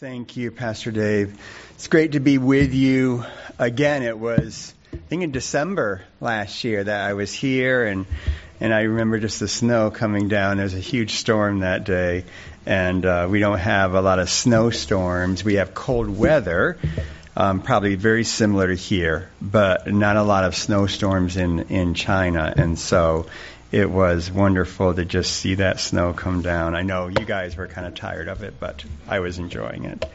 Thank 0.00 0.36
you, 0.36 0.52
Pastor 0.52 0.92
Dave. 0.92 1.36
It's 1.70 1.88
great 1.88 2.12
to 2.12 2.20
be 2.20 2.38
with 2.38 2.72
you 2.72 3.24
again. 3.58 4.04
It 4.04 4.16
was, 4.16 4.72
I 4.92 4.96
think, 5.08 5.24
in 5.24 5.32
December 5.32 6.02
last 6.20 6.62
year 6.62 6.84
that 6.84 7.00
I 7.04 7.14
was 7.14 7.32
here, 7.32 7.84
and 7.84 8.06
and 8.60 8.72
I 8.72 8.82
remember 8.82 9.18
just 9.18 9.40
the 9.40 9.48
snow 9.48 9.90
coming 9.90 10.28
down. 10.28 10.58
There 10.58 10.62
was 10.64 10.74
a 10.74 10.78
huge 10.78 11.14
storm 11.14 11.60
that 11.60 11.82
day, 11.82 12.26
and 12.64 13.04
uh, 13.04 13.26
we 13.28 13.40
don't 13.40 13.58
have 13.58 13.94
a 13.94 14.00
lot 14.00 14.20
of 14.20 14.30
snowstorms. 14.30 15.42
We 15.42 15.54
have 15.54 15.74
cold 15.74 16.08
weather, 16.08 16.78
um, 17.36 17.60
probably 17.60 17.96
very 17.96 18.22
similar 18.22 18.68
to 18.68 18.76
here, 18.76 19.28
but 19.42 19.92
not 19.92 20.16
a 20.16 20.22
lot 20.22 20.44
of 20.44 20.54
snowstorms 20.54 21.36
in 21.36 21.58
in 21.70 21.94
China, 21.94 22.54
and 22.56 22.78
so 22.78 23.26
it 23.70 23.90
was 23.90 24.30
wonderful 24.30 24.94
to 24.94 25.04
just 25.04 25.32
see 25.32 25.56
that 25.56 25.80
snow 25.80 26.12
come 26.12 26.42
down. 26.42 26.74
I 26.74 26.82
know 26.82 27.08
you 27.08 27.24
guys 27.24 27.56
were 27.56 27.66
kind 27.66 27.86
of 27.86 27.94
tired 27.94 28.28
of 28.28 28.42
it, 28.42 28.58
but 28.58 28.84
I 29.06 29.20
was 29.20 29.38
enjoying 29.38 29.84
it. 29.84 30.06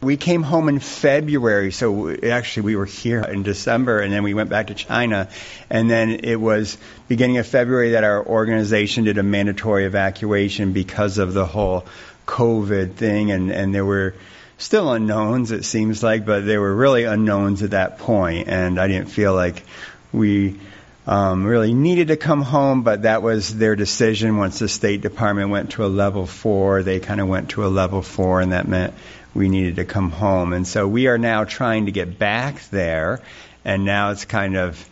We 0.00 0.16
came 0.16 0.44
home 0.44 0.68
in 0.68 0.78
February, 0.78 1.72
so 1.72 2.10
actually 2.10 2.62
we 2.62 2.76
were 2.76 2.86
here 2.86 3.20
in 3.20 3.42
December, 3.42 3.98
and 3.98 4.12
then 4.12 4.22
we 4.22 4.32
went 4.32 4.48
back 4.48 4.68
to 4.68 4.74
China, 4.74 5.28
and 5.68 5.90
then 5.90 6.20
it 6.22 6.36
was 6.36 6.78
beginning 7.08 7.38
of 7.38 7.48
February 7.48 7.90
that 7.90 8.04
our 8.04 8.24
organization 8.24 9.02
did 9.02 9.18
a 9.18 9.24
mandatory 9.24 9.86
evacuation 9.86 10.72
because 10.72 11.18
of 11.18 11.34
the 11.34 11.44
whole 11.44 11.84
COVID 12.26 12.94
thing, 12.94 13.32
and 13.32 13.50
and 13.50 13.74
there 13.74 13.84
were 13.84 14.14
still 14.58 14.92
unknowns 14.92 15.50
it 15.50 15.64
seems 15.64 16.00
like, 16.00 16.24
but 16.24 16.46
there 16.46 16.60
were 16.60 16.74
really 16.74 17.02
unknowns 17.02 17.64
at 17.64 17.70
that 17.70 17.98
point, 17.98 18.46
and 18.46 18.78
I 18.78 18.86
didn't 18.86 19.08
feel 19.08 19.34
like 19.34 19.64
we 20.12 20.60
um, 21.08 21.46
really 21.46 21.72
needed 21.72 22.08
to 22.08 22.18
come 22.18 22.42
home, 22.42 22.82
but 22.82 23.02
that 23.02 23.22
was 23.22 23.56
their 23.56 23.74
decision. 23.74 24.36
Once 24.36 24.58
the 24.58 24.68
State 24.68 25.00
Department 25.00 25.48
went 25.48 25.70
to 25.70 25.86
a 25.86 25.88
level 25.88 26.26
four, 26.26 26.82
they 26.82 27.00
kind 27.00 27.18
of 27.18 27.28
went 27.28 27.50
to 27.50 27.64
a 27.64 27.68
level 27.68 28.02
four, 28.02 28.42
and 28.42 28.52
that 28.52 28.68
meant 28.68 28.92
we 29.34 29.48
needed 29.48 29.76
to 29.76 29.86
come 29.86 30.10
home. 30.10 30.52
And 30.52 30.68
so 30.68 30.86
we 30.86 31.06
are 31.06 31.16
now 31.16 31.44
trying 31.44 31.86
to 31.86 31.92
get 31.92 32.18
back 32.18 32.60
there, 32.68 33.22
and 33.64 33.86
now 33.86 34.10
it's 34.10 34.26
kind 34.26 34.58
of 34.58 34.86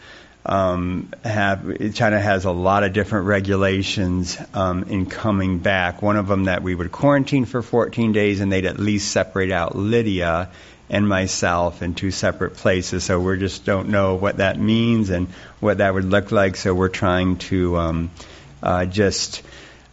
um, 0.46 1.12
have 1.22 1.92
China 1.92 2.18
has 2.18 2.46
a 2.46 2.50
lot 2.50 2.82
of 2.82 2.94
different 2.94 3.26
regulations 3.26 4.38
um, 4.54 4.84
in 4.84 5.04
coming 5.04 5.58
back. 5.58 6.00
One 6.00 6.16
of 6.16 6.28
them 6.28 6.44
that 6.44 6.62
we 6.62 6.74
would 6.74 6.92
quarantine 6.92 7.44
for 7.44 7.60
14 7.60 8.12
days, 8.12 8.40
and 8.40 8.50
they'd 8.50 8.64
at 8.64 8.78
least 8.78 9.12
separate 9.12 9.50
out 9.50 9.76
Lydia 9.76 10.50
and 10.88 11.08
myself 11.08 11.82
in 11.82 11.94
two 11.94 12.10
separate 12.10 12.54
places. 12.54 13.04
So 13.04 13.20
we 13.20 13.38
just 13.38 13.64
don't 13.64 13.88
know 13.88 14.14
what 14.14 14.38
that 14.38 14.58
means 14.58 15.10
and 15.10 15.28
what 15.60 15.78
that 15.78 15.92
would 15.92 16.04
look 16.04 16.32
like. 16.32 16.56
So 16.56 16.74
we're 16.74 16.88
trying 16.88 17.38
to 17.38 17.76
um, 17.76 18.10
uh, 18.62 18.86
just 18.86 19.42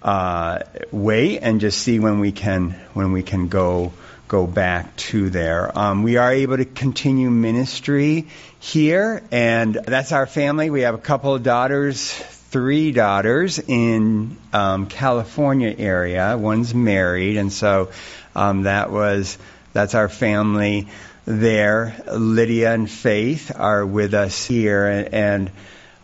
uh, 0.02 0.60
wait 0.92 1.40
and 1.40 1.62
just 1.62 1.80
see 1.80 2.00
when 2.00 2.20
we 2.20 2.32
can 2.32 2.72
when 2.94 3.12
we 3.12 3.24
can 3.24 3.48
go 3.48 3.94
go 4.28 4.48
back 4.48 4.96
to 4.96 5.30
there. 5.30 5.78
Um, 5.78 6.04
we 6.04 6.18
are 6.18 6.32
able 6.32 6.58
to 6.58 6.66
continue 6.66 7.30
ministry 7.30 8.28
here, 8.60 9.22
and 9.32 9.76
that's 9.76 10.12
our 10.12 10.26
family. 10.26 10.70
We 10.70 10.82
have 10.82 10.96
a 10.96 11.00
couple 11.00 11.36
of 11.36 11.44
daughters, 11.44 12.12
three 12.12 12.92
daughters 12.92 13.60
in 13.60 14.38
um, 14.52 14.88
California 14.88 15.76
area. 15.78 16.36
One's 16.38 16.74
married, 16.74 17.38
and 17.38 17.54
so 17.54 17.92
um, 18.36 18.64
that 18.64 18.92
was 18.92 19.38
that's 19.74 19.96
our 19.96 20.08
family 20.08 20.88
there. 21.26 21.96
Lydia 22.12 22.74
and 22.74 22.90
Faith 22.90 23.52
are 23.56 23.86
with 23.86 24.14
us 24.14 24.46
here, 24.46 24.88
and, 24.88 25.14
and 25.14 25.52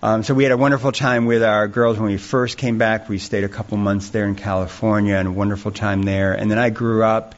um, 0.01 0.23
so 0.23 0.33
we 0.33 0.43
had 0.43 0.53
a 0.53 0.57
wonderful 0.57 0.91
time 0.91 1.25
with 1.25 1.43
our 1.43 1.67
girls 1.67 1.99
when 1.99 2.09
we 2.09 2.17
first 2.17 2.57
came 2.57 2.77
back. 2.77 3.09
We 3.09 3.19
stayed 3.19 3.43
a 3.43 3.49
couple 3.49 3.77
months 3.77 4.09
there 4.09 4.25
in 4.25 4.35
California, 4.35 5.15
and 5.15 5.27
a 5.27 5.31
wonderful 5.31 5.71
time 5.71 6.03
there. 6.03 6.33
And 6.33 6.49
then 6.49 6.57
I 6.57 6.69
grew 6.69 7.03
up 7.03 7.35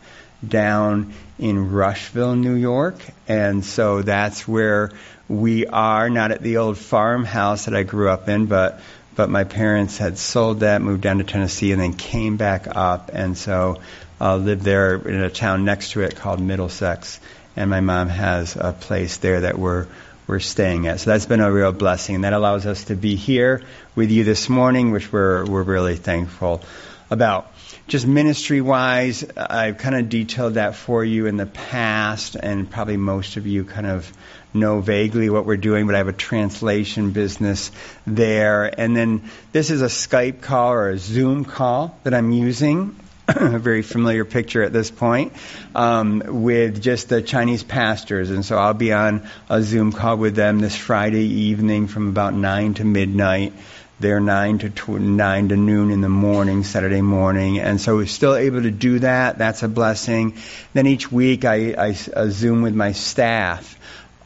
down 0.48 1.14
in 1.40 1.72
Rushville, 1.72 2.36
New 2.36 2.54
York, 2.54 2.96
and 3.28 3.66
so 3.66 4.04
that's 4.04 4.48
where 4.48 4.92
we 5.28 5.66
are. 5.66 6.10
Not 6.10 6.32
at 6.32 6.42
the 6.42 6.58
old 6.58 6.78
farmhouse 6.78 7.66
that 7.66 7.76
I 7.76 7.84
grew 7.84 8.10
up 8.10 8.30
in, 8.30 8.46
but 8.46 8.80
but 9.16 9.30
my 9.30 9.44
parents 9.44 9.98
had 9.98 10.18
sold 10.18 10.62
that, 10.62 10.82
moved 10.82 11.02
down 11.02 11.18
to 11.18 11.24
Tennessee, 11.24 11.72
and 11.72 11.82
then 11.82 11.94
came 11.94 12.38
back 12.38 12.68
up, 12.68 13.10
and 13.12 13.38
so 13.38 13.82
uh, 14.22 14.38
lived 14.38 14.62
there 14.62 14.96
in 14.96 15.22
a 15.22 15.30
town 15.30 15.66
next 15.66 15.92
to 15.92 16.02
it 16.02 16.16
called 16.16 16.40
Middlesex, 16.40 17.20
and 17.56 17.70
my 17.70 17.82
mom 17.82 18.08
has 18.08 18.56
a 18.56 18.72
place 18.72 19.18
there 19.18 19.42
that 19.42 19.58
we're 19.58 19.88
we're 20.28 20.40
staying 20.40 20.88
at. 20.88 21.00
So 21.00 21.10
that's 21.10 21.26
been 21.26 21.42
a 21.42 21.52
real 21.52 21.72
blessing, 21.72 22.16
and 22.16 22.24
that 22.24 22.34
allows 22.34 22.68
us 22.68 22.86
to 22.86 22.96
be 22.96 23.16
here 23.16 23.64
with 23.96 24.12
you 24.12 24.24
this 24.24 24.48
morning, 24.48 24.92
which 24.92 25.12
we're 25.12 25.44
we're 25.46 25.64
really 25.64 25.96
thankful 25.96 26.62
about. 27.10 27.52
Just 27.88 28.06
ministry 28.06 28.62
wise, 28.62 29.26
I've 29.36 29.80
kind 29.80 29.96
of 29.96 30.08
detailed 30.08 30.54
that 30.54 30.76
for 30.76 31.04
you 31.04 31.26
in 31.26 31.36
the 31.36 31.48
past, 31.48 32.36
and 32.36 32.70
probably 32.70 32.98
most 32.98 33.38
of 33.38 33.48
you 33.48 33.66
kind 33.66 33.88
of 33.88 34.10
know 34.54 34.82
vaguely 34.82 35.30
what 35.30 35.46
we're 35.46 35.58
doing, 35.58 35.88
but 35.88 35.96
I 35.96 35.98
have 35.98 36.08
a 36.08 36.14
translation 36.14 37.12
business 37.12 37.72
there. 38.06 38.72
And 38.80 38.96
then 38.96 39.24
this 39.52 39.72
is 39.72 39.82
a 39.82 39.86
Skype 39.88 40.42
call 40.42 40.72
or 40.72 40.90
a 40.90 40.98
Zoom 40.98 41.44
call 41.44 41.98
that 42.04 42.14
I'm 42.14 42.32
using 42.32 42.96
a 43.28 43.60
very 43.60 43.82
familiar 43.82 44.26
picture 44.26 44.64
at 44.64 44.74
this 44.74 44.90
point, 44.90 45.34
um, 45.76 46.22
with 46.26 46.82
just 46.82 47.10
the 47.10 47.22
Chinese 47.22 47.64
pastors. 47.64 48.30
And 48.30 48.44
so 48.44 48.58
I'll 48.58 48.74
be 48.74 48.94
on 48.94 49.28
a 49.50 49.62
Zoom 49.62 49.92
call 49.92 50.18
with 50.18 50.36
them 50.36 50.60
this 50.60 50.76
Friday 50.76 51.26
evening 51.26 51.88
from 51.88 52.10
about 52.10 52.34
9 52.34 52.74
to 52.76 52.86
midnight. 52.86 53.54
They're 54.00 54.20
9 54.20 54.58
to 54.60 54.70
tw- 54.72 55.00
9 55.00 55.50
to 55.50 55.56
noon 55.56 55.92
in 55.92 56.02
the 56.02 56.10
morning, 56.10 56.64
Saturday 56.64 57.02
morning. 57.02 57.60
And 57.60 57.80
so 57.80 57.98
we're 57.98 58.08
still 58.08 58.36
able 58.36 58.64
to 58.64 58.72
do 58.72 59.00
that. 59.00 59.38
That's 59.38 59.62
a 59.62 59.68
blessing. 59.68 60.38
Then 60.74 60.88
each 60.88 61.12
week 61.12 61.46
I, 61.46 61.74
I, 61.78 61.88
I 62.16 62.28
Zoom 62.30 62.64
with 62.64 62.74
my 62.74 62.94
staff 62.94 63.78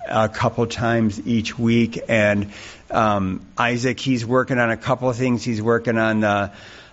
a 0.08 0.30
couple 0.30 0.66
times 0.68 1.26
each 1.28 1.60
week. 1.60 2.00
And 2.08 2.52
um, 2.90 3.46
Isaac, 3.58 4.00
he's 4.00 4.26
working 4.26 4.60
on 4.60 4.72
a 4.72 4.78
couple 4.78 5.10
of 5.10 5.18
things. 5.18 5.44
He's 5.44 5.62
working 5.62 5.98
on 5.98 6.22
the 6.22 6.52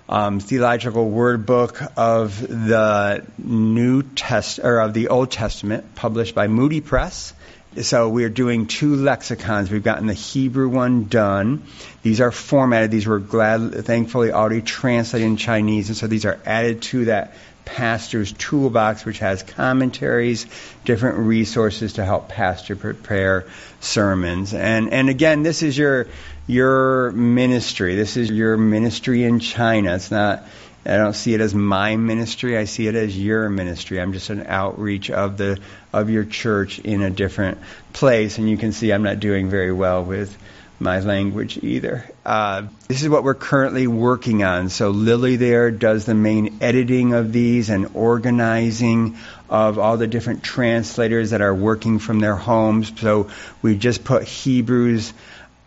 um, 0.08 0.40
theological 0.40 1.08
word 1.08 1.46
book 1.46 1.80
of 1.96 2.40
the 2.40 3.24
New 3.38 4.02
Test 4.02 4.58
or 4.58 4.80
of 4.80 4.94
the 4.94 5.08
Old 5.08 5.30
Testament, 5.30 5.94
published 5.94 6.34
by 6.34 6.48
Moody 6.48 6.80
Press. 6.80 7.32
So 7.80 8.10
we're 8.10 8.28
doing 8.28 8.66
two 8.66 8.96
lexicons. 8.96 9.70
We've 9.70 9.82
gotten 9.82 10.06
the 10.06 10.12
Hebrew 10.12 10.68
one 10.68 11.04
done. 11.04 11.62
These 12.02 12.20
are 12.20 12.30
formatted. 12.30 12.90
These 12.90 13.06
were 13.06 13.18
glad, 13.18 13.86
thankfully 13.86 14.30
already 14.30 14.60
translated 14.60 15.26
in 15.26 15.36
Chinese, 15.38 15.88
and 15.88 15.96
so 15.96 16.06
these 16.06 16.26
are 16.26 16.38
added 16.44 16.82
to 16.82 17.06
that 17.06 17.32
pastor's 17.64 18.32
toolbox, 18.32 19.04
which 19.04 19.20
has 19.20 19.42
commentaries, 19.42 20.46
different 20.84 21.18
resources 21.18 21.94
to 21.94 22.04
help 22.04 22.28
pastor 22.28 22.76
prepare 22.76 23.46
sermons. 23.80 24.52
And 24.52 24.92
and 24.92 25.08
again, 25.08 25.42
this 25.42 25.62
is 25.62 25.78
your 25.78 26.08
your 26.46 27.12
ministry. 27.12 27.94
This 27.94 28.16
is 28.16 28.30
your 28.30 28.56
ministry 28.56 29.24
in 29.24 29.40
China. 29.40 29.94
It's 29.94 30.10
not, 30.10 30.44
I 30.84 30.96
don't 30.96 31.14
see 31.14 31.34
it 31.34 31.40
as 31.40 31.54
my 31.54 31.96
ministry. 31.96 32.58
I 32.58 32.64
see 32.64 32.86
it 32.86 32.94
as 32.94 33.16
your 33.16 33.48
ministry. 33.48 34.00
I'm 34.00 34.12
just 34.12 34.30
an 34.30 34.46
outreach 34.46 35.10
of 35.10 35.36
the, 35.36 35.60
of 35.92 36.10
your 36.10 36.24
church 36.24 36.78
in 36.78 37.02
a 37.02 37.10
different 37.10 37.58
place. 37.92 38.38
And 38.38 38.48
you 38.48 38.56
can 38.56 38.72
see 38.72 38.92
I'm 38.92 39.02
not 39.02 39.20
doing 39.20 39.48
very 39.48 39.72
well 39.72 40.04
with 40.04 40.36
my 40.82 40.98
language 40.98 41.58
either. 41.62 42.04
Uh, 42.26 42.66
this 42.88 43.02
is 43.02 43.08
what 43.08 43.22
we're 43.22 43.34
currently 43.34 43.86
working 43.86 44.42
on. 44.42 44.68
So 44.68 44.90
Lily 44.90 45.36
there 45.36 45.70
does 45.70 46.04
the 46.04 46.14
main 46.14 46.58
editing 46.60 47.14
of 47.14 47.32
these 47.32 47.70
and 47.70 47.90
organizing 47.94 49.16
of 49.48 49.78
all 49.78 49.96
the 49.96 50.08
different 50.08 50.42
translators 50.42 51.30
that 51.30 51.40
are 51.40 51.54
working 51.54 52.00
from 52.00 52.18
their 52.18 52.34
homes. 52.34 52.92
So 53.00 53.30
we 53.62 53.76
just 53.76 54.02
put 54.02 54.24
Hebrews 54.24 55.12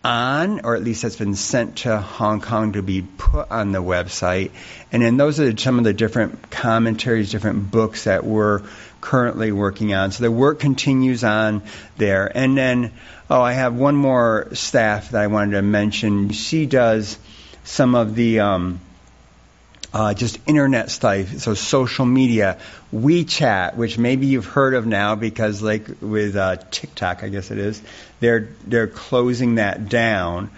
on, 0.06 0.60
or 0.64 0.76
at 0.76 0.84
least 0.84 1.02
that's 1.02 1.16
been 1.16 1.34
sent 1.34 1.78
to 1.78 1.98
Hong 1.98 2.40
Kong 2.40 2.72
to 2.74 2.82
be 2.82 3.02
put 3.02 3.50
on 3.50 3.72
the 3.72 3.82
website. 3.82 4.52
And 4.92 5.02
then 5.02 5.16
those 5.16 5.40
are 5.40 5.56
some 5.56 5.78
of 5.78 5.84
the 5.84 5.92
different 5.92 6.48
commentaries, 6.48 7.32
different 7.32 7.70
books 7.72 8.04
that 8.04 8.24
we're 8.24 8.62
currently 9.00 9.50
working 9.50 9.94
on. 9.94 10.12
So 10.12 10.22
the 10.22 10.30
work 10.30 10.60
continues 10.60 11.24
on 11.24 11.62
there. 11.96 12.30
And 12.32 12.56
then, 12.56 12.92
oh, 13.28 13.42
I 13.42 13.52
have 13.52 13.74
one 13.74 13.96
more 13.96 14.48
staff 14.52 15.10
that 15.10 15.20
I 15.20 15.26
wanted 15.26 15.52
to 15.52 15.62
mention. 15.62 16.30
She 16.30 16.66
does 16.66 17.18
some 17.64 17.96
of 17.96 18.14
the 18.14 18.40
um, 18.40 18.80
uh, 19.96 20.12
just 20.12 20.38
internet 20.44 20.90
stuff, 20.90 21.38
so 21.38 21.54
social 21.54 22.04
media, 22.04 22.58
WeChat, 22.94 23.76
which 23.76 23.96
maybe 23.96 24.26
you've 24.26 24.44
heard 24.44 24.74
of 24.74 24.86
now 24.86 25.14
because, 25.14 25.62
like 25.62 25.88
with 26.02 26.36
uh, 26.36 26.56
TikTok, 26.70 27.22
I 27.22 27.30
guess 27.30 27.50
it 27.50 27.56
is, 27.56 27.80
they're 28.20 28.50
they're 28.66 28.88
closing 28.88 29.54
that 29.54 29.88
down 29.88 30.50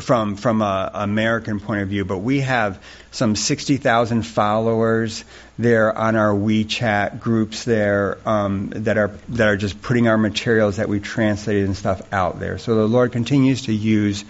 from 0.00 0.36
from 0.36 0.62
a 0.62 0.92
American 0.94 1.58
point 1.58 1.82
of 1.82 1.88
view. 1.88 2.04
But 2.04 2.18
we 2.18 2.38
have 2.42 2.80
some 3.10 3.34
60,000 3.34 4.22
followers 4.22 5.24
there 5.58 5.92
on 5.92 6.14
our 6.14 6.32
WeChat 6.32 7.18
groups 7.18 7.64
there 7.64 8.18
um, 8.26 8.68
that 8.76 8.96
are 8.96 9.10
that 9.30 9.48
are 9.48 9.56
just 9.56 9.82
putting 9.82 10.06
our 10.06 10.18
materials 10.18 10.76
that 10.76 10.88
we 10.88 11.00
translated 11.00 11.64
and 11.64 11.76
stuff 11.76 12.12
out 12.12 12.38
there. 12.38 12.58
So 12.58 12.76
the 12.76 12.86
Lord 12.86 13.10
continues 13.10 13.62
to 13.62 13.72
use. 13.72 14.24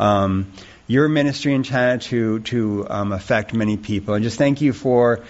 Um, 0.00 0.52
your 0.86 1.08
ministry 1.08 1.54
in 1.54 1.62
China 1.62 1.98
to 1.98 2.40
to 2.40 2.86
um, 2.88 3.12
affect 3.12 3.54
many 3.54 3.76
people. 3.76 4.14
And 4.14 4.24
just 4.24 4.38
thank 4.38 4.60
you 4.60 4.72
for 4.72 5.20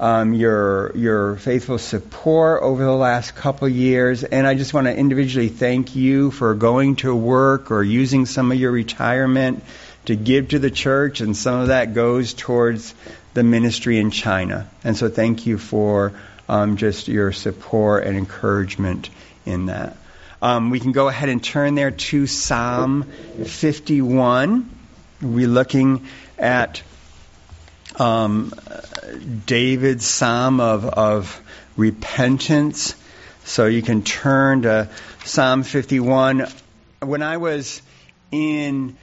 um, 0.00 0.32
your 0.32 0.96
your 0.96 1.36
faithful 1.36 1.78
support 1.78 2.62
over 2.62 2.82
the 2.82 2.90
last 2.90 3.34
couple 3.34 3.68
years, 3.68 4.24
and 4.24 4.46
I 4.46 4.54
just 4.54 4.74
want 4.74 4.86
to 4.86 4.96
individually 4.96 5.48
thank 5.48 5.94
you 5.94 6.30
for 6.30 6.54
going 6.54 6.96
to 6.96 7.14
work 7.14 7.70
or 7.70 7.82
using 7.82 8.26
some 8.26 8.50
of 8.50 8.58
your 8.58 8.72
retirement 8.72 9.62
to 10.06 10.16
give 10.16 10.48
to 10.48 10.58
the 10.58 10.70
church, 10.70 11.20
and 11.20 11.36
some 11.36 11.60
of 11.60 11.68
that 11.68 11.94
goes 11.94 12.34
towards 12.34 12.94
the 13.34 13.44
ministry 13.44 13.98
in 13.98 14.10
China. 14.10 14.68
And 14.82 14.96
so, 14.96 15.08
thank 15.08 15.46
you 15.46 15.56
for 15.56 16.12
um, 16.48 16.76
just 16.76 17.06
your 17.06 17.30
support 17.30 18.04
and 18.04 18.16
encouragement 18.16 19.08
in 19.46 19.66
that. 19.66 19.96
Um, 20.40 20.70
we 20.70 20.80
can 20.80 20.90
go 20.90 21.06
ahead 21.06 21.28
and 21.28 21.42
turn 21.42 21.76
there 21.76 21.92
to 21.92 22.26
Psalm 22.26 23.04
51. 23.04 24.68
We're 25.22 25.46
looking 25.46 26.08
at 26.36 26.82
um, 27.96 28.52
David's 29.46 30.04
psalm 30.04 30.58
of, 30.58 30.84
of 30.84 31.40
repentance. 31.76 32.96
So 33.44 33.66
you 33.66 33.82
can 33.82 34.02
turn 34.02 34.62
to 34.62 34.88
Psalm 35.24 35.62
51. 35.62 36.48
When 37.00 37.22
I 37.22 37.36
was 37.36 37.82
in 38.32 38.96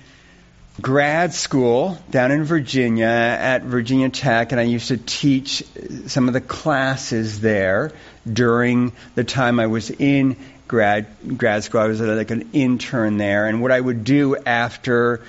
grad 0.81 1.33
school 1.33 1.98
down 2.10 2.31
in 2.31 2.44
Virginia 2.44 3.06
at 3.06 3.63
Virginia 3.63 4.10
Tech, 4.10 4.51
and 4.51 4.60
I 4.60 4.66
used 4.66 4.89
to 4.89 4.98
teach 4.98 5.63
some 6.07 6.27
of 6.27 6.33
the 6.33 6.42
classes 6.42 7.39
there 7.39 7.94
during 8.31 8.92
the 9.16 9.24
time 9.24 9.60
I 9.60 9.68
was 9.68 9.89
in 9.89 10.36
grad 10.68 11.07
grad 11.38 11.63
school. 11.63 11.80
I 11.80 11.88
was 11.88 12.01
like 12.01 12.31
an 12.31 12.50
intern 12.51 13.18
there, 13.18 13.48
and 13.48 13.62
what 13.62 13.71
I 13.71 13.80
would 13.80 14.04
do 14.04 14.36
after 14.36 15.21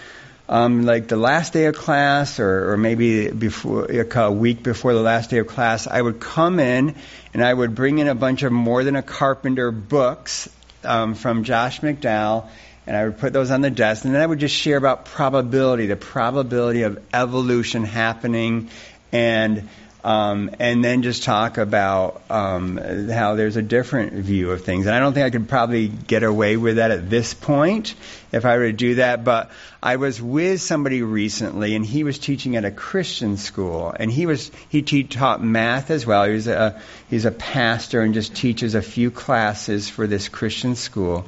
um, 0.50 0.85
like 0.85 1.06
the 1.06 1.17
last 1.17 1.52
day 1.52 1.67
of 1.67 1.76
class, 1.76 2.41
or, 2.41 2.73
or 2.73 2.76
maybe 2.76 3.31
before 3.31 3.87
a 3.88 4.32
week 4.32 4.64
before 4.64 4.93
the 4.93 5.00
last 5.00 5.31
day 5.31 5.38
of 5.38 5.47
class, 5.47 5.87
I 5.87 6.02
would 6.02 6.19
come 6.19 6.58
in 6.58 6.97
and 7.32 7.44
I 7.44 7.55
would 7.55 7.76
bring 7.76 8.00
in 8.00 8.08
a 8.08 8.17
bunch 8.17 8.43
of 8.43 8.50
more 8.50 8.82
than 8.82 8.97
a 8.97 9.02
carpenter 9.02 9.70
books 9.70 10.49
um, 10.82 11.14
from 11.14 11.44
Josh 11.44 11.82
McDowell, 11.82 12.49
and 12.85 12.97
I 12.97 13.05
would 13.05 13.19
put 13.19 13.32
those 13.32 13.52
on 13.52 13.61
the 13.61 13.70
desk, 13.70 14.05
and 14.05 14.12
then 14.12 14.20
I 14.20 14.26
would 14.26 14.41
just 14.41 14.56
share 14.56 14.76
about 14.76 15.05
probability, 15.05 15.87
the 15.87 15.94
probability 15.94 16.82
of 16.82 17.00
evolution 17.14 17.85
happening, 17.85 18.70
and 19.12 19.69
um, 20.02 20.50
and 20.58 20.85
then 20.85 21.02
just 21.02 21.25
talk 21.25 21.58
about 21.58 22.23
um, 22.31 22.79
how 23.08 23.35
there's 23.35 23.56
a 23.56 23.62
different 23.62 24.12
view 24.14 24.50
of 24.50 24.64
things. 24.64 24.87
And 24.87 24.94
I 24.94 25.00
don't 25.00 25.12
think 25.12 25.26
I 25.26 25.31
could 25.31 25.49
probably 25.49 25.88
get 25.88 26.23
away 26.23 26.56
with 26.56 26.76
that 26.76 26.91
at 26.91 27.11
this 27.11 27.35
point 27.35 27.94
if 28.32 28.44
I 28.44 28.56
were 28.56 28.67
to 28.67 28.73
do 28.73 28.94
that. 28.97 29.25
But 29.25 29.50
I 29.82 29.97
was 29.97 30.20
with 30.20 30.62
somebody 30.62 31.02
recently, 31.02 31.75
and 31.75 31.85
he 31.85 32.05
was 32.05 32.19
teaching 32.19 32.56
at 32.56 32.64
a 32.64 32.70
Christian 32.70 33.37
school, 33.37 33.94
and 33.94 34.11
he 34.11 34.26
was 34.26 34.50
he 34.69 34.82
te- 34.82 35.05
taught 35.05 35.43
math 35.43 35.91
as 35.91 36.06
well. 36.06 36.25
He's 36.25 36.47
a 36.47 36.81
he's 37.11 37.26
a 37.26 37.32
pastor 37.32 38.00
and 38.00 38.14
just 38.14 38.35
teaches 38.35 38.75
a 38.75 38.82
few 38.82 39.11
classes 39.11 39.88
for 39.88 40.06
this 40.06 40.29
Christian 40.29 40.76
school. 40.76 41.26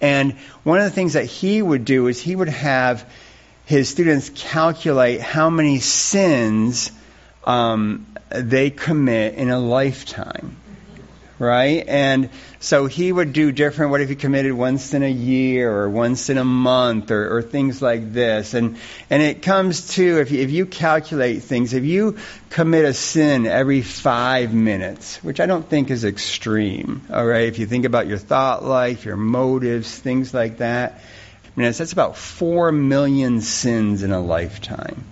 And 0.00 0.34
one 0.62 0.78
of 0.78 0.84
the 0.84 0.90
things 0.90 1.14
that 1.14 1.24
he 1.24 1.60
would 1.60 1.84
do 1.84 2.06
is 2.06 2.20
he 2.20 2.36
would 2.36 2.48
have 2.48 3.08
his 3.66 3.88
students 3.88 4.30
calculate 4.34 5.20
how 5.20 5.50
many 5.50 5.80
sins 5.80 6.92
um, 7.46 8.06
they 8.30 8.70
commit 8.70 9.34
in 9.34 9.50
a 9.50 9.58
lifetime. 9.58 10.56
Right? 11.38 11.84
And 11.86 12.30
so 12.60 12.86
he 12.86 13.12
would 13.12 13.34
do 13.34 13.52
different, 13.52 13.90
what 13.90 14.00
if 14.00 14.08
he 14.08 14.16
committed 14.16 14.54
once 14.54 14.94
in 14.94 15.02
a 15.02 15.10
year 15.10 15.70
or 15.70 15.90
once 15.90 16.30
in 16.30 16.38
a 16.38 16.44
month 16.46 17.10
or, 17.10 17.36
or 17.36 17.42
things 17.42 17.82
like 17.82 18.14
this. 18.14 18.54
And, 18.54 18.78
and 19.10 19.22
it 19.22 19.42
comes 19.42 19.88
to, 19.96 20.18
if 20.20 20.30
you, 20.30 20.40
if 20.40 20.50
you 20.50 20.64
calculate 20.64 21.42
things, 21.42 21.74
if 21.74 21.84
you 21.84 22.16
commit 22.48 22.86
a 22.86 22.94
sin 22.94 23.44
every 23.44 23.82
five 23.82 24.54
minutes, 24.54 25.22
which 25.22 25.38
I 25.38 25.44
don't 25.44 25.68
think 25.68 25.90
is 25.90 26.06
extreme, 26.06 27.02
all 27.12 27.26
right? 27.26 27.44
If 27.48 27.58
you 27.58 27.66
think 27.66 27.84
about 27.84 28.06
your 28.06 28.16
thought 28.16 28.64
life, 28.64 29.04
your 29.04 29.18
motives, 29.18 29.98
things 29.98 30.32
like 30.32 30.56
that, 30.58 31.02
I 31.44 31.60
mean, 31.60 31.70
that's 31.70 31.92
about 31.92 32.16
four 32.16 32.72
million 32.72 33.42
sins 33.42 34.02
in 34.02 34.10
a 34.10 34.20
lifetime. 34.20 35.04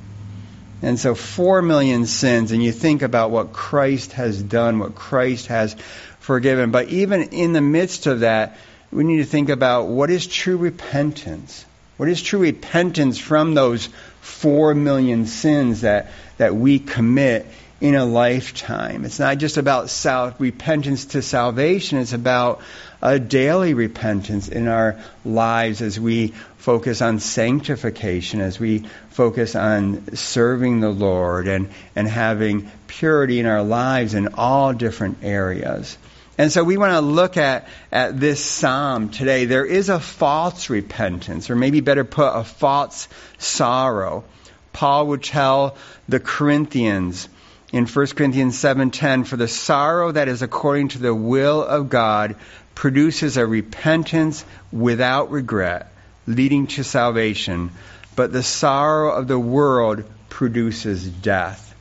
And 0.85 1.01
so, 1.01 1.15
four 1.15 1.63
million 1.63 2.05
sins, 2.05 2.53
and 2.53 2.63
you 2.63 2.71
think 2.71 3.01
about 3.01 3.31
what 3.31 3.55
Christ 3.55 4.13
has 4.13 4.43
done, 4.43 4.79
what 4.79 4.95
Christ 4.95 5.47
has 5.47 5.75
forgiven. 6.21 6.73
But 6.73 6.89
even 6.89 7.23
in 7.23 7.55
the 7.55 7.63
midst 7.63 8.07
of 8.07 8.21
that, 8.21 8.59
we 8.93 9.03
need 9.03 9.17
to 9.17 9.25
think 9.25 9.49
about 9.49 9.87
what 9.87 10.11
is 10.11 10.27
true 10.27 10.59
repentance. 10.59 11.65
What 11.97 12.11
is 12.11 12.23
true 12.23 12.41
repentance 12.41 13.17
from 13.17 13.55
those 13.55 13.89
four 14.21 14.75
million 14.75 15.25
sins 15.25 15.81
that, 15.81 16.11
that 16.37 16.55
we 16.55 16.81
commit 16.81 17.47
in 17.81 17.95
a 17.95 18.05
lifetime? 18.05 19.07
It's 19.07 19.19
not 19.19 19.39
just 19.39 19.57
about 19.57 19.89
self, 19.89 20.39
repentance 20.39 21.07
to 21.07 21.23
salvation, 21.23 21.97
it's 21.97 22.13
about 22.13 22.61
a 23.01 23.19
daily 23.19 23.73
repentance 23.73 24.49
in 24.49 24.69
our 24.69 24.99
lives 25.25 25.81
as 25.81 25.99
we 25.99 26.35
focus 26.65 27.03
on 27.03 27.19
sanctification, 27.19 28.41
as 28.41 28.59
we 28.59 28.79
focus 29.11 29.55
on 29.55 30.17
serving 30.17 30.81
the 30.81 30.89
Lord 30.89 31.47
and, 31.47 31.69
and 31.95 32.09
having 32.09 32.71
purity 32.87 33.39
in 33.39 33.45
our 33.45 33.63
lives 33.63 34.15
in 34.15 34.29
all 34.33 34.73
different 34.73 35.19
areas. 35.23 35.99
And 36.39 36.51
so 36.51 36.65
we 36.65 36.79
want 36.79 36.93
to 36.93 37.03
look 37.03 37.37
at, 37.37 37.69
at 37.93 38.19
this 38.19 38.43
psalm 38.43 39.11
today. 39.11 39.45
There 39.45 39.67
is 39.67 39.91
a 39.91 40.01
false 40.01 40.71
repentance, 40.71 41.51
or 41.51 41.55
maybe 41.55 41.83
better 41.83 42.03
put, 42.03 42.29
a 42.29 42.45
false 42.45 43.09
sorrow. 43.37 44.25
Paul 44.73 45.09
would 45.09 45.23
tell 45.23 45.77
the 46.09 46.19
Corinthians 46.19 47.29
in 47.75 47.85
1 47.85 48.07
Corinthians 48.17 48.59
7:10, 48.59 49.25
"For 49.25 49.37
the 49.37 49.49
sorrow 49.49 50.13
that 50.13 50.29
is 50.29 50.41
according 50.41 50.89
to 50.89 50.99
the 50.99 51.15
will 51.15 51.63
of 51.63 51.91
God 51.91 52.37
produces 52.75 53.37
a 53.37 53.47
repentance 53.47 54.47
without 54.73 55.31
regret, 55.31 55.91
leading 56.27 56.67
to 56.69 56.85
salvation, 56.85 57.71
but 58.17 58.33
the 58.33 58.43
sorrow 58.43 59.13
of 59.15 59.29
the 59.29 59.39
world 59.39 60.05
produces 60.29 61.07
death. 61.07 61.75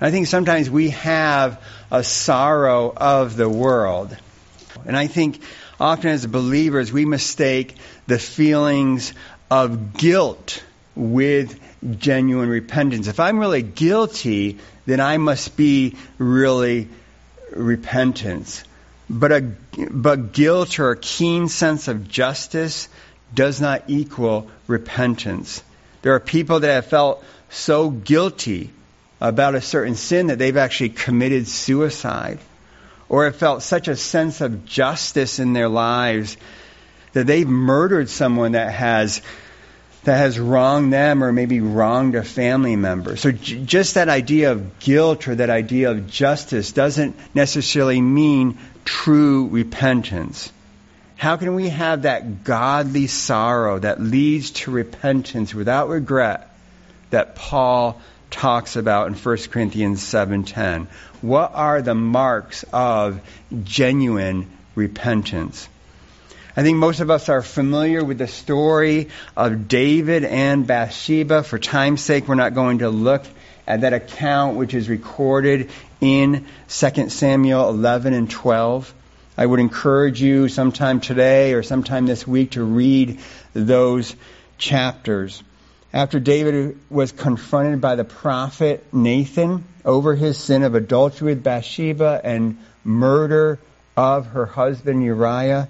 I 0.00 0.10
think 0.10 0.26
sometimes 0.26 0.68
we 0.68 0.90
have 0.90 1.62
a 1.90 2.04
sorrow 2.04 2.92
of 2.94 3.36
the 3.36 3.48
world. 3.48 4.16
And 4.84 4.96
I 4.96 5.06
think 5.06 5.40
often 5.80 6.10
as 6.10 6.26
believers, 6.26 6.92
we 6.92 7.04
mistake 7.04 7.76
the 8.06 8.18
feelings 8.18 9.14
of 9.50 9.94
guilt 9.94 10.62
with 10.94 11.58
genuine 11.98 12.48
repentance. 12.48 13.06
If 13.06 13.20
I'm 13.20 13.38
really 13.38 13.62
guilty, 13.62 14.58
then 14.86 15.00
I 15.00 15.16
must 15.16 15.56
be 15.56 15.96
really 16.18 16.88
repentance. 17.52 18.64
But, 19.08 19.32
a, 19.32 19.52
but 19.90 20.32
guilt 20.32 20.78
or 20.78 20.90
a 20.90 20.96
keen 20.96 21.48
sense 21.48 21.88
of 21.88 22.08
justice 22.08 22.88
does 23.34 23.60
not 23.60 23.84
equal 23.88 24.50
repentance. 24.66 25.62
There 26.02 26.14
are 26.14 26.20
people 26.20 26.60
that 26.60 26.72
have 26.72 26.86
felt 26.86 27.24
so 27.50 27.90
guilty 27.90 28.70
about 29.20 29.54
a 29.54 29.60
certain 29.60 29.94
sin 29.94 30.28
that 30.28 30.38
they've 30.38 30.56
actually 30.56 30.90
committed 30.90 31.48
suicide 31.48 32.38
or 33.08 33.24
have 33.24 33.36
felt 33.36 33.62
such 33.62 33.88
a 33.88 33.96
sense 33.96 34.40
of 34.40 34.64
justice 34.64 35.38
in 35.38 35.52
their 35.52 35.68
lives 35.68 36.36
that 37.12 37.26
they've 37.26 37.48
murdered 37.48 38.10
someone 38.10 38.52
that 38.52 38.72
has 38.72 39.22
that 40.04 40.18
has 40.18 40.38
wronged 40.38 40.92
them 40.92 41.24
or 41.24 41.32
maybe 41.32 41.60
wronged 41.60 42.14
a 42.14 42.22
family 42.22 42.76
member. 42.76 43.16
So 43.16 43.32
j- 43.32 43.64
just 43.64 43.94
that 43.94 44.08
idea 44.08 44.52
of 44.52 44.78
guilt 44.78 45.26
or 45.26 45.34
that 45.34 45.50
idea 45.50 45.90
of 45.90 46.06
justice 46.06 46.70
doesn't 46.70 47.16
necessarily 47.34 48.00
mean 48.00 48.56
true 48.84 49.48
repentance. 49.48 50.52
How 51.16 51.38
can 51.38 51.54
we 51.54 51.70
have 51.70 52.02
that 52.02 52.44
godly 52.44 53.06
sorrow 53.06 53.78
that 53.78 54.00
leads 54.00 54.50
to 54.50 54.70
repentance 54.70 55.54
without 55.54 55.88
regret 55.88 56.50
that 57.08 57.34
Paul 57.34 58.00
talks 58.30 58.76
about 58.76 59.06
in 59.06 59.14
1 59.14 59.50
Corinthians 59.50 60.02
7:10? 60.02 60.88
What 61.22 61.52
are 61.54 61.80
the 61.80 61.94
marks 61.94 62.64
of 62.70 63.20
genuine 63.64 64.46
repentance? 64.74 65.68
I 66.54 66.62
think 66.62 66.76
most 66.76 67.00
of 67.00 67.10
us 67.10 67.30
are 67.30 67.42
familiar 67.42 68.04
with 68.04 68.18
the 68.18 68.28
story 68.28 69.08
of 69.36 69.68
David 69.68 70.24
and 70.24 70.66
Bathsheba. 70.66 71.42
For 71.42 71.58
time's 71.58 72.02
sake, 72.02 72.28
we're 72.28 72.34
not 72.34 72.54
going 72.54 72.78
to 72.78 72.90
look 72.90 73.24
at 73.66 73.80
that 73.80 73.94
account 73.94 74.56
which 74.56 74.74
is 74.74 74.88
recorded 74.88 75.70
in 76.00 76.46
2 76.68 77.08
Samuel 77.08 77.70
11 77.70 78.12
and 78.12 78.30
12. 78.30 78.92
I 79.38 79.44
would 79.44 79.60
encourage 79.60 80.22
you 80.22 80.48
sometime 80.48 81.00
today 81.00 81.52
or 81.52 81.62
sometime 81.62 82.06
this 82.06 82.26
week 82.26 82.52
to 82.52 82.64
read 82.64 83.20
those 83.52 84.16
chapters. 84.56 85.42
After 85.92 86.18
David 86.18 86.78
was 86.88 87.12
confronted 87.12 87.80
by 87.80 87.96
the 87.96 88.04
prophet 88.04 88.84
Nathan 88.92 89.64
over 89.84 90.14
his 90.14 90.38
sin 90.38 90.62
of 90.62 90.74
adultery 90.74 91.34
with 91.34 91.42
Bathsheba 91.42 92.20
and 92.24 92.58
murder 92.82 93.58
of 93.96 94.26
her 94.28 94.46
husband 94.46 95.02
Uriah, 95.04 95.68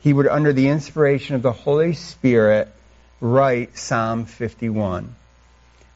he 0.00 0.12
would, 0.12 0.28
under 0.28 0.52
the 0.52 0.68
inspiration 0.68 1.34
of 1.34 1.42
the 1.42 1.52
Holy 1.52 1.94
Spirit, 1.94 2.68
write 3.20 3.76
Psalm 3.76 4.24
51. 4.24 5.14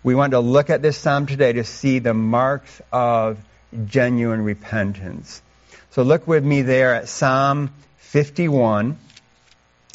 We 0.02 0.14
want 0.14 0.32
to 0.32 0.40
look 0.40 0.68
at 0.68 0.82
this 0.82 0.98
psalm 0.98 1.26
today 1.26 1.54
to 1.54 1.64
see 1.64 2.00
the 2.00 2.12
marks 2.12 2.82
of 2.92 3.38
genuine 3.86 4.42
repentance. 4.42 5.40
So 5.94 6.02
look 6.02 6.26
with 6.26 6.42
me 6.44 6.62
there 6.62 6.92
at 6.92 7.08
Psalm 7.08 7.70
51. 7.98 8.98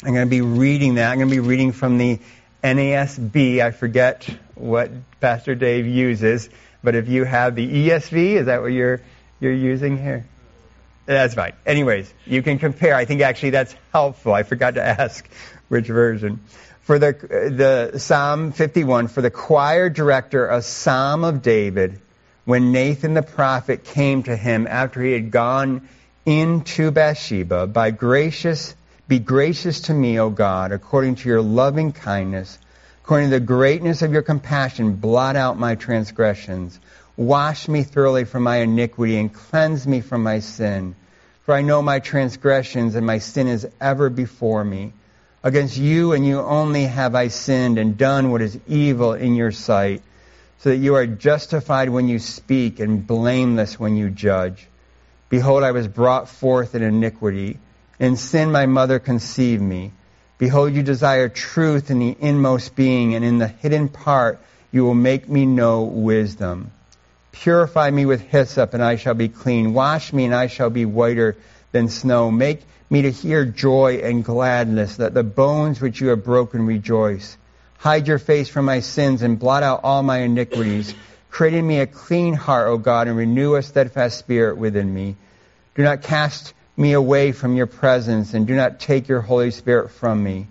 I'm 0.02 0.14
going 0.14 0.26
to 0.26 0.30
be 0.30 0.40
reading 0.40 0.94
that. 0.94 1.10
I'm 1.12 1.18
going 1.18 1.28
to 1.28 1.34
be 1.34 1.40
reading 1.40 1.72
from 1.72 1.98
the 1.98 2.18
NASB. 2.64 3.60
I 3.60 3.70
forget 3.70 4.26
what 4.54 4.90
Pastor 5.20 5.54
Dave 5.54 5.86
uses, 5.86 6.48
but 6.82 6.94
if 6.94 7.06
you 7.06 7.24
have 7.24 7.54
the 7.54 7.68
ESV, 7.68 8.36
is 8.36 8.46
that 8.46 8.62
what 8.62 8.72
you're 8.72 9.02
you're 9.40 9.52
using 9.52 9.98
here? 9.98 10.24
That's 11.04 11.34
fine. 11.34 11.52
Anyways, 11.66 12.10
you 12.24 12.42
can 12.42 12.58
compare. 12.58 12.94
I 12.94 13.04
think 13.04 13.20
actually 13.20 13.50
that's 13.50 13.76
helpful. 13.92 14.32
I 14.32 14.42
forgot 14.42 14.76
to 14.76 14.82
ask 14.82 15.28
which 15.68 15.86
version. 15.86 16.40
For 16.80 16.98
the 16.98 17.12
the 17.92 17.98
Psalm 17.98 18.52
51 18.52 19.08
for 19.08 19.20
the 19.20 19.30
choir 19.30 19.90
director, 19.90 20.48
a 20.48 20.62
Psalm 20.62 21.24
of 21.24 21.42
David, 21.42 22.00
when 22.44 22.72
Nathan 22.72 23.14
the 23.14 23.22
prophet 23.22 23.84
came 23.84 24.22
to 24.24 24.36
him 24.36 24.66
after 24.66 25.02
he 25.02 25.12
had 25.12 25.30
gone 25.30 25.88
into 26.26 26.90
Bathsheba, 26.90 27.66
by 27.66 27.90
gracious 27.90 28.74
be 29.10 29.18
gracious 29.18 29.80
to 29.82 29.92
me, 29.92 30.20
O 30.20 30.30
God, 30.30 30.70
according 30.70 31.16
to 31.16 31.28
your 31.28 31.42
loving 31.42 31.90
kindness, 31.90 32.56
according 33.02 33.30
to 33.30 33.40
the 33.40 33.44
greatness 33.44 34.02
of 34.02 34.12
your 34.12 34.22
compassion, 34.22 34.92
blot 34.92 35.34
out 35.34 35.58
my 35.58 35.74
transgressions. 35.74 36.78
Wash 37.16 37.66
me 37.66 37.82
thoroughly 37.82 38.22
from 38.22 38.44
my 38.44 38.58
iniquity 38.58 39.16
and 39.16 39.34
cleanse 39.34 39.84
me 39.84 40.00
from 40.00 40.22
my 40.22 40.38
sin. 40.38 40.94
For 41.44 41.54
I 41.54 41.62
know 41.62 41.82
my 41.82 41.98
transgressions 41.98 42.94
and 42.94 43.04
my 43.04 43.18
sin 43.18 43.48
is 43.48 43.66
ever 43.80 44.10
before 44.10 44.62
me. 44.62 44.92
Against 45.42 45.76
you 45.76 46.12
and 46.12 46.24
you 46.24 46.38
only 46.38 46.84
have 46.84 47.16
I 47.16 47.28
sinned 47.28 47.78
and 47.78 47.98
done 47.98 48.30
what 48.30 48.42
is 48.42 48.56
evil 48.68 49.14
in 49.14 49.34
your 49.34 49.50
sight, 49.50 50.02
so 50.60 50.70
that 50.70 50.76
you 50.76 50.94
are 50.94 51.06
justified 51.06 51.88
when 51.88 52.08
you 52.08 52.18
speak 52.18 52.80
and 52.80 53.06
blameless 53.06 53.80
when 53.80 53.96
you 53.96 54.10
judge. 54.10 54.66
Behold, 55.28 55.62
I 55.62 55.72
was 55.72 55.88
brought 55.88 56.28
forth 56.28 56.74
in 56.74 56.82
iniquity 56.82 57.58
in 58.00 58.16
sin 58.16 58.50
my 58.50 58.66
mother 58.66 58.98
conceived 58.98 59.62
me. 59.62 59.92
Behold, 60.38 60.72
you 60.72 60.82
desire 60.82 61.28
truth 61.28 61.90
in 61.90 61.98
the 61.98 62.16
inmost 62.18 62.74
being, 62.74 63.14
and 63.14 63.24
in 63.24 63.38
the 63.38 63.46
hidden 63.46 63.88
part 63.88 64.40
you 64.72 64.84
will 64.84 64.94
make 64.94 65.28
me 65.28 65.44
know 65.44 65.82
wisdom. 65.82 66.70
Purify 67.32 67.90
me 67.90 68.06
with 68.06 68.22
hyssop, 68.22 68.72
and 68.72 68.82
I 68.82 68.96
shall 68.96 69.14
be 69.14 69.28
clean. 69.28 69.74
Wash 69.74 70.14
me, 70.14 70.24
and 70.24 70.34
I 70.34 70.46
shall 70.46 70.70
be 70.70 70.86
whiter 70.86 71.36
than 71.72 71.88
snow. 71.88 72.30
Make 72.30 72.62
me 72.88 73.02
to 73.02 73.10
hear 73.10 73.44
joy 73.44 74.00
and 74.02 74.24
gladness, 74.24 74.96
that 74.96 75.12
the 75.12 75.22
bones 75.22 75.80
which 75.80 76.00
you 76.00 76.08
have 76.08 76.24
broken 76.24 76.64
rejoice. 76.64 77.36
Hide 77.80 78.06
your 78.06 78.18
face 78.18 78.50
from 78.50 78.66
my 78.66 78.80
sins, 78.80 79.22
and 79.22 79.38
blot 79.38 79.62
out 79.62 79.80
all 79.84 80.02
my 80.02 80.18
iniquities. 80.18 80.94
Create 81.30 81.54
in 81.54 81.66
me 81.66 81.80
a 81.80 81.86
clean 81.86 82.34
heart, 82.34 82.68
O 82.68 82.76
God, 82.76 83.08
and 83.08 83.16
renew 83.16 83.54
a 83.54 83.62
steadfast 83.62 84.18
spirit 84.18 84.58
within 84.58 84.92
me. 84.92 85.16
Do 85.74 85.82
not 85.82 86.02
cast 86.02 86.52
me 86.76 86.92
away 86.92 87.32
from 87.32 87.56
your 87.56 87.66
presence, 87.66 88.34
and 88.34 88.46
do 88.46 88.54
not 88.54 88.80
take 88.80 89.08
your 89.08 89.22
Holy 89.22 89.50
Spirit 89.50 89.92
from 89.92 90.22
me. 90.22 90.46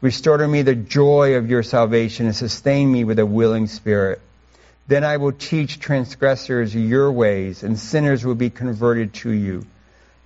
Restore 0.00 0.36
to 0.36 0.46
me 0.46 0.62
the 0.62 0.76
joy 0.76 1.34
of 1.34 1.50
your 1.50 1.64
salvation, 1.64 2.26
and 2.26 2.36
sustain 2.36 2.92
me 2.92 3.02
with 3.02 3.18
a 3.18 3.26
willing 3.26 3.66
spirit. 3.66 4.20
Then 4.86 5.02
I 5.02 5.16
will 5.16 5.32
teach 5.32 5.80
transgressors 5.80 6.72
your 6.72 7.10
ways, 7.10 7.64
and 7.64 7.76
sinners 7.76 8.24
will 8.24 8.36
be 8.36 8.50
converted 8.50 9.14
to 9.14 9.30
you. 9.30 9.66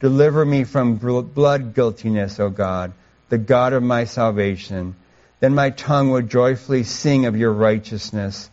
Deliver 0.01 0.45
me 0.45 0.65
from 0.65 0.97
blood 0.97 1.75
guiltiness, 1.75 2.39
O 2.39 2.51
God, 2.51 2.93
the 3.31 3.39
God 3.39 3.73
of 3.73 3.83
my 3.83 4.05
salvation. 4.05 4.97
Then 5.43 5.57
my 5.57 5.71
tongue 5.71 6.11
will 6.11 6.23
joyfully 6.23 6.85
sing 6.85 7.27
of 7.27 7.37
your 7.37 7.53
righteousness. 7.53 8.49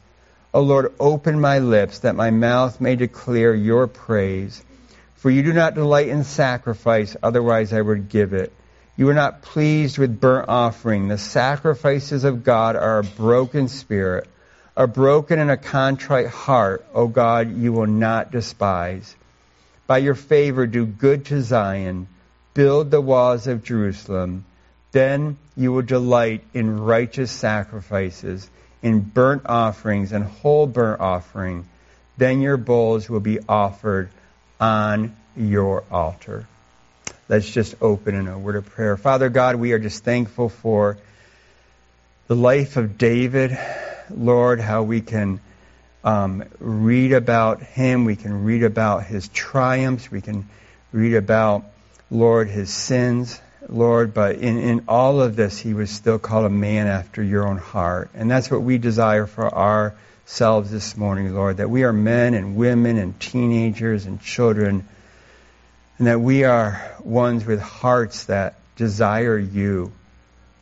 O 0.56 0.62
Lord, 0.62 0.92
open 1.00 1.40
my 1.40 1.60
lips 1.60 2.00
that 2.00 2.16
my 2.16 2.32
mouth 2.32 2.82
may 2.82 2.96
declare 2.96 3.54
your 3.54 3.86
praise. 3.86 4.60
For 5.18 5.30
you 5.30 5.44
do 5.44 5.54
not 5.54 5.76
delight 5.76 6.08
in 6.08 6.24
sacrifice, 6.24 7.16
otherwise 7.22 7.74
I 7.74 7.80
would 7.80 8.10
give 8.10 8.34
it. 8.34 8.52
You 8.98 9.08
are 9.10 9.14
not 9.14 9.44
pleased 9.44 10.00
with 10.00 10.20
burnt 10.20 10.50
offering. 10.50 11.08
The 11.08 11.20
sacrifices 11.20 12.24
of 12.24 12.44
God 12.44 12.76
are 12.76 12.98
a 12.98 13.04
broken 13.04 13.68
spirit, 13.68 14.28
a 14.76 14.88
broken 14.88 15.38
and 15.38 15.52
a 15.52 15.58
contrite 15.58 16.30
heart, 16.30 16.84
O 16.96 17.08
God, 17.08 17.56
you 17.56 17.72
will 17.72 17.86
not 17.86 18.32
despise. 18.32 19.16
By 19.86 20.00
your 20.00 20.16
favor 20.16 20.66
do 20.66 20.88
good 20.88 21.26
to 21.26 21.44
Zion, 21.44 22.08
build 22.56 22.90
the 22.90 23.00
walls 23.00 23.46
of 23.46 23.64
Jerusalem. 23.64 24.44
Then 24.92 25.38
you 25.60 25.74
will 25.74 25.82
delight 25.82 26.42
in 26.54 26.80
righteous 26.80 27.30
sacrifices, 27.30 28.50
in 28.82 29.02
burnt 29.02 29.42
offerings 29.46 30.14
and 30.14 30.24
whole 30.24 30.66
burnt 30.66 31.02
offering. 31.02 31.68
Then 32.18 32.40
your 32.40 32.56
bowls 32.56 33.10
will 33.10 33.20
be 33.20 33.40
offered 33.48 34.10
on 34.62 35.14
your 35.36 35.84
altar. 35.92 36.48
Let's 37.28 37.52
just 37.52 37.76
open 37.82 38.16
in 38.16 38.30
a 38.30 38.40
word 38.40 38.56
of 38.56 38.68
prayer. 38.68 38.96
Father 38.96 39.28
God, 39.28 39.58
we 39.58 39.74
are 39.74 39.80
just 39.80 40.06
thankful 40.06 40.48
for 40.48 40.98
the 42.28 42.38
life 42.38 42.78
of 42.78 42.98
David. 42.98 43.58
Lord, 44.10 44.62
how 44.62 44.84
we 44.84 45.02
can 45.02 45.42
um, 46.06 46.46
read 46.60 47.12
about 47.12 47.62
him. 47.62 48.06
We 48.06 48.16
can 48.16 48.46
read 48.46 48.64
about 48.64 49.04
his 49.04 49.28
triumphs. 49.28 50.10
We 50.10 50.22
can 50.22 50.48
read 50.94 51.16
about, 51.16 51.66
Lord, 52.10 52.48
his 52.48 52.70
sins. 52.70 53.42
Lord, 53.68 54.14
but 54.14 54.38
in, 54.38 54.58
in 54.58 54.84
all 54.88 55.22
of 55.22 55.36
this, 55.36 55.58
he 55.60 55.74
was 55.74 55.90
still 55.90 56.20
called 56.20 56.46
a 56.46 56.50
man 56.50 56.88
after 56.88 57.22
your 57.22 57.48
own 57.48 57.58
heart. 57.58 58.10
And 58.14 58.30
that's 58.30 58.50
what 58.50 58.62
we 58.62 58.78
desire 58.78 59.26
for 59.26 59.54
ourselves 59.54 60.72
this 60.72 60.96
morning, 60.96 61.34
Lord, 61.34 61.58
that 61.58 61.70
we 61.70 61.84
are 61.84 61.94
men 61.94 62.34
and 62.34 62.56
women 62.56 62.98
and 62.98 63.20
teenagers 63.20 64.06
and 64.06 64.22
children, 64.22 64.88
and 65.98 66.08
that 66.08 66.22
we 66.22 66.46
are 66.46 66.82
ones 67.04 67.46
with 67.46 67.60
hearts 67.60 68.26
that 68.26 68.56
desire 68.78 69.38
you, 69.38 69.92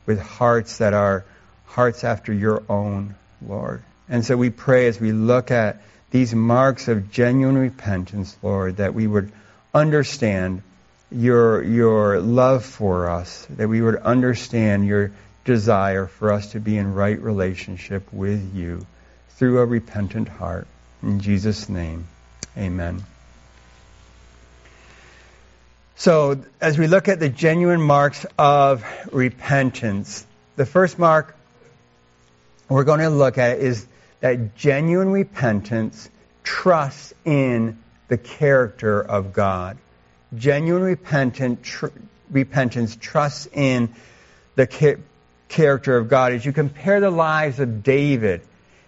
with 0.06 0.20
hearts 0.20 0.80
that 0.80 0.94
are 0.94 1.24
hearts 1.66 2.04
after 2.04 2.34
your 2.34 2.64
own, 2.68 3.14
Lord. 3.46 3.84
And 4.10 4.26
so 4.26 4.36
we 4.36 4.50
pray 4.50 4.88
as 4.88 5.00
we 5.00 5.12
look 5.12 5.52
at 5.52 5.82
these 6.10 6.34
marks 6.34 6.88
of 6.88 7.12
genuine 7.12 7.58
repentance, 7.58 8.36
Lord, 8.42 8.78
that 8.78 8.94
we 8.94 9.06
would 9.06 9.32
understand 9.74 10.64
your, 11.12 11.64
your 11.64 12.20
love 12.20 12.66
for 12.66 13.10
us, 13.10 13.46
that 13.52 13.68
we 13.68 13.82
would 13.82 13.96
understand 13.96 14.86
your 14.86 15.12
desire 15.46 16.08
for 16.08 16.34
us 16.34 16.52
to 16.52 16.60
be 16.60 16.78
in 16.78 16.94
right 16.94 17.20
relationship 17.20 18.12
with 18.12 18.54
you 18.54 18.86
through 19.32 19.60
a 19.60 19.66
repentant 19.66 20.28
heart. 20.28 20.68
In 21.02 21.20
Jesus' 21.20 21.70
name, 21.70 22.08
amen. 22.58 23.04
So, 25.96 26.44
as 26.62 26.78
we 26.78 26.88
look 26.88 27.08
at 27.08 27.20
the 27.20 27.30
genuine 27.30 27.82
marks 27.82 28.26
of 28.38 28.86
repentance, 29.12 30.26
the 30.56 30.66
first 30.66 31.00
mark 31.00 31.36
we're 32.70 32.84
going 32.84 33.00
to 33.00 33.10
look 33.10 33.38
at 33.38 33.60
is 33.60 33.88
that 34.20 34.56
genuine 34.56 35.12
repentance 35.12 36.10
trusts 36.44 37.14
in 37.26 37.78
the 38.10 38.18
character 38.18 39.02
of 39.02 39.34
God. 39.34 39.78
Genuine 40.36 40.84
repentant, 40.84 41.64
tr- 41.64 41.88
repentance 42.30 42.96
trusts 42.96 43.48
in 43.54 43.90
the 44.56 44.68
ca- 44.68 44.98
character 45.48 45.98
of 45.98 46.10
God. 46.10 46.34
As 46.34 46.46
you 46.46 46.52
compare 46.52 47.00
the 47.00 47.12
lives 47.12 47.60
of 47.60 47.84
David 47.84 48.42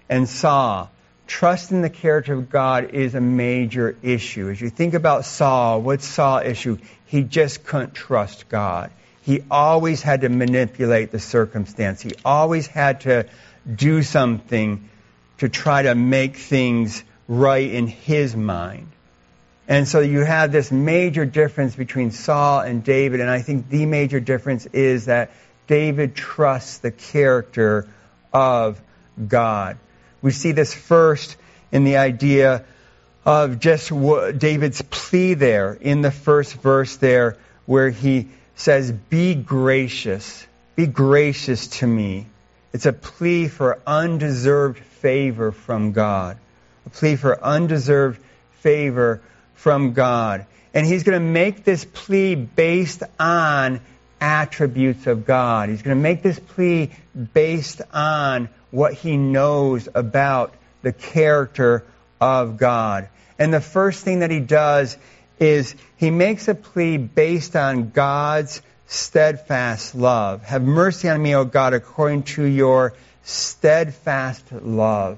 and 0.10 0.28
Saul, 0.28 0.92
trust 1.28 1.72
in 1.72 1.82
the 1.82 1.90
character 1.90 2.34
of 2.34 2.50
God 2.50 2.92
is 2.94 3.16
a 3.16 3.22
major 3.22 3.96
issue. 4.02 4.50
As 4.50 4.60
you 4.60 4.70
think 4.70 4.94
about 4.94 5.26
Saul, 5.26 5.82
what's 5.82 6.06
Saul's 6.06 6.46
issue? 6.46 6.78
He 7.06 7.24
just 7.24 7.64
couldn't 7.64 7.94
trust 7.94 8.50
God. 8.50 8.92
He 9.22 9.44
always 9.50 10.02
had 10.02 10.22
to 10.22 10.30
manipulate 10.30 11.12
the 11.12 11.20
circumstance. 11.20 12.02
He 12.02 12.12
always 12.26 12.68
had 12.68 13.02
to 13.02 13.28
do 13.74 14.02
something 14.02 14.90
to 15.38 15.50
try 15.50 15.84
to 15.84 15.96
make 15.96 16.36
things 16.36 17.04
right 17.28 17.70
in 17.70 17.88
his 17.88 18.36
mind. 18.36 18.88
And 19.70 19.88
so 19.88 20.00
you 20.00 20.22
have 20.22 20.52
this 20.52 20.72
major 20.72 21.26
difference 21.26 21.76
between 21.76 22.10
Saul 22.10 22.62
and 22.62 22.84
David, 22.84 23.22
and 23.22 23.30
I 23.30 23.44
think 23.44 23.70
the 23.70 23.86
major 23.86 24.20
difference 24.20 24.66
is 24.66 25.06
that 25.06 25.30
David 25.68 26.16
trusts 26.16 26.80
the 26.80 26.90
character 26.90 27.88
of 28.34 28.82
God. 29.28 29.78
We 30.24 30.32
see 30.32 30.54
this 30.54 30.74
first 30.74 31.38
in 31.72 31.84
the 31.84 31.98
idea 31.98 32.66
of 33.24 33.60
just 33.60 33.92
David's 34.40 34.82
plea 34.82 35.36
there 35.36 35.74
in 35.74 36.02
the 36.02 36.10
first 36.10 36.56
verse 36.56 36.96
there 36.96 37.38
where 37.68 37.92
he 37.92 38.30
says, 38.56 38.92
Be 38.92 39.36
gracious, 39.36 40.48
be 40.76 40.88
gracious 40.88 41.68
to 41.68 41.86
me. 41.86 42.26
It's 42.74 42.88
a 42.88 42.94
plea 42.94 43.48
for 43.48 43.78
undeserved 43.86 44.80
favor 44.80 45.52
from 45.52 45.92
God. 45.92 46.38
A 46.88 46.90
plea 46.90 47.16
for 47.18 47.40
undeserved 47.40 48.20
favor 48.62 49.22
from 49.60 49.92
God. 49.94 50.46
And 50.74 50.86
he's 50.86 51.04
going 51.04 51.20
to 51.20 51.26
make 51.26 51.64
this 51.64 51.84
plea 51.84 52.36
based 52.36 53.04
on 53.20 53.82
attributes 54.22 55.06
of 55.06 55.26
God. 55.26 55.70
He's 55.70 55.82
going 55.82 55.98
to 55.98 56.02
make 56.02 56.24
this 56.24 56.40
plea 56.40 56.92
based 57.34 57.82
on 57.94 58.50
what 58.72 58.94
he 58.94 59.18
knows 59.18 59.90
about 59.94 60.54
the 60.82 60.94
character 60.94 61.84
of 62.22 62.58
God. 62.58 63.10
And 63.38 63.54
the 63.54 63.62
first 63.62 64.04
thing 64.04 64.20
that 64.20 64.32
he 64.32 64.40
does 64.40 64.98
is 65.40 65.76
he 65.98 66.10
makes 66.10 66.48
a 66.48 66.56
plea 66.56 66.98
based 66.98 67.56
on 67.56 67.90
God's 67.90 68.62
steadfast 68.88 69.94
love. 69.94 70.44
Have 70.44 70.64
mercy 70.64 71.10
on 71.10 71.22
me, 71.22 71.36
O 71.36 71.44
God, 71.44 71.74
according 71.74 72.24
to 72.24 72.44
your 72.44 72.94
steadfast 73.24 74.52
love. 74.52 75.18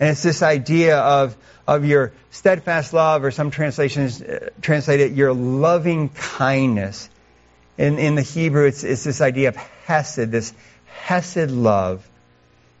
And 0.00 0.10
it's 0.10 0.22
this 0.22 0.42
idea 0.42 0.98
of, 0.98 1.36
of 1.66 1.84
your 1.84 2.12
steadfast 2.30 2.92
love, 2.92 3.24
or 3.24 3.30
some 3.30 3.50
translations 3.50 4.22
uh, 4.22 4.50
translate 4.62 5.00
it, 5.00 5.12
your 5.12 5.32
loving 5.32 6.08
kindness. 6.10 7.08
In, 7.76 7.98
in 7.98 8.14
the 8.14 8.22
Hebrew, 8.22 8.66
it's, 8.66 8.84
it's 8.84 9.04
this 9.04 9.20
idea 9.20 9.48
of 9.48 9.56
hesed, 9.56 10.30
this 10.30 10.52
hesed 10.86 11.50
love. 11.50 12.08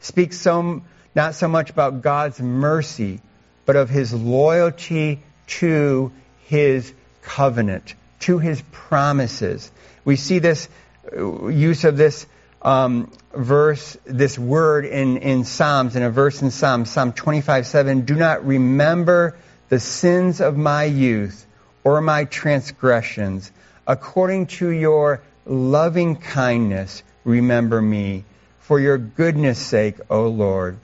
Speaks 0.00 0.38
so, 0.38 0.82
not 1.14 1.34
so 1.34 1.48
much 1.48 1.70
about 1.70 2.02
God's 2.02 2.40
mercy, 2.40 3.20
but 3.66 3.76
of 3.76 3.88
his 3.88 4.14
loyalty 4.14 5.20
to 5.46 6.12
his 6.46 6.92
covenant, 7.22 7.94
to 8.20 8.38
his 8.38 8.62
promises. 8.72 9.70
We 10.04 10.16
see 10.16 10.38
this 10.38 10.68
uh, 11.16 11.48
use 11.48 11.84
of 11.84 11.96
this 11.96 12.26
um, 12.62 13.10
verse, 13.34 13.96
this 14.04 14.38
word 14.38 14.84
in, 14.84 15.18
in 15.18 15.44
Psalms, 15.44 15.96
in 15.96 16.02
a 16.02 16.10
verse 16.10 16.42
in 16.42 16.50
Psalms, 16.50 16.90
Psalm 16.90 17.12
25, 17.12 17.66
7. 17.66 18.00
Do 18.02 18.14
not 18.14 18.46
remember 18.46 19.36
the 19.68 19.80
sins 19.80 20.40
of 20.40 20.56
my 20.56 20.84
youth 20.84 21.46
or 21.84 22.00
my 22.00 22.24
transgressions. 22.24 23.52
According 23.86 24.46
to 24.46 24.68
your 24.68 25.22
loving 25.46 26.16
kindness, 26.16 27.02
remember 27.24 27.80
me. 27.80 28.24
For 28.60 28.78
your 28.78 28.98
goodness 28.98 29.58
sake, 29.58 29.96
O 30.10 30.26
Lord. 30.26 30.76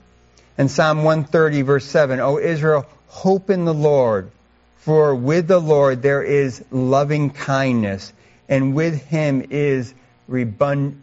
And 0.57 0.71
Psalm 0.71 1.03
130, 1.03 1.61
verse 1.61 1.85
7, 1.85 2.19
O 2.19 2.39
Israel, 2.39 2.85
hope 3.07 3.49
in 3.49 3.65
the 3.65 3.73
Lord. 3.73 4.31
For 4.77 5.13
with 5.13 5.47
the 5.47 5.59
Lord 5.59 6.01
there 6.01 6.23
is 6.23 6.63
loving 6.71 7.31
kindness, 7.31 8.13
and 8.47 8.75
with 8.75 9.03
him 9.03 9.47
is 9.49 9.93
rebund- 10.29 10.97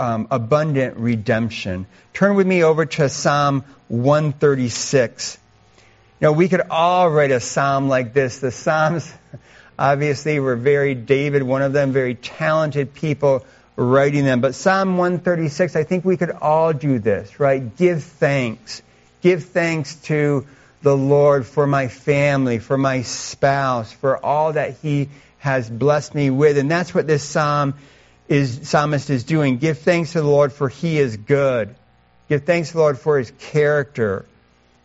um, 0.00 0.28
abundant 0.30 0.96
redemption. 0.96 1.86
Turn 2.14 2.34
with 2.34 2.46
me 2.46 2.64
over 2.64 2.86
to 2.86 3.08
Psalm 3.10 3.64
136. 3.88 5.38
You 6.20 6.26
know, 6.26 6.32
we 6.32 6.48
could 6.48 6.62
all 6.70 7.10
write 7.10 7.30
a 7.30 7.38
psalm 7.38 7.88
like 7.88 8.14
this. 8.14 8.40
The 8.40 8.50
Psalms, 8.50 9.12
obviously, 9.78 10.40
were 10.40 10.56
very, 10.56 10.94
David, 10.94 11.42
one 11.42 11.60
of 11.60 11.74
them, 11.74 11.92
very 11.92 12.14
talented 12.14 12.94
people 12.94 13.44
writing 13.76 14.24
them. 14.24 14.40
But 14.40 14.54
Psalm 14.54 14.96
136, 14.96 15.76
I 15.76 15.84
think 15.84 16.04
we 16.06 16.16
could 16.16 16.30
all 16.30 16.72
do 16.72 16.98
this, 16.98 17.38
right? 17.38 17.76
Give 17.76 18.02
thanks. 18.02 18.82
Give 19.20 19.44
thanks 19.44 19.96
to 20.06 20.46
the 20.82 20.96
Lord 20.96 21.46
for 21.46 21.66
my 21.66 21.88
family, 21.88 22.58
for 22.58 22.78
my 22.78 23.02
spouse, 23.02 23.92
for 23.92 24.16
all 24.24 24.54
that 24.54 24.78
He 24.80 25.10
has 25.40 25.68
blessed 25.68 26.14
me 26.14 26.30
with. 26.30 26.56
And 26.56 26.70
that's 26.70 26.94
what 26.94 27.06
this 27.06 27.22
psalm 27.22 27.74
is 28.30 28.68
psalmist 28.68 29.10
is 29.10 29.24
doing. 29.24 29.58
Give 29.58 29.76
thanks 29.76 30.12
to 30.12 30.22
the 30.22 30.26
Lord 30.26 30.52
for 30.52 30.68
he 30.68 30.98
is 30.98 31.16
good. 31.16 31.74
Give 32.28 32.42
thanks 32.42 32.68
to 32.68 32.74
the 32.74 32.80
Lord 32.80 32.98
for 32.98 33.18
his 33.18 33.32
character. 33.38 34.24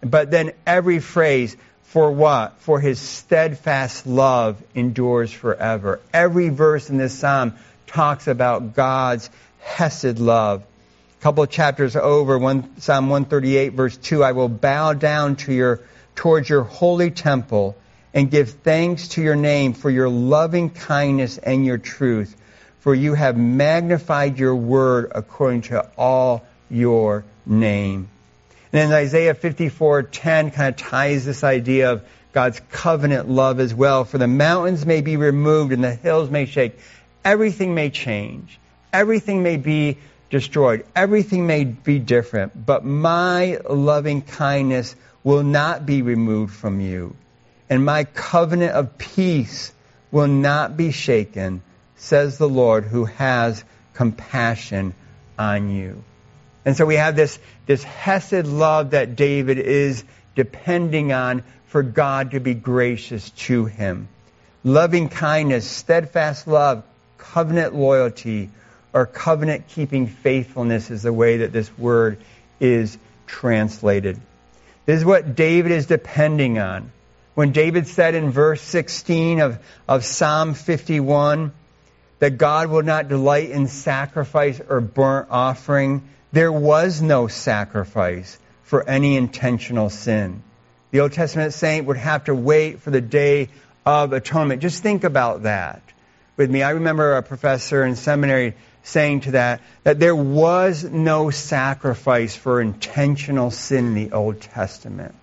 But 0.02 0.32
then 0.32 0.52
every 0.66 1.00
phrase, 1.00 1.56
for 1.84 2.12
what? 2.12 2.58
For 2.60 2.80
his 2.80 3.00
steadfast 3.00 4.08
love 4.08 4.62
endures 4.74 5.32
forever. 5.32 6.02
Every 6.12 6.50
verse 6.50 6.90
in 6.90 6.98
this 6.98 7.14
psalm 7.14 7.54
talks 7.86 8.28
about 8.28 8.74
God's 8.74 9.30
hesed 9.62 10.18
love. 10.18 10.64
A 11.20 11.24
couple 11.24 11.44
of 11.44 11.52
chapters 11.52 11.96
over, 11.96 12.40
one, 12.40 12.80
Psalm 12.82 13.10
138, 13.10 13.74
verse 13.74 13.96
2, 13.96 14.24
I 14.24 14.32
will 14.32 14.50
bow 14.50 14.94
down 14.94 15.36
to 15.38 15.54
your, 15.54 15.82
towards 16.16 16.50
your 16.50 16.64
holy 16.64 17.12
temple 17.12 17.78
and 18.12 18.32
give 18.32 18.50
thanks 18.50 19.10
to 19.10 19.22
your 19.22 19.36
name 19.36 19.74
for 19.74 19.92
your 19.92 20.10
loving 20.10 20.72
kindness 20.72 21.38
and 21.38 21.64
your 21.64 21.78
truth 21.78 22.36
for 22.86 22.94
you 22.94 23.16
have 23.16 23.36
magnified 23.36 24.38
your 24.38 24.56
word 24.56 25.12
according 25.16 25.64
to 25.64 25.84
all 25.98 26.46
your 26.70 27.24
name. 27.44 28.08
And 28.72 28.92
then 28.92 28.94
Isaiah 28.94 29.34
54:10 29.34 30.52
kind 30.52 30.70
of 30.70 30.76
ties 30.76 31.26
this 31.26 31.44
idea 31.44 31.94
of 31.94 32.04
God's 32.32 32.62
covenant 32.72 33.28
love 33.28 33.60
as 33.60 33.74
well. 33.74 34.06
For 34.06 34.20
the 34.20 34.28
mountains 34.28 34.86
may 34.86 35.02
be 35.02 35.18
removed 35.18 35.74
and 35.74 35.84
the 35.84 35.96
hills 35.96 36.30
may 36.30 36.46
shake. 36.46 36.78
Everything 37.24 37.74
may 37.74 37.90
change. 37.90 38.60
Everything 38.94 39.42
may 39.42 39.58
be 39.58 39.98
destroyed. 40.30 40.86
Everything 40.96 41.48
may 41.48 41.64
be 41.64 41.98
different. 41.98 42.68
But 42.68 42.86
my 42.86 43.58
loving 43.68 44.22
kindness 44.22 44.96
will 45.24 45.42
not 45.42 45.88
be 45.88 46.04
removed 46.04 46.54
from 46.54 46.80
you. 46.80 47.16
And 47.68 47.84
my 47.84 48.04
covenant 48.04 48.74
of 48.74 49.00
peace 49.00 49.72
will 50.12 50.28
not 50.28 50.78
be 50.78 50.92
shaken 50.92 51.64
says 52.06 52.38
the 52.38 52.48
Lord, 52.48 52.84
who 52.84 53.06
has 53.06 53.64
compassion 53.94 54.94
on 55.40 55.72
you. 55.72 56.04
And 56.64 56.78
so 56.78 56.86
we 56.86 56.96
have 56.96 57.16
this, 57.16 57.40
this 57.66 57.84
Hesed 57.84 58.48
love 58.48 58.92
that 58.92 59.16
David 59.16 59.58
is 59.58 60.04
depending 60.36 61.12
on 61.12 61.44
for 61.68 61.82
God 61.84 62.32
to 62.32 62.40
be 62.40 62.54
gracious 62.54 63.30
to 63.32 63.66
him. 63.66 64.08
Loving 64.64 65.10
kindness, 65.10 65.70
steadfast 65.70 66.48
love, 66.48 66.84
covenant 67.18 67.76
loyalty, 67.76 68.50
or 68.94 69.06
covenant 69.06 69.68
keeping 69.70 70.08
faithfulness 70.08 70.90
is 70.90 71.04
the 71.04 71.14
way 71.14 71.38
that 71.38 71.52
this 71.52 71.76
word 71.78 72.18
is 72.60 72.98
translated. 73.28 74.20
This 74.86 75.00
is 75.00 75.06
what 75.06 75.36
David 75.36 75.72
is 75.72 75.88
depending 75.88 76.60
on. 76.60 76.92
When 77.34 77.52
David 77.52 77.88
said 77.88 78.16
in 78.16 78.32
verse 78.32 78.62
16 78.62 79.42
of, 79.42 79.60
of 79.88 80.06
Psalm 80.06 80.54
51, 80.54 81.52
that 82.20 82.38
God 82.38 82.70
will 82.70 82.84
not 82.84 83.08
delight 83.08 83.50
in 83.50 83.68
sacrifice 83.68 84.62
or 84.68 84.82
burnt 84.82 85.28
offering. 85.30 86.08
There 86.32 86.52
was 86.52 87.02
no 87.02 87.28
sacrifice 87.28 88.38
for 88.64 88.88
any 88.88 89.16
intentional 89.16 89.90
sin. 89.90 90.42
The 90.92 91.02
Old 91.02 91.14
Testament 91.14 91.54
saint 91.54 91.88
would 91.88 91.98
have 91.98 92.26
to 92.26 92.36
wait 92.36 92.80
for 92.80 92.90
the 92.90 93.02
day 93.02 93.50
of 93.86 94.14
atonement. 94.14 94.62
Just 94.62 94.82
think 94.82 95.04
about 95.04 95.44
that 95.44 95.82
with 96.38 96.50
me. 96.50 96.64
I 96.64 96.72
remember 96.72 97.18
a 97.18 97.24
professor 97.24 97.84
in 97.84 97.96
seminary 97.96 98.56
saying 98.84 99.22
to 99.22 99.32
that, 99.32 99.62
that 99.84 100.00
there 100.00 100.16
was 100.16 100.84
no 100.84 101.32
sacrifice 101.32 102.36
for 102.36 102.62
intentional 102.62 103.52
sin 103.52 103.88
in 103.88 103.94
the 103.94 104.12
Old 104.12 104.42
Testament. 104.42 105.16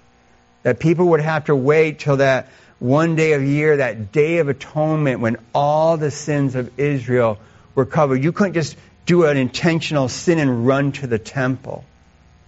That 0.63 0.79
people 0.79 1.09
would 1.09 1.21
have 1.21 1.47
to 1.47 1.57
wait 1.57 2.01
till 2.01 2.19
that 2.19 2.49
one 2.83 3.15
day 3.15 3.35
of 3.35 3.45
year, 3.45 3.77
that 3.77 4.11
day 4.11 4.39
of 4.39 4.49
atonement, 4.49 5.21
when 5.21 5.37
all 5.55 5.97
the 5.97 6.11
sins 6.11 6.57
of 6.57 6.81
Israel 6.81 7.39
were 7.77 7.87
covered. 7.87 8.23
You 8.25 8.33
couldn't 8.33 8.55
just 8.55 8.77
do 9.07 9.25
an 9.27 9.37
intentional 9.37 10.09
sin 10.09 10.41
and 10.41 10.67
run 10.67 10.91
to 10.93 11.07
the 11.07 11.19
temple 11.19 11.85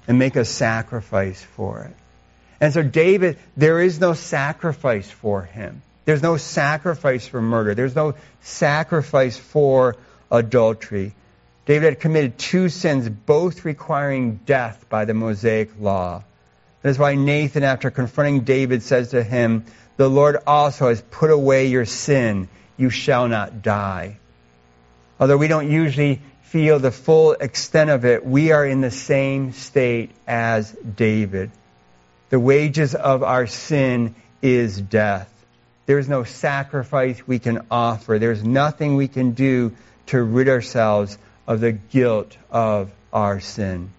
and 0.09 0.19
make 0.19 0.35
a 0.35 0.45
sacrifice 0.45 1.41
for 1.41 1.85
it. 1.85 1.95
And 2.61 2.75
so, 2.75 2.83
David, 2.83 3.39
there 3.57 3.81
is 3.81 4.01
no 4.01 4.15
sacrifice 4.15 5.09
for 5.09 5.43
him. 5.43 5.83
There's 6.05 6.23
no 6.23 6.37
sacrifice 6.37 7.27
for 7.27 7.41
murder. 7.41 7.75
There's 7.75 7.95
no 7.95 8.15
sacrifice 8.43 9.37
for 9.37 9.97
adultery. 10.33 11.15
David 11.65 11.85
had 11.85 12.01
committed 12.01 12.39
two 12.39 12.69
sins, 12.69 13.09
both 13.09 13.65
requiring 13.65 14.41
death 14.45 14.85
by 14.89 15.05
the 15.05 15.15
Mosaic 15.15 15.71
law. 15.81 16.25
That 16.83 16.91
is 16.91 16.99
why 16.99 17.15
Nathan, 17.15 17.63
after 17.63 17.91
confronting 17.91 18.41
David, 18.41 18.83
says 18.83 19.11
to 19.11 19.23
him, 19.23 19.65
the 19.97 20.09
Lord 20.09 20.37
also 20.47 20.89
has 20.89 21.01
put 21.01 21.31
away 21.31 21.67
your 21.67 21.85
sin. 21.85 22.49
You 22.77 22.91
shall 22.91 23.29
not 23.29 23.63
die. 23.63 24.17
Although 25.21 25.37
we 25.37 25.49
don't 25.49 25.71
usually 25.71 26.21
feel 26.43 26.79
the 26.79 26.91
full 26.91 27.33
extent 27.33 27.91
of 27.91 28.05
it, 28.05 28.27
we 28.27 28.53
are 28.53 28.67
in 28.67 28.81
the 28.81 28.91
same 28.91 29.53
state 29.53 30.11
as 30.27 30.71
David. 30.73 31.51
The 32.31 32.41
wages 32.41 32.95
of 32.95 33.23
our 33.23 33.47
sin 33.47 34.15
is 34.43 34.81
death. 34.81 35.31
There's 35.87 36.09
no 36.09 36.25
sacrifice 36.25 37.27
we 37.27 37.39
can 37.39 37.67
offer. 37.71 38.19
There's 38.19 38.43
nothing 38.43 38.97
we 38.97 39.09
can 39.09 39.33
do 39.33 39.73
to 40.07 40.23
rid 40.23 40.49
ourselves 40.49 41.17
of 41.47 41.61
the 41.61 41.73
guilt 41.73 42.37
of 42.51 42.91
our 43.13 43.41
sin. 43.41 43.91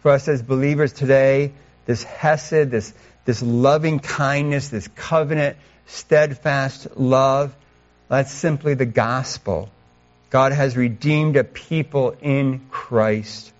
For 0.00 0.10
us 0.10 0.26
as 0.26 0.42
believers 0.42 0.92
today, 0.92 1.52
this 1.86 2.02
Hesed, 2.02 2.70
this 2.70 2.92
this 3.24 3.42
loving 3.42 4.00
kindness, 4.00 4.68
this 4.68 4.88
covenant, 4.88 5.56
steadfast 5.86 6.96
love. 6.96 7.54
That's 8.08 8.32
simply 8.32 8.74
the 8.74 8.86
gospel. 8.86 9.70
God 10.30 10.52
has 10.52 10.76
redeemed 10.76 11.36
a 11.36 11.44
people 11.44 12.16
in 12.20 12.60
Christ. 12.70 13.52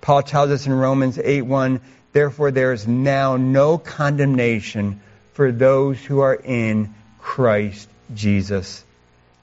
Paul 0.00 0.22
tells 0.22 0.50
us 0.50 0.66
in 0.66 0.72
Romans 0.72 1.18
8 1.18 1.42
1, 1.42 1.80
therefore 2.12 2.50
there 2.50 2.72
is 2.72 2.86
now 2.86 3.36
no 3.36 3.78
condemnation 3.78 5.00
for 5.34 5.52
those 5.52 6.02
who 6.04 6.20
are 6.20 6.34
in 6.34 6.94
Christ 7.20 7.88
Jesus. 8.14 8.84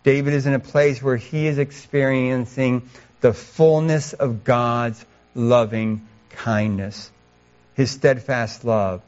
David 0.03 0.33
is 0.33 0.45
in 0.45 0.53
a 0.53 0.59
place 0.59 1.01
where 1.01 1.17
he 1.17 1.47
is 1.47 1.57
experiencing 1.57 2.89
the 3.21 3.33
fullness 3.33 4.13
of 4.13 4.43
God's 4.43 5.03
loving 5.33 6.07
kindness, 6.29 7.09
his 7.75 7.91
steadfast 7.91 8.63
love. 8.63 9.01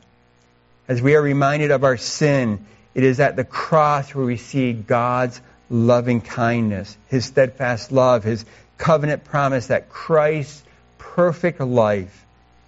As 0.87 1.01
we 1.01 1.15
are 1.15 1.21
reminded 1.21 1.71
of 1.71 1.83
our 1.83 1.97
sin, 1.97 2.65
it 2.95 3.03
is 3.03 3.19
at 3.19 3.35
the 3.35 3.43
cross 3.43 4.15
where 4.15 4.25
we 4.25 4.37
see 4.37 4.73
God's 4.73 5.41
loving 5.69 6.21
kindness, 6.21 6.95
His 7.09 7.25
steadfast 7.25 7.91
love, 7.91 8.23
His 8.23 8.45
covenant 8.77 9.25
promise 9.25 9.67
that 9.67 9.89
Christ's 9.89 10.63
perfect 10.97 11.59
life 11.59 12.25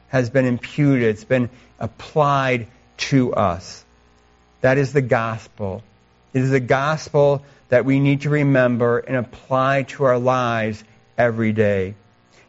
has 0.09 0.29
been 0.29 0.45
imputed, 0.45 1.03
it's 1.03 1.23
been 1.23 1.49
applied 1.79 2.67
to 2.97 3.33
us. 3.33 3.85
That 4.61 4.77
is 4.77 4.91
the 4.91 5.01
gospel. 5.01 5.83
It 6.33 6.41
is 6.41 6.49
the 6.49 6.59
gospel 6.59 7.43
that 7.69 7.85
we 7.85 7.99
need 7.99 8.21
to 8.21 8.29
remember 8.29 8.99
and 8.99 9.15
apply 9.15 9.83
to 9.83 10.03
our 10.03 10.19
lives 10.19 10.83
every 11.17 11.53
day. 11.53 11.93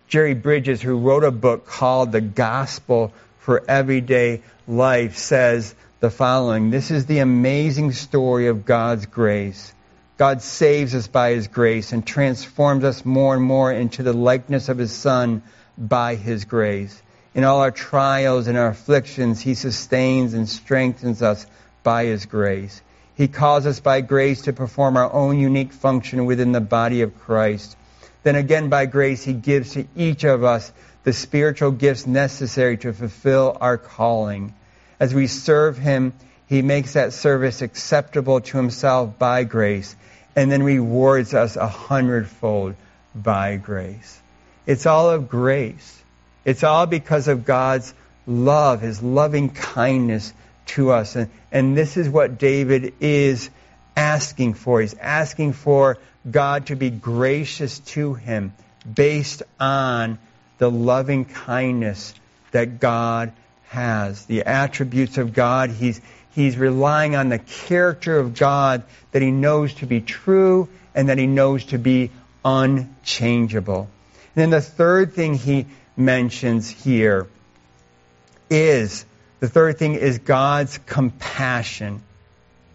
Jerry 0.09 0.35
Bridges, 0.35 0.83
who 0.83 0.99
wrote 0.99 1.23
a 1.23 1.31
book 1.31 1.67
called 1.67 2.11
The 2.11 2.21
Gospel 2.21 3.13
for 3.41 3.63
Everyday 3.67 4.43
Life, 4.69 5.17
says 5.17 5.75
the 5.99 6.11
following 6.11 6.71
This 6.71 6.91
is 6.91 7.07
the 7.07 7.19
amazing 7.19 7.93
story 7.93 8.47
of 8.47 8.65
God's 8.65 9.07
grace. 9.07 9.75
God 10.19 10.43
saves 10.43 10.95
us 10.95 11.09
by 11.09 11.31
His 11.31 11.49
grace 11.49 11.93
and 11.93 12.07
transforms 12.07 12.85
us 12.85 13.05
more 13.05 13.35
and 13.35 13.43
more 13.43 13.73
into 13.73 14.03
the 14.03 14.13
likeness 14.13 14.69
of 14.69 14.77
His 14.77 14.93
Son 14.93 15.43
by 15.79 16.15
His 16.15 16.45
grace. 16.45 17.03
In 17.35 17.45
all 17.45 17.61
our 17.61 17.71
trials 17.71 18.47
and 18.47 18.59
our 18.59 18.69
afflictions, 18.69 19.41
He 19.41 19.55
sustains 19.55 20.35
and 20.35 20.47
strengthens 20.47 21.23
us 21.23 21.47
by 21.83 22.05
His 22.05 22.27
grace. 22.27 22.83
He 23.17 23.29
calls 23.29 23.65
us 23.65 23.81
by 23.81 24.03
grace 24.03 24.43
to 24.43 24.53
perform 24.53 24.99
our 24.99 25.11
own 25.11 25.39
unique 25.39 25.73
function 25.73 26.27
within 26.27 26.53
the 26.53 26.61
body 26.61 27.01
of 27.01 27.19
Christ. 27.21 27.77
Then 28.23 28.37
again, 28.37 28.69
by 28.69 28.85
grace, 28.85 29.25
He 29.25 29.33
gives 29.33 29.73
to 29.73 29.87
each 29.97 30.25
of 30.25 30.45
us 30.45 30.71
the 31.05 31.13
spiritual 31.13 31.71
gifts 31.71 32.07
necessary 32.07 32.77
to 32.79 32.93
fulfill 32.93 33.57
our 33.61 33.79
calling. 33.79 34.55
As 34.99 35.15
we 35.15 35.27
serve 35.27 35.79
Him, 35.79 36.13
He 36.47 36.63
makes 36.63 36.95
that 36.95 37.13
service 37.13 37.63
acceptable 37.63 38.41
to 38.41 38.57
Himself 38.57 39.19
by 39.19 39.45
grace 39.45 39.97
and 40.37 40.51
then 40.51 40.63
rewards 40.63 41.35
us 41.35 41.57
a 41.57 41.67
hundredfold 41.67 42.75
by 43.15 43.57
grace. 43.57 44.21
It's 44.67 44.87
all 44.87 45.11
of 45.11 45.29
grace. 45.29 46.03
It's 46.45 46.63
all 46.63 46.87
because 46.87 47.29
of 47.29 47.45
God's 47.45 47.93
love, 48.27 48.81
His 48.81 49.03
loving 49.03 49.51
kindness 49.51 50.33
to 50.67 50.93
us. 50.93 51.17
And, 51.17 51.31
and 51.51 51.77
this 51.77 51.97
is 51.97 52.09
what 52.09 52.39
David 52.39 52.95
is 53.01 53.51
asking 53.97 54.55
for. 54.55 54.81
He's 54.81 54.95
asking 54.95 55.53
for 55.53 55.99
God 56.29 56.67
to 56.67 56.77
be 56.77 56.91
gracious 56.91 57.79
to 57.81 58.15
him 58.15 58.53
based 58.95 59.43
on 59.59 60.19
the 60.61 60.71
loving 60.71 61.25
kindness 61.25 62.15
that 62.51 62.81
God 62.81 63.33
has, 63.69 64.27
the 64.27 64.43
attributes 64.43 65.17
of 65.17 65.33
God. 65.33 65.71
He's, 65.71 66.01
he's 66.35 66.59
relying 66.59 67.17
on 67.17 67.31
the 67.31 67.39
character 67.39 68.19
of 68.19 68.35
God 68.35 68.83
that 69.13 69.23
he 69.23 69.31
knows 69.31 69.73
to 69.75 69.87
be 69.87 70.03
true 70.03 70.69
and 70.95 71.09
that 71.09 71.17
he 71.17 71.27
knows 71.27 71.65
to 71.67 71.79
be 71.79 72.11
unchangeable. 72.45 73.89
And 74.37 74.43
then 74.43 74.51
the 74.51 74.61
third 74.61 75.15
thing 75.15 75.35
he 75.35 75.65
mentions 75.97 76.69
here 76.69 77.27
is 78.51 79.07
the 79.39 79.49
third 79.49 79.79
thing 79.79 79.95
is 79.95 80.19
God's 80.19 80.77
compassion. 80.77 82.03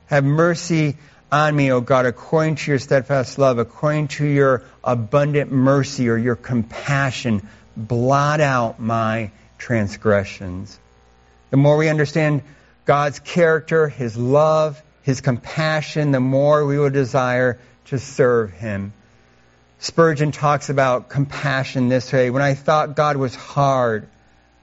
Have 0.08 0.24
mercy 0.24 0.98
on 1.32 1.56
me, 1.56 1.72
O 1.72 1.82
God, 1.82 2.08
according 2.08 2.56
to 2.56 2.72
your 2.72 2.80
steadfast 2.80 3.38
love, 3.38 3.60
according 3.60 4.08
to 4.08 4.26
your 4.26 4.64
abundant 4.84 5.52
mercy 5.52 6.10
or 6.10 6.18
your 6.18 6.36
compassion. 6.36 7.48
Blot 7.78 8.42
out 8.42 8.80
my 8.80 9.32
transgressions. 9.58 10.80
The 11.50 11.58
more 11.58 11.78
we 11.78 11.90
understand 11.90 12.42
God's 12.86 13.20
character, 13.20 13.88
His 13.88 14.16
love, 14.18 14.82
His 15.04 15.22
compassion, 15.22 16.12
the 16.12 16.20
more 16.20 16.66
we 16.66 16.78
will 16.78 16.90
desire 16.90 17.60
to 17.86 18.00
serve 18.00 18.52
Him. 18.52 18.94
Spurgeon 19.80 20.32
talks 20.32 20.70
about 20.70 21.10
compassion 21.10 21.90
this 21.90 22.12
way. 22.12 22.30
When 22.30 22.42
I 22.42 22.54
thought 22.54 22.96
God 22.96 23.18
was 23.18 23.36
hard, 23.36 24.08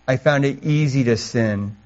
I 0.08 0.16
found 0.16 0.44
it 0.44 0.64
easy 0.64 1.04
to 1.04 1.16
sin. 1.16 1.76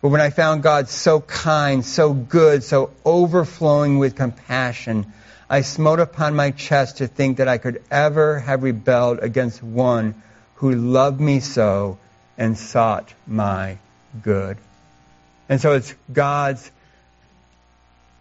But 0.00 0.10
when 0.10 0.20
I 0.20 0.30
found 0.30 0.62
God 0.62 0.88
so 0.88 1.20
kind, 1.20 1.84
so 1.84 2.12
good, 2.12 2.62
so 2.62 2.90
overflowing 3.04 3.98
with 3.98 4.16
compassion, 4.16 5.06
I 5.48 5.62
smote 5.62 5.98
upon 5.98 6.36
my 6.36 6.50
chest 6.50 6.98
to 6.98 7.06
think 7.06 7.38
that 7.38 7.48
I 7.48 7.58
could 7.58 7.82
ever 7.90 8.38
have 8.38 8.62
rebelled 8.62 9.20
against 9.20 9.62
one 9.62 10.14
who 10.56 10.74
loved 10.74 11.20
me 11.20 11.40
so 11.40 11.98
and 12.38 12.56
sought 12.56 13.12
my 13.26 13.78
good. 14.22 14.56
And 15.48 15.60
so 15.60 15.72
it's 15.72 15.94
God's 16.12 16.70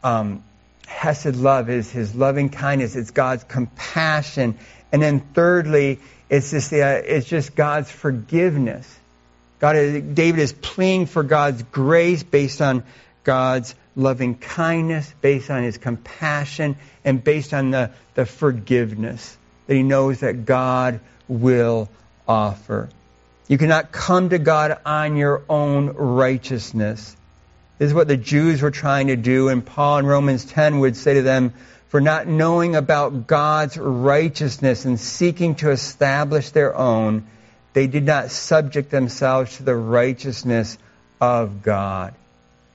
um, 0.03 0.43
Hesed 0.85 1.35
love, 1.35 1.69
is 1.69 1.89
His 1.91 2.13
loving 2.15 2.49
kindness, 2.49 2.95
it's 2.95 3.11
God's 3.11 3.43
compassion, 3.43 4.57
and 4.91 5.01
then 5.01 5.19
thirdly, 5.19 5.99
it's 6.29 6.51
just 6.51 6.69
the, 6.69 6.83
uh, 6.83 6.89
it's 6.89 7.27
just 7.27 7.55
God's 7.55 7.91
forgiveness. 7.91 8.99
God, 9.59 9.73
David 10.13 10.39
is 10.39 10.53
pleading 10.53 11.05
for 11.05 11.23
God's 11.23 11.63
grace 11.63 12.21
based 12.21 12.61
on 12.61 12.83
God's 13.23 13.73
loving 13.95 14.35
kindness, 14.35 15.11
based 15.21 15.49
on 15.49 15.63
his 15.63 15.77
compassion, 15.77 16.75
and 17.05 17.23
based 17.23 17.53
on 17.53 17.71
the, 17.71 17.91
the 18.15 18.25
forgiveness 18.25 19.37
that 19.67 19.75
he 19.75 19.83
knows 19.83 20.19
that 20.19 20.45
God 20.45 20.99
will 21.27 21.89
offer. 22.27 22.89
You 23.47 23.57
cannot 23.57 23.91
come 23.91 24.29
to 24.29 24.39
God 24.39 24.79
on 24.85 25.15
your 25.15 25.43
own 25.49 25.89
righteousness. 25.89 27.15
This 27.77 27.87
is 27.87 27.93
what 27.93 28.07
the 28.07 28.17
Jews 28.17 28.61
were 28.61 28.71
trying 28.71 29.07
to 29.07 29.15
do, 29.15 29.49
and 29.49 29.65
Paul 29.65 29.99
in 29.99 30.05
Romans 30.05 30.45
10 30.45 30.79
would 30.79 30.95
say 30.95 31.15
to 31.15 31.21
them, 31.21 31.53
for 31.89 32.01
not 32.01 32.25
knowing 32.25 32.75
about 32.75 33.27
God's 33.27 33.77
righteousness 33.77 34.85
and 34.85 34.99
seeking 34.99 35.55
to 35.55 35.69
establish 35.69 36.49
their 36.49 36.75
own, 36.75 37.27
they 37.73 37.85
did 37.85 38.03
not 38.03 38.31
subject 38.31 38.89
themselves 38.89 39.57
to 39.57 39.63
the 39.63 39.75
righteousness 39.75 40.77
of 41.21 41.61
God. 41.61 42.15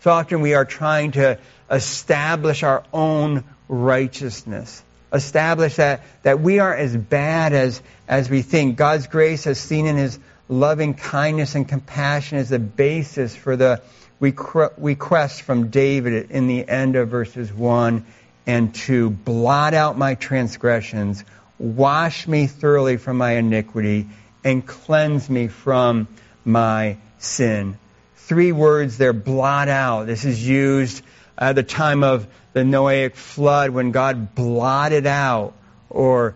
So 0.02 0.12
often 0.12 0.40
we 0.40 0.54
are 0.54 0.64
trying 0.64 1.12
to 1.12 1.38
establish 1.70 2.62
our 2.62 2.84
own 2.92 3.42
righteousness. 3.68 4.82
Establish 5.12 5.77
that, 5.77 6.03
that 6.23 6.40
we 6.40 6.59
aren't 6.59 6.81
as 6.81 6.97
bad 6.97 7.53
as, 7.53 7.81
as 8.07 8.29
we 8.29 8.42
think. 8.42 8.77
God's 8.77 9.07
grace 9.07 9.44
has 9.44 9.59
seen 9.59 9.87
in 9.87 9.97
His 9.97 10.18
loving 10.49 10.94
kindness 10.94 11.55
and 11.55 11.68
compassion 11.68 12.38
as 12.38 12.49
the 12.49 12.59
basis 12.59 13.35
for 13.35 13.57
the 13.57 13.81
request 14.21 15.42
from 15.42 15.68
David 15.68 16.31
in 16.31 16.47
the 16.47 16.68
end 16.68 16.97
of 16.97 17.09
verses 17.09 17.53
1 17.53 18.05
and 18.47 18.75
2. 18.75 19.11
Blot 19.11 19.75
out 19.75 19.97
my 19.97 20.14
transgressions, 20.14 21.25
wash 21.59 22.27
me 22.27 22.47
thoroughly 22.47 22.97
from 22.97 23.18
my 23.18 23.33
iniquity, 23.33 24.07
and 24.44 24.66
cleanse 24.66 25.29
me 25.29 25.49
from 25.49 26.09
my 26.44 26.97
sin. 27.18 27.79
Three 28.16 28.53
words 28.53 28.99
there, 28.99 29.12
blot 29.12 29.68
out. 29.68 30.07
This 30.07 30.25
is 30.25 30.47
used 30.47 31.03
at 31.37 31.55
the 31.55 31.62
time 31.62 32.03
of 32.03 32.27
the 32.52 32.61
Noahic 32.61 33.14
flood 33.14 33.70
when 33.70 33.92
God 33.92 34.34
blotted 34.34 35.06
out 35.06 35.54
or 35.90 36.34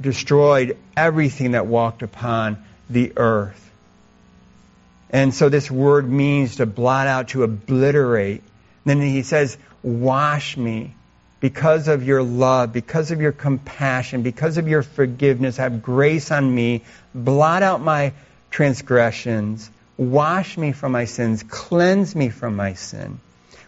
destroyed 0.00 0.76
everything 0.96 1.52
that 1.52 1.66
walked 1.66 2.02
upon 2.02 2.62
the 2.90 3.12
earth. 3.16 3.58
And 5.10 5.34
so 5.34 5.48
this 5.48 5.70
word 5.70 6.08
means 6.08 6.56
to 6.56 6.66
blot 6.66 7.06
out, 7.06 7.28
to 7.28 7.42
obliterate. 7.42 8.42
And 8.84 9.00
then 9.00 9.02
he 9.02 9.22
says, 9.22 9.56
wash 9.82 10.56
me 10.56 10.94
because 11.40 11.88
of 11.88 12.04
your 12.04 12.22
love, 12.22 12.72
because 12.72 13.10
of 13.10 13.20
your 13.20 13.32
compassion, 13.32 14.22
because 14.22 14.58
of 14.58 14.68
your 14.68 14.82
forgiveness, 14.82 15.58
have 15.58 15.82
grace 15.82 16.30
on 16.30 16.54
me. 16.54 16.82
Blot 17.14 17.62
out 17.62 17.80
my 17.80 18.12
transgressions. 18.50 19.70
Wash 19.96 20.56
me 20.56 20.72
from 20.72 20.92
my 20.92 21.04
sins. 21.04 21.42
Cleanse 21.42 22.14
me 22.16 22.30
from 22.30 22.56
my 22.56 22.74
sin. 22.74 23.20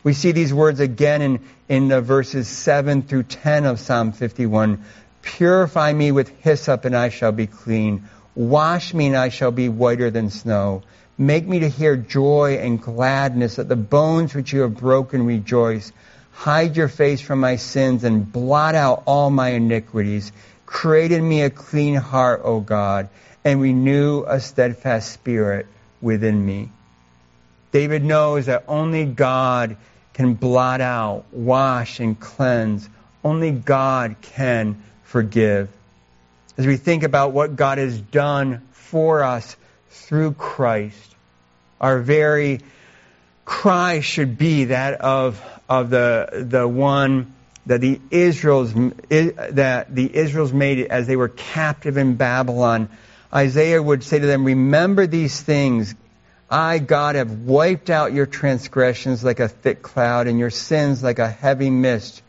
We 0.04 0.12
see 0.12 0.32
these 0.32 0.52
words 0.52 0.80
again 0.80 1.22
in, 1.22 1.40
in 1.66 1.88
the 1.88 2.02
verses 2.02 2.46
7 2.46 3.02
through 3.02 3.22
10 3.22 3.64
of 3.64 3.80
Psalm 3.80 4.12
51. 4.12 4.84
Purify 5.22 5.94
me 5.94 6.12
with 6.12 6.28
hyssop 6.40 6.84
and 6.84 6.94
I 6.94 7.08
shall 7.08 7.32
be 7.32 7.46
clean. 7.46 8.04
Wash 8.34 8.92
me 8.92 9.06
and 9.06 9.16
I 9.16 9.30
shall 9.30 9.50
be 9.50 9.70
whiter 9.70 10.10
than 10.10 10.28
snow. 10.28 10.82
Make 11.16 11.46
me 11.46 11.60
to 11.60 11.68
hear 11.70 11.96
joy 11.96 12.58
and 12.60 12.82
gladness 12.82 13.56
that 13.56 13.70
the 13.70 13.76
bones 13.76 14.34
which 14.34 14.52
you 14.52 14.60
have 14.60 14.76
broken 14.76 15.24
rejoice. 15.24 15.90
Hide 16.32 16.76
your 16.76 16.88
face 16.88 17.22
from 17.22 17.40
my 17.40 17.56
sins 17.56 18.04
and 18.04 18.30
blot 18.30 18.74
out 18.74 19.04
all 19.06 19.30
my 19.30 19.50
iniquities. 19.50 20.32
Create 20.66 21.12
in 21.12 21.26
me 21.26 21.40
a 21.42 21.50
clean 21.50 21.94
heart, 21.94 22.42
O 22.44 22.60
God, 22.60 23.08
and 23.42 23.58
renew 23.58 24.24
a 24.26 24.38
steadfast 24.38 25.12
spirit 25.12 25.66
within 26.02 26.44
me. 26.44 26.68
David 27.72 28.04
knows 28.04 28.46
that 28.46 28.64
only 28.68 29.06
God 29.06 29.76
can 30.14 30.34
blot 30.34 30.80
out, 30.80 31.24
wash, 31.32 32.00
and 32.00 32.18
cleanse. 32.18 32.88
Only 33.22 33.50
God 33.50 34.16
can 34.22 34.82
forgive. 35.04 35.68
As 36.56 36.66
we 36.66 36.76
think 36.76 37.02
about 37.02 37.32
what 37.32 37.56
God 37.56 37.78
has 37.78 38.00
done 38.00 38.62
for 38.72 39.22
us 39.22 39.56
through 39.90 40.32
Christ, 40.32 41.14
our 41.80 41.98
very 41.98 42.60
cry 43.44 44.00
should 44.00 44.38
be 44.38 44.66
that 44.66 45.00
of, 45.00 45.42
of 45.68 45.90
the, 45.90 46.46
the 46.48 46.66
one 46.66 47.32
that 47.66 47.80
the 47.80 48.00
Israels 48.10 48.74
that 48.74 49.86
the 49.94 50.14
Israels 50.14 50.52
made 50.52 50.86
as 50.86 51.06
they 51.06 51.16
were 51.16 51.28
captive 51.28 51.96
in 51.96 52.16
Babylon. 52.16 52.88
Isaiah 53.32 53.82
would 53.82 54.04
say 54.04 54.18
to 54.18 54.26
them, 54.26 54.44
"Remember 54.44 55.06
these 55.06 55.40
things. 55.40 55.94
I, 56.54 56.78
God, 56.78 57.16
have 57.16 57.40
wiped 57.40 57.90
out 57.90 58.12
your 58.12 58.26
transgressions 58.26 59.24
like 59.24 59.40
a 59.40 59.48
thick 59.48 59.82
cloud 59.82 60.28
and 60.28 60.38
your 60.38 60.50
sins 60.50 61.02
like 61.02 61.18
a 61.18 61.28
heavy 61.28 61.68
mist. 61.68 62.22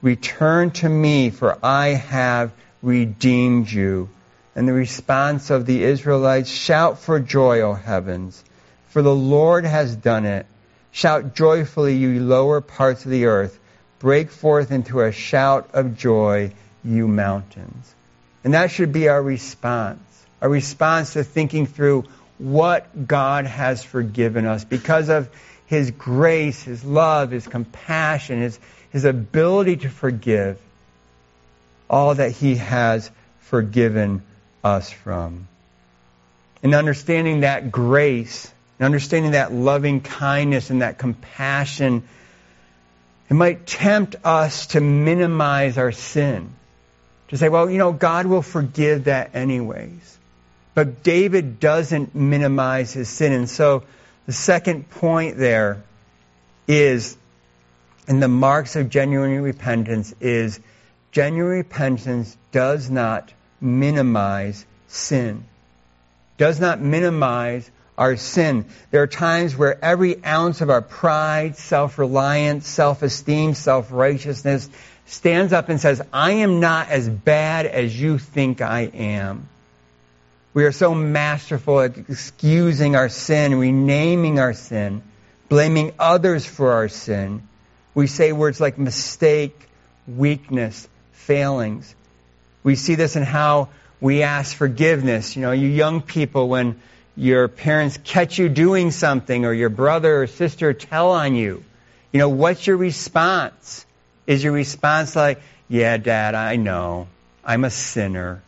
Return 0.00 0.70
to 0.70 0.88
me, 0.88 1.30
for 1.30 1.58
I 1.60 1.88
have 1.88 2.52
redeemed 2.82 3.68
you." 3.68 4.10
And 4.54 4.68
the 4.68 4.72
response 4.72 5.50
of 5.50 5.66
the 5.66 5.82
Israelites, 5.82 6.50
"Shout 6.50 7.00
for 7.00 7.18
joy, 7.18 7.62
O 7.62 7.74
heavens, 7.74 8.44
for 8.90 9.02
the 9.02 9.14
Lord 9.14 9.64
has 9.64 9.96
done 9.96 10.24
it. 10.24 10.46
Shout 10.92 11.34
joyfully, 11.34 11.96
you 11.96 12.20
lower 12.20 12.60
parts 12.60 13.04
of 13.04 13.10
the 13.10 13.26
earth." 13.26 13.58
break 14.04 14.30
forth 14.30 14.70
into 14.70 15.00
a 15.00 15.10
shout 15.10 15.70
of 15.72 15.96
joy, 15.96 16.52
you 16.84 17.08
mountains. 17.08 17.94
And 18.44 18.52
that 18.52 18.70
should 18.70 18.92
be 18.92 19.08
our 19.08 19.22
response. 19.22 19.98
Our 20.42 20.50
response 20.50 21.14
to 21.14 21.24
thinking 21.24 21.66
through 21.66 22.04
what 22.38 23.06
God 23.06 23.46
has 23.46 23.82
forgiven 23.82 24.46
us 24.46 24.64
because 24.64 25.08
of 25.08 25.28
His 25.66 25.90
grace, 25.90 26.62
His 26.62 26.84
love, 26.84 27.30
His 27.30 27.46
compassion, 27.46 28.40
His, 28.40 28.58
His 28.90 29.04
ability 29.04 29.78
to 29.78 29.88
forgive 29.88 30.58
all 31.88 32.14
that 32.14 32.32
He 32.32 32.56
has 32.56 33.10
forgiven 33.40 34.22
us 34.62 34.90
from. 34.90 35.48
And 36.62 36.74
understanding 36.74 37.40
that 37.40 37.70
grace, 37.70 38.50
and 38.78 38.86
understanding 38.86 39.32
that 39.32 39.52
loving 39.52 40.00
kindness 40.00 40.70
and 40.70 40.82
that 40.82 40.98
compassion 40.98 42.02
it 43.30 43.34
might 43.34 43.66
tempt 43.66 44.16
us 44.24 44.66
to 44.68 44.80
minimize 44.80 45.78
our 45.78 45.92
sin. 45.92 46.50
To 47.28 47.38
say, 47.38 47.48
well, 47.48 47.70
you 47.70 47.78
know, 47.78 47.92
God 47.92 48.26
will 48.26 48.42
forgive 48.42 49.04
that 49.04 49.34
anyways. 49.34 50.18
But 50.74 51.02
David 51.02 51.60
doesn't 51.60 52.14
minimize 52.14 52.92
his 52.92 53.08
sin. 53.08 53.32
And 53.32 53.48
so 53.48 53.84
the 54.26 54.32
second 54.32 54.90
point 54.90 55.36
there 55.36 55.82
is, 56.66 57.16
and 58.08 58.22
the 58.22 58.28
marks 58.28 58.76
of 58.76 58.90
genuine 58.90 59.40
repentance, 59.40 60.14
is 60.20 60.60
genuine 61.12 61.58
repentance 61.58 62.36
does 62.50 62.90
not 62.90 63.32
minimize 63.60 64.66
sin. 64.88 65.44
Does 66.38 66.58
not 66.58 66.80
minimize 66.80 67.70
our 67.96 68.16
sin. 68.16 68.64
There 68.90 69.02
are 69.02 69.06
times 69.06 69.56
where 69.56 69.82
every 69.82 70.24
ounce 70.24 70.60
of 70.60 70.70
our 70.70 70.82
pride, 70.82 71.56
self-reliance, 71.56 72.66
self-esteem, 72.66 73.54
self-righteousness 73.54 74.68
stands 75.06 75.52
up 75.52 75.68
and 75.68 75.80
says, 75.80 76.02
I 76.12 76.32
am 76.32 76.58
not 76.58 76.88
as 76.88 77.08
bad 77.08 77.66
as 77.66 77.98
you 77.98 78.18
think 78.18 78.60
I 78.60 78.80
am. 78.92 79.48
We 80.54 80.64
are 80.64 80.72
so 80.72 80.94
masterful 80.94 81.80
at 81.80 81.98
excusing 81.98 82.94
our 82.94 83.08
sin, 83.08 83.56
renaming 83.56 84.38
our 84.38 84.52
sin, 84.52 85.02
blaming 85.48 85.92
others 85.98 86.46
for 86.46 86.72
our 86.72 86.88
sin. 86.88 87.42
We 87.92 88.06
say 88.06 88.30
words 88.30 88.60
like 88.60 88.78
mistake, 88.78 89.58
weakness, 90.06 90.88
failings. 91.12 91.92
We 92.62 92.76
see 92.76 92.94
this 92.94 93.16
in 93.16 93.24
how 93.24 93.70
we 94.00 94.22
ask 94.22 94.54
forgiveness. 94.54 95.34
You 95.34 95.42
know, 95.42 95.50
you 95.50 95.66
young 95.66 96.00
people, 96.02 96.48
when 96.48 96.80
your 97.16 97.48
parents 97.48 97.98
catch 98.04 98.38
you 98.38 98.48
doing 98.48 98.92
something 98.92 99.44
or 99.44 99.52
your 99.52 99.70
brother 99.70 100.22
or 100.22 100.28
sister 100.28 100.72
tell 100.72 101.10
on 101.10 101.34
you, 101.34 101.64
you 102.12 102.18
know, 102.18 102.28
what's 102.28 102.64
your 102.64 102.76
response? 102.76 103.84
Is 104.28 104.44
your 104.44 104.52
response 104.52 105.16
like, 105.16 105.42
yeah, 105.68 105.96
dad, 105.96 106.36
I 106.36 106.54
know. 106.54 107.08
I'm 107.44 107.64
a 107.64 107.70
sinner. 107.70 108.40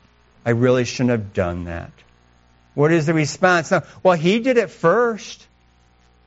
I 0.46 0.50
really 0.50 0.86
shouldn't 0.86 1.10
have 1.10 1.34
done 1.34 1.64
that. 1.64 1.90
What 2.74 2.92
is 2.92 3.04
the 3.04 3.12
response? 3.12 3.70
No, 3.70 3.82
well, 4.02 4.16
he 4.16 4.38
did 4.38 4.56
it 4.56 4.70
first. 4.70 5.46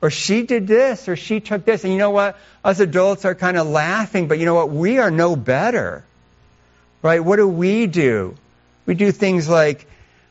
Or 0.02 0.10
she 0.10 0.44
did 0.44 0.68
this, 0.68 1.10
or 1.10 1.16
she 1.16 1.40
took 1.40 1.66
this. 1.66 1.84
And 1.84 1.92
you 1.92 2.00
know 2.00 2.12
what? 2.12 2.38
Us 2.64 2.80
adults 2.80 3.26
are 3.26 3.36
kind 3.36 3.58
of 3.58 3.68
laughing, 3.68 4.28
but 4.28 4.38
you 4.40 4.46
know 4.46 4.56
what? 4.56 4.70
We 4.70 5.00
are 5.00 5.12
no 5.12 5.36
better. 5.36 6.06
Right? 7.02 7.20
What 7.20 7.38
do 7.38 7.48
we 7.48 7.88
do? 7.88 8.36
We 8.86 8.94
do 8.94 9.12
things 9.12 9.50
like, 9.50 9.88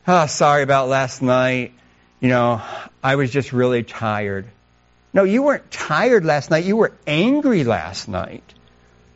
oh, 0.07 0.25
sorry 0.27 0.63
about 0.63 0.87
last 0.87 1.21
night 1.21 1.73
you 2.19 2.29
know, 2.29 2.61
I 3.01 3.15
was 3.15 3.31
just 3.31 3.53
really 3.53 3.83
tired. 3.83 4.45
No, 5.13 5.23
you 5.23 5.43
weren't 5.43 5.71
tired 5.71 6.25
last 6.25 6.51
night. 6.51 6.65
You 6.65 6.75
were 6.75 6.91
angry 7.07 7.63
last 7.63 8.07
night. 8.07 8.43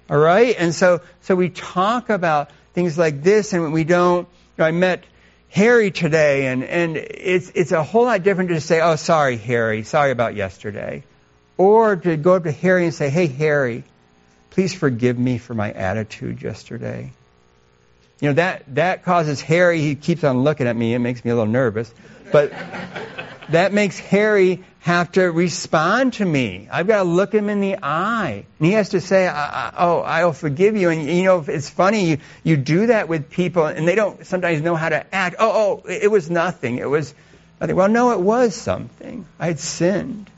All 0.09 0.17
right? 0.17 0.55
And 0.57 0.73
so, 0.73 1.01
so 1.21 1.35
we 1.35 1.49
talk 1.49 2.09
about 2.09 2.49
things 2.73 2.97
like 2.97 3.21
this 3.21 3.53
and 3.53 3.73
we 3.73 3.83
don't, 3.83 4.27
I 4.57 4.71
met 4.71 5.03
Harry 5.49 5.91
today 5.91 6.47
and, 6.47 6.63
and 6.63 6.97
it's, 6.97 7.51
it's 7.55 7.71
a 7.71 7.83
whole 7.83 8.05
lot 8.05 8.23
different 8.23 8.49
to 8.49 8.61
say, 8.61 8.81
oh, 8.81 8.95
sorry, 8.95 9.37
Harry. 9.37 9.83
Sorry 9.83 10.11
about 10.11 10.35
yesterday. 10.35 11.03
Or 11.57 11.95
to 11.95 12.17
go 12.17 12.35
up 12.35 12.43
to 12.43 12.51
Harry 12.51 12.85
and 12.85 12.93
say, 12.93 13.09
hey, 13.09 13.27
Harry, 13.27 13.83
please 14.51 14.73
forgive 14.73 15.17
me 15.17 15.37
for 15.37 15.53
my 15.53 15.71
attitude 15.71 16.41
yesterday. 16.41 17.11
You 18.19 18.29
know, 18.29 18.33
that, 18.33 18.63
that 18.75 19.03
causes 19.03 19.41
Harry, 19.41 19.81
he 19.81 19.95
keeps 19.95 20.23
on 20.23 20.43
looking 20.43 20.67
at 20.67 20.75
me. 20.75 20.93
It 20.93 20.99
makes 20.99 21.25
me 21.25 21.31
a 21.31 21.35
little 21.35 21.51
nervous. 21.51 21.93
But 22.31 22.53
that 23.49 23.73
makes 23.73 23.99
Harry 23.99 24.63
have 24.79 25.11
to 25.13 25.23
respond 25.23 26.13
to 26.13 26.25
me. 26.25 26.67
I've 26.71 26.87
got 26.87 26.97
to 26.97 27.03
look 27.03 27.33
him 27.33 27.49
in 27.49 27.61
the 27.61 27.77
eye. 27.81 28.45
And 28.59 28.65
he 28.65 28.73
has 28.73 28.89
to 28.89 29.01
say, 29.01 29.27
I, 29.27 29.69
I, 29.69 29.73
oh, 29.77 29.99
I'll 29.99 30.33
forgive 30.33 30.75
you. 30.75 30.89
And 30.89 31.07
you 31.07 31.23
know, 31.23 31.43
it's 31.47 31.69
funny, 31.69 32.05
you, 32.09 32.17
you 32.43 32.57
do 32.57 32.87
that 32.87 33.07
with 33.07 33.29
people 33.29 33.65
and 33.65 33.87
they 33.87 33.95
don't 33.95 34.25
sometimes 34.25 34.61
know 34.61 34.75
how 34.75 34.89
to 34.89 35.15
act. 35.15 35.37
Oh, 35.39 35.83
oh, 35.85 35.89
it 35.89 36.11
was 36.11 36.29
nothing. 36.29 36.79
It 36.79 36.89
was 36.89 37.13
nothing. 37.61 37.75
Well, 37.75 37.87
no, 37.87 38.11
it 38.11 38.19
was 38.19 38.55
something. 38.55 39.25
I 39.39 39.47
had 39.47 39.59
sinned. 39.59 40.29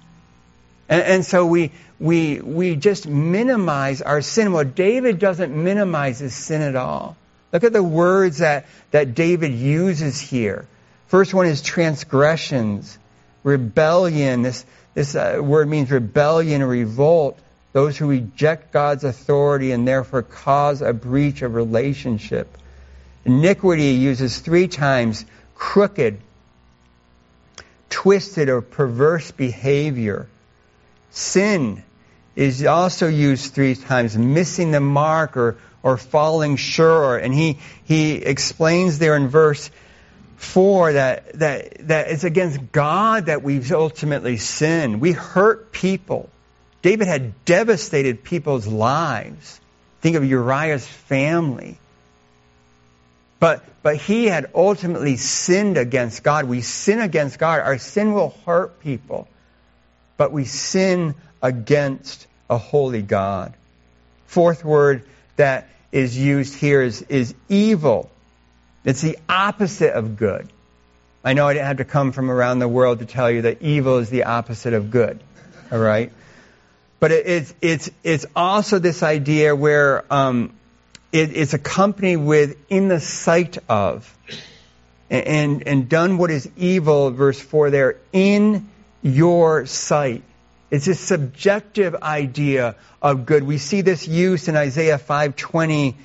And, 0.87 1.01
and 1.01 1.25
so 1.25 1.45
we, 1.47 1.71
we, 1.99 2.39
we 2.39 2.75
just 2.75 3.07
minimize 3.07 4.03
our 4.03 4.21
sin. 4.21 4.51
Well, 4.51 4.63
David 4.63 5.17
doesn't 5.17 5.55
minimize 5.55 6.19
his 6.19 6.35
sin 6.35 6.61
at 6.61 6.75
all. 6.75 7.17
Look 7.51 7.63
at 7.63 7.73
the 7.73 7.83
words 7.83 8.39
that, 8.39 8.65
that 8.91 9.15
David 9.15 9.53
uses 9.53 10.19
here. 10.19 10.67
First 11.07 11.33
one 11.33 11.45
is 11.45 11.61
transgressions, 11.61 12.97
rebellion. 13.43 14.41
This, 14.41 14.65
this 14.93 15.15
uh, 15.15 15.39
word 15.41 15.67
means 15.67 15.91
rebellion 15.91 16.63
revolt. 16.63 17.39
Those 17.73 17.97
who 17.97 18.07
reject 18.07 18.71
God's 18.71 19.03
authority 19.03 19.71
and 19.71 19.87
therefore 19.87 20.23
cause 20.23 20.81
a 20.81 20.93
breach 20.93 21.41
of 21.41 21.55
relationship. 21.55 22.57
Iniquity 23.25 23.91
uses 23.91 24.39
three 24.39 24.67
times 24.67 25.25
crooked, 25.55 26.19
twisted, 27.89 28.49
or 28.49 28.61
perverse 28.61 29.31
behavior. 29.31 30.27
Sin 31.11 31.83
is 32.35 32.65
also 32.65 33.07
used 33.07 33.53
three 33.53 33.75
times, 33.75 34.17
missing 34.17 34.71
the 34.71 34.79
mark 34.79 35.37
or, 35.37 35.57
or 35.85 35.97
falling 35.97 36.55
short. 36.55 37.21
And 37.23 37.31
he, 37.31 37.59
he 37.83 38.15
explains 38.15 38.97
there 38.97 39.15
in 39.15 39.27
verse 39.27 39.69
4 40.37 40.93
that, 40.93 41.33
that, 41.33 41.87
that 41.87 42.09
it's 42.09 42.23
against 42.23 42.71
God 42.71 43.27
that 43.27 43.43
we've 43.43 43.71
ultimately 43.71 44.37
sinned. 44.37 44.99
We 44.99 45.11
hurt 45.11 45.71
people. 45.71 46.27
David 46.81 47.07
had 47.07 47.45
devastated 47.45 48.23
people's 48.23 48.65
lives. 48.65 49.61
Think 50.01 50.15
of 50.15 50.25
Uriah's 50.25 50.87
family. 50.87 51.77
But, 53.39 53.63
but 53.83 53.97
he 53.97 54.25
had 54.25 54.49
ultimately 54.55 55.17
sinned 55.17 55.77
against 55.77 56.23
God. 56.23 56.45
We 56.45 56.61
sin 56.61 56.99
against 56.99 57.37
God. 57.37 57.59
Our 57.59 57.77
sin 57.77 58.13
will 58.13 58.35
hurt 58.47 58.79
people. 58.79 59.27
But 60.17 60.31
we 60.31 60.45
sin 60.45 61.13
against 61.43 62.25
a 62.49 62.57
holy 62.57 63.03
God. 63.03 63.53
Fourth 64.25 64.65
word 64.65 65.03
that 65.35 65.69
is 65.91 66.17
used 66.17 66.55
here 66.55 66.81
is, 66.81 67.01
is 67.03 67.33
evil. 67.49 68.09
It's 68.83 69.01
the 69.01 69.17
opposite 69.27 69.93
of 69.93 70.17
good. 70.17 70.49
I 71.23 71.33
know 71.33 71.47
I 71.47 71.53
didn't 71.53 71.65
have 71.65 71.77
to 71.77 71.85
come 71.85 72.11
from 72.11 72.29
around 72.29 72.59
the 72.59 72.67
world 72.67 72.99
to 72.99 73.05
tell 73.05 73.31
you 73.31 73.43
that 73.43 73.61
evil 73.61 73.97
is 73.97 74.09
the 74.09 74.25
opposite 74.25 74.73
of 74.73 74.91
good. 74.91 75.19
All 75.71 75.79
right? 75.79 76.11
But 76.99 77.11
it, 77.11 77.27
it's, 77.27 77.53
it's, 77.61 77.91
it's 78.03 78.25
also 78.35 78.79
this 78.79 79.01
idea 79.01 79.55
where 79.55 80.05
um, 80.13 80.53
it, 81.11 81.35
it's 81.35 81.53
accompanied 81.53 82.17
with 82.17 82.57
in 82.69 82.87
the 82.87 82.99
sight 82.99 83.57
of. 83.67 84.11
And, 85.09 85.67
and 85.67 85.87
done 85.87 86.17
what 86.17 86.31
is 86.31 86.49
evil, 86.57 87.11
verse 87.11 87.39
4 87.39 87.69
there, 87.69 87.97
in 88.11 88.69
your 89.01 89.65
sight. 89.65 90.23
It's 90.71 90.87
a 90.87 90.95
subjective 90.95 91.95
idea 91.95 92.75
of 93.01 93.25
good. 93.25 93.43
We 93.43 93.57
see 93.57 93.81
this 93.81 94.07
use 94.07 94.47
in 94.47 94.55
Isaiah 94.55 94.97
520 94.97 95.95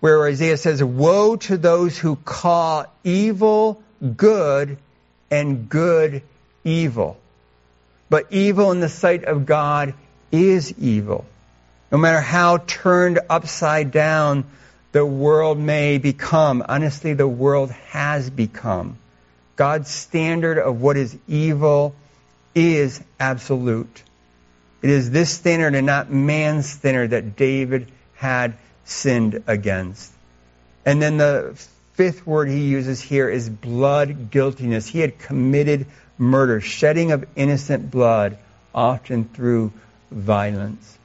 where 0.00 0.26
Isaiah 0.26 0.56
says, 0.56 0.82
Woe 0.82 1.36
to 1.36 1.56
those 1.56 1.98
who 1.98 2.16
call 2.16 2.86
evil 3.04 3.82
good 4.16 4.78
and 5.30 5.68
good 5.68 6.22
evil. 6.64 7.18
But 8.08 8.26
evil 8.30 8.72
in 8.72 8.80
the 8.80 8.88
sight 8.88 9.24
of 9.24 9.46
God 9.46 9.94
is 10.32 10.74
evil. 10.78 11.24
No 11.92 11.98
matter 11.98 12.20
how 12.20 12.58
turned 12.58 13.20
upside 13.28 13.90
down 13.90 14.44
the 14.92 15.06
world 15.06 15.58
may 15.58 15.98
become, 15.98 16.64
honestly, 16.68 17.14
the 17.14 17.28
world 17.28 17.70
has 17.70 18.28
become. 18.28 18.96
God's 19.56 19.90
standard 19.90 20.58
of 20.58 20.80
what 20.80 20.96
is 20.96 21.16
evil 21.28 21.94
is 22.54 23.00
absolute. 23.18 24.02
It 24.82 24.90
is 24.90 25.10
this 25.10 25.30
standard 25.30 25.74
and 25.74 25.86
not 25.86 26.10
man's 26.10 26.68
standard 26.68 27.10
that 27.10 27.36
David 27.36 27.88
had 28.16 28.54
sinned 28.84 29.42
against. 29.46 30.12
And 30.86 31.00
then 31.00 31.18
the 31.18 31.54
fifth 31.94 32.26
word 32.26 32.48
he 32.48 32.66
uses 32.66 33.00
here 33.00 33.28
is 33.28 33.48
blood 33.48 34.30
guiltiness. 34.30 34.86
He 34.86 35.00
had 35.00 35.18
committed 35.18 35.86
murder, 36.16 36.60
shedding 36.60 37.12
of 37.12 37.26
innocent 37.36 37.90
blood, 37.90 38.38
often 38.74 39.24
through 39.24 39.72
violence. 40.10 40.98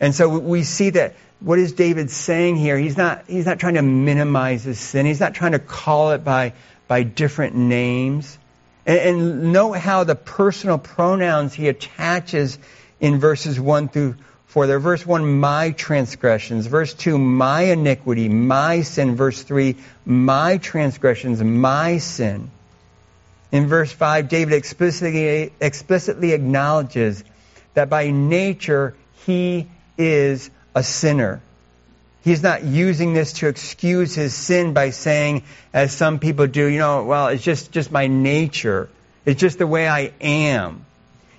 And 0.00 0.14
so 0.14 0.38
we 0.38 0.62
see 0.62 0.90
that 0.90 1.14
what 1.40 1.58
is 1.58 1.72
David 1.72 2.10
saying 2.10 2.56
here? 2.56 2.78
He's 2.78 2.96
not, 2.96 3.24
he's 3.28 3.44
not 3.44 3.58
trying 3.58 3.74
to 3.74 3.82
minimize 3.82 4.64
his 4.64 4.78
sin. 4.78 5.04
He's 5.04 5.20
not 5.20 5.34
trying 5.34 5.52
to 5.52 5.58
call 5.58 6.12
it 6.12 6.24
by, 6.24 6.54
by 6.88 7.02
different 7.02 7.54
names. 7.54 8.38
And, 8.86 8.98
and 8.98 9.52
note 9.52 9.72
how 9.74 10.04
the 10.04 10.14
personal 10.14 10.78
pronouns 10.78 11.52
he 11.52 11.68
attaches 11.68 12.58
in 13.00 13.18
verses 13.18 13.58
1 13.58 13.88
through 13.88 14.16
4. 14.46 14.66
There, 14.66 14.80
verse 14.80 15.04
1, 15.04 15.38
my 15.38 15.72
transgressions. 15.72 16.66
Verse 16.66 16.94
2, 16.94 17.18
my 17.18 17.62
iniquity, 17.62 18.28
my 18.28 18.82
sin. 18.82 19.16
Verse 19.16 19.42
3, 19.42 19.76
my 20.04 20.58
transgressions, 20.58 21.42
my 21.42 21.98
sin. 21.98 22.50
In 23.52 23.66
verse 23.66 23.92
5, 23.92 24.28
David 24.28 24.54
explicitly, 24.54 25.52
explicitly 25.60 26.32
acknowledges 26.32 27.22
that 27.74 27.90
by 27.90 28.10
nature 28.10 28.94
he 29.26 29.66
is 29.98 30.50
a 30.74 30.82
sinner. 30.82 31.40
He's 32.24 32.42
not 32.42 32.64
using 32.64 33.12
this 33.12 33.34
to 33.34 33.48
excuse 33.48 34.14
his 34.14 34.34
sin 34.34 34.72
by 34.72 34.90
saying, 34.90 35.44
as 35.72 35.92
some 35.92 36.18
people 36.18 36.48
do, 36.48 36.66
you 36.66 36.78
know, 36.78 37.04
well, 37.04 37.28
it's 37.28 37.44
just, 37.44 37.70
just 37.70 37.92
my 37.92 38.08
nature. 38.08 38.88
It's 39.24 39.40
just 39.40 39.58
the 39.58 39.66
way 39.66 39.86
I 39.86 40.12
am. 40.20 40.84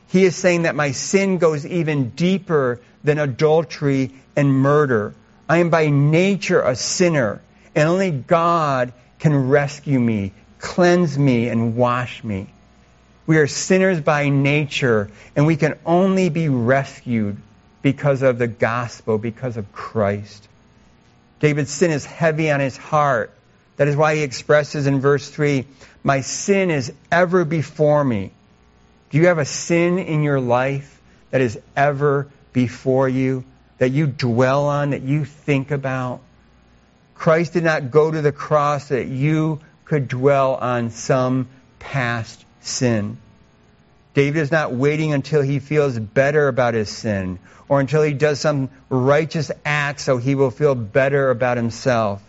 He 0.09 0.23
is 0.23 0.35
saying 0.35 0.63
that 0.63 0.75
my 0.75 0.91
sin 0.91 1.37
goes 1.37 1.65
even 1.65 2.09
deeper 2.11 2.79
than 3.03 3.17
adultery 3.17 4.11
and 4.35 4.53
murder. 4.53 5.13
I 5.49 5.57
am 5.57 5.69
by 5.69 5.89
nature 5.89 6.61
a 6.61 6.75
sinner, 6.75 7.41
and 7.75 7.89
only 7.89 8.11
God 8.11 8.93
can 9.19 9.49
rescue 9.49 9.99
me, 9.99 10.31
cleanse 10.59 11.17
me, 11.17 11.49
and 11.49 11.75
wash 11.75 12.23
me. 12.23 12.47
We 13.25 13.37
are 13.37 13.47
sinners 13.47 13.99
by 13.99 14.29
nature, 14.29 15.09
and 15.35 15.45
we 15.45 15.57
can 15.57 15.77
only 15.85 16.29
be 16.29 16.47
rescued 16.47 17.37
because 17.81 18.21
of 18.21 18.37
the 18.37 18.47
gospel, 18.47 19.17
because 19.17 19.57
of 19.57 19.71
Christ. 19.73 20.47
David's 21.39 21.71
sin 21.71 21.91
is 21.91 22.05
heavy 22.05 22.49
on 22.51 22.59
his 22.59 22.77
heart. 22.77 23.31
That 23.75 23.87
is 23.87 23.95
why 23.95 24.15
he 24.15 24.23
expresses 24.23 24.87
in 24.87 25.01
verse 25.01 25.29
3 25.29 25.65
My 26.03 26.21
sin 26.21 26.71
is 26.71 26.91
ever 27.11 27.45
before 27.45 28.03
me. 28.03 28.31
Do 29.09 29.17
you 29.17 29.27
have 29.27 29.37
a 29.37 29.45
sin 29.45 29.99
in 29.99 30.21
your 30.21 30.39
life 30.39 30.99
that 31.31 31.41
is 31.41 31.57
ever 31.75 32.27
before 32.51 33.07
you, 33.07 33.45
that 33.77 33.89
you 33.89 34.07
dwell 34.07 34.65
on, 34.65 34.89
that 34.89 35.01
you 35.01 35.23
think 35.23 35.71
about? 35.71 36.19
Christ 37.15 37.53
did 37.53 37.63
not 37.63 37.89
go 37.89 38.11
to 38.11 38.21
the 38.21 38.31
cross 38.31 38.89
that 38.89 39.07
you 39.07 39.59
could 39.85 40.09
dwell 40.09 40.55
on 40.55 40.91
some 40.91 41.47
past 41.79 42.43
sin. 42.61 43.17
David 44.13 44.39
is 44.39 44.51
not 44.51 44.73
waiting 44.73 45.13
until 45.13 45.41
he 45.41 45.59
feels 45.59 45.97
better 45.97 46.47
about 46.47 46.73
his 46.73 46.89
sin 46.89 47.39
or 47.69 47.79
until 47.79 48.01
he 48.01 48.13
does 48.13 48.39
some 48.39 48.69
righteous 48.89 49.51
act 49.63 50.01
so 50.01 50.17
he 50.17 50.35
will 50.35 50.51
feel 50.51 50.75
better 50.75 51.29
about 51.29 51.55
himself. 51.55 52.21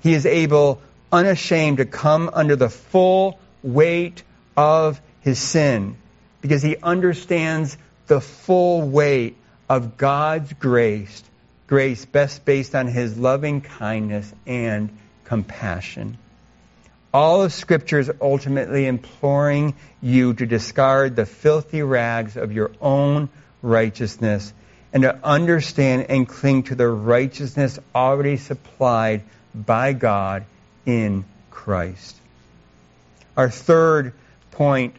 He 0.00 0.14
is 0.14 0.26
able, 0.26 0.80
unashamed, 1.10 1.78
to 1.78 1.84
come 1.84 2.30
under 2.32 2.54
the 2.54 2.68
full 2.68 3.40
weight 3.62 4.22
of 4.56 5.00
his 5.22 5.38
sin 5.38 5.96
because 6.42 6.62
he 6.62 6.76
understands 6.76 7.78
the 8.08 8.20
full 8.20 8.82
weight 8.82 9.36
of 9.70 9.96
God's 9.96 10.52
grace, 10.52 11.22
grace 11.66 12.04
best 12.04 12.44
based 12.44 12.74
on 12.74 12.88
his 12.88 13.16
loving 13.16 13.62
kindness 13.62 14.30
and 14.46 14.90
compassion. 15.24 16.18
All 17.14 17.42
of 17.42 17.52
Scripture 17.52 17.98
is 17.98 18.10
ultimately 18.20 18.86
imploring 18.86 19.74
you 20.02 20.34
to 20.34 20.46
discard 20.46 21.16
the 21.16 21.26
filthy 21.26 21.82
rags 21.82 22.36
of 22.36 22.52
your 22.52 22.70
own 22.80 23.28
righteousness 23.62 24.52
and 24.92 25.04
to 25.04 25.18
understand 25.24 26.06
and 26.10 26.28
cling 26.28 26.64
to 26.64 26.74
the 26.74 26.88
righteousness 26.88 27.78
already 27.94 28.36
supplied 28.36 29.22
by 29.54 29.92
God 29.92 30.44
in 30.84 31.24
Christ. 31.50 32.16
Our 33.36 33.48
third 33.50 34.12
point, 34.50 34.94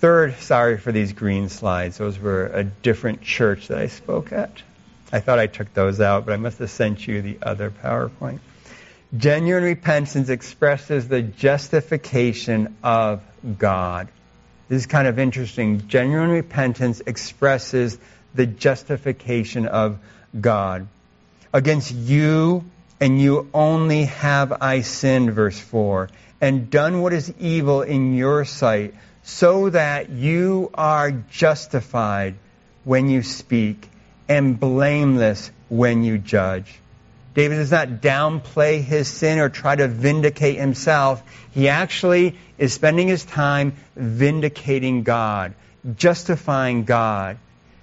third, 0.00 0.34
sorry 0.40 0.78
for 0.78 0.92
these 0.92 1.12
green 1.12 1.50
slides, 1.50 1.98
those 1.98 2.18
were 2.18 2.46
a 2.46 2.64
different 2.64 3.20
church 3.20 3.68
that 3.68 3.78
I 3.78 3.88
spoke 3.88 4.32
at. 4.32 4.50
I 5.12 5.20
thought 5.20 5.38
I 5.38 5.46
took 5.46 5.74
those 5.74 6.00
out, 6.00 6.24
but 6.24 6.32
I 6.32 6.38
must 6.38 6.58
have 6.58 6.70
sent 6.70 7.06
you 7.06 7.20
the 7.20 7.38
other 7.42 7.70
PowerPoint. 7.70 8.38
Genuine 9.16 9.64
repentance 9.64 10.30
expresses 10.30 11.06
the 11.06 11.20
justification 11.20 12.76
of 12.82 13.22
God. 13.58 14.08
This 14.68 14.82
is 14.82 14.86
kind 14.86 15.06
of 15.06 15.18
interesting. 15.18 15.86
Genuine 15.88 16.30
repentance 16.30 17.02
expresses 17.04 17.98
the 18.34 18.46
justification 18.46 19.66
of 19.66 19.98
God. 20.40 20.86
Against 21.52 21.92
you 21.92 22.64
and 23.00 23.20
you 23.20 23.50
only 23.52 24.04
have 24.04 24.62
I 24.62 24.80
sinned, 24.80 25.32
verse 25.32 25.58
4, 25.58 26.08
and 26.40 26.70
done 26.70 27.02
what 27.02 27.12
is 27.12 27.34
evil 27.38 27.82
in 27.82 28.14
your 28.14 28.44
sight, 28.44 28.94
so 29.22 29.70
that 29.70 30.10
you 30.10 30.70
are 30.74 31.10
justified 31.10 32.34
when 32.84 33.08
you 33.08 33.22
speak 33.22 33.88
and 34.28 34.58
blameless 34.58 35.50
when 35.68 36.02
you 36.04 36.18
judge. 36.18 36.78
David 37.34 37.56
does 37.56 37.70
not 37.70 37.88
downplay 37.88 38.82
his 38.82 39.08
sin 39.08 39.38
or 39.38 39.48
try 39.48 39.76
to 39.76 39.86
vindicate 39.86 40.58
himself. 40.58 41.22
He 41.52 41.68
actually 41.68 42.36
is 42.58 42.72
spending 42.72 43.08
his 43.08 43.24
time 43.24 43.74
vindicating 43.94 45.04
God, 45.04 45.54
justifying 45.96 46.84
God 46.84 47.38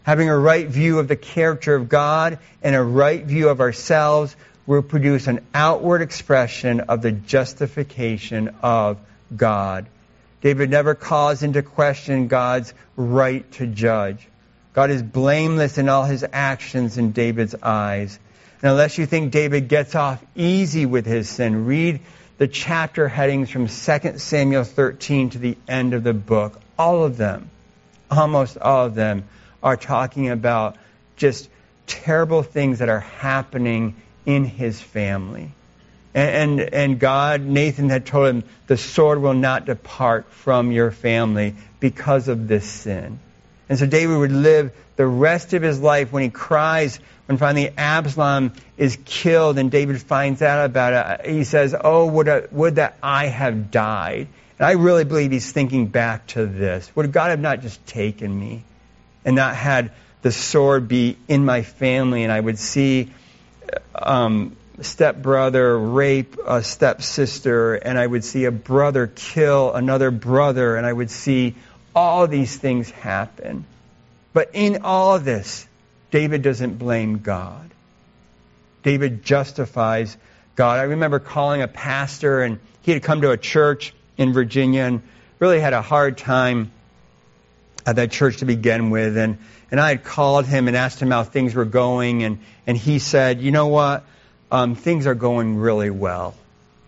having 0.07 0.29
a 0.29 0.37
right 0.37 0.69
view 0.69 0.99
of 0.99 1.09
the 1.09 1.17
character 1.17 1.75
of 1.75 1.89
God 1.89 2.39
and 2.63 2.73
a 2.73 2.81
right 2.81 3.21
view 3.25 3.49
of 3.49 3.59
ourselves 3.59 4.33
will 4.65 4.81
produce 4.81 5.27
an 5.27 5.45
outward 5.53 6.01
expression 6.01 6.79
of 6.79 7.01
the 7.01 7.11
justification 7.11 8.55
of 8.63 8.97
God. 9.35 9.85
David 10.41 10.69
never 10.69 10.95
calls 10.95 11.43
into 11.43 11.63
question 11.63 12.27
God's 12.27 12.73
right 12.95 13.49
to 13.53 13.67
judge. 13.67 14.27
God 14.73 14.91
is 14.91 15.01
blameless 15.01 15.77
in 15.77 15.89
all 15.89 16.03
his 16.03 16.23
actions 16.31 16.97
in 16.97 17.11
David's 17.11 17.55
eyes. 17.63 18.19
And 18.61 18.71
unless 18.71 18.97
you 18.97 19.05
think 19.05 19.31
David 19.31 19.67
gets 19.67 19.95
off 19.95 20.23
easy 20.35 20.85
with 20.85 21.05
his 21.05 21.27
sin, 21.27 21.65
read 21.65 21.99
the 22.37 22.47
chapter 22.47 23.07
headings 23.07 23.49
from 23.49 23.67
2 23.67 24.17
Samuel 24.19 24.63
13 24.63 25.31
to 25.31 25.39
the 25.39 25.57
end 25.67 25.93
of 25.93 26.03
the 26.03 26.13
book. 26.13 26.59
All 26.77 27.03
of 27.03 27.17
them, 27.17 27.49
almost 28.11 28.57
all 28.57 28.85
of 28.85 28.93
them, 28.93 29.23
are 29.63 29.77
talking 29.77 30.29
about 30.29 30.77
just 31.15 31.49
terrible 31.87 32.43
things 32.43 32.79
that 32.79 32.89
are 32.89 32.99
happening 32.99 33.95
in 34.25 34.45
his 34.45 34.79
family. 34.79 35.51
And, 36.13 36.59
and, 36.59 36.73
and, 36.73 36.99
God, 36.99 37.41
Nathan 37.41 37.89
had 37.89 38.05
told 38.05 38.27
him, 38.27 38.43
the 38.67 38.77
sword 38.77 39.21
will 39.21 39.33
not 39.33 39.65
depart 39.65 40.31
from 40.31 40.71
your 40.71 40.91
family 40.91 41.55
because 41.79 42.27
of 42.27 42.47
this 42.47 42.65
sin. 42.65 43.19
And 43.69 43.77
so 43.77 43.85
David 43.85 44.17
would 44.17 44.31
live 44.31 44.71
the 44.95 45.05
rest 45.05 45.53
of 45.53 45.61
his 45.61 45.79
life 45.79 46.11
when 46.11 46.23
he 46.23 46.29
cries, 46.29 46.99
when 47.27 47.37
finally 47.37 47.71
Absalom 47.77 48.53
is 48.77 48.97
killed 49.05 49.57
and 49.57 49.69
David 49.69 50.01
finds 50.01 50.41
out 50.41 50.65
about 50.65 51.19
it, 51.19 51.29
he 51.29 51.43
says, 51.43 51.75
Oh, 51.79 52.05
would, 52.07 52.29
I, 52.29 52.43
would 52.51 52.75
that 52.75 52.97
I 53.03 53.27
have 53.27 53.69
died. 53.69 54.27
And 54.57 54.65
I 54.65 54.71
really 54.71 55.03
believe 55.03 55.31
he's 55.31 55.51
thinking 55.51 55.87
back 55.87 56.25
to 56.27 56.45
this. 56.45 56.89
Would 56.95 57.11
God 57.11 57.29
have 57.29 57.39
not 57.39 57.61
just 57.61 57.85
taken 57.85 58.37
me? 58.37 58.63
and 59.27 59.35
not 59.35 59.55
had 59.55 59.91
the 60.21 60.31
sword 60.31 60.87
be 60.87 61.17
in 61.27 61.45
my 61.45 61.61
family, 61.61 62.23
and 62.23 62.31
I 62.31 62.39
would 62.39 62.57
see 62.57 63.11
um, 63.93 64.55
stepbrother 64.81 65.77
rape 65.77 66.37
a 66.45 66.63
stepsister, 66.63 67.75
and 67.75 67.97
I 67.97 68.05
would 68.05 68.23
see 68.23 68.45
a 68.45 68.51
brother 68.51 69.07
kill 69.07 69.73
another 69.73 70.11
brother, 70.11 70.75
and 70.75 70.85
I 70.85 70.93
would 70.93 71.09
see 71.09 71.55
all 71.95 72.27
these 72.27 72.55
things 72.55 72.89
happen. 72.91 73.65
But 74.33 74.51
in 74.53 74.81
all 74.83 75.17
this, 75.19 75.67
David 76.11 76.41
doesn't 76.41 76.77
blame 76.77 77.19
God. 77.19 77.69
David 78.83 79.23
justifies 79.23 80.15
God. 80.55 80.79
I 80.79 80.83
remember 80.83 81.19
calling 81.19 81.61
a 81.61 81.67
pastor, 81.67 82.41
and 82.41 82.59
he 82.83 82.91
had 82.91 83.03
come 83.03 83.21
to 83.21 83.31
a 83.31 83.37
church 83.37 83.93
in 84.17 84.33
Virginia 84.33 84.83
and 84.83 85.01
really 85.39 85.59
had 85.59 85.73
a 85.73 85.81
hard 85.81 86.17
time 86.17 86.71
at 87.85 87.95
that 87.95 88.11
church 88.11 88.37
to 88.37 88.45
begin 88.45 88.89
with, 88.89 89.17
and 89.17 89.37
and 89.69 89.81
I 89.81 89.89
had 89.89 90.03
called 90.03 90.45
him 90.45 90.67
and 90.67 90.77
asked 90.77 91.01
him 91.01 91.11
how 91.11 91.23
things 91.23 91.55
were 91.55 91.65
going, 91.65 92.23
and 92.23 92.39
and 92.65 92.77
he 92.77 92.99
said, 92.99 93.41
you 93.41 93.51
know 93.51 93.67
what, 93.67 94.03
um, 94.51 94.75
things 94.75 95.07
are 95.07 95.15
going 95.15 95.57
really 95.57 95.89
well, 95.89 96.35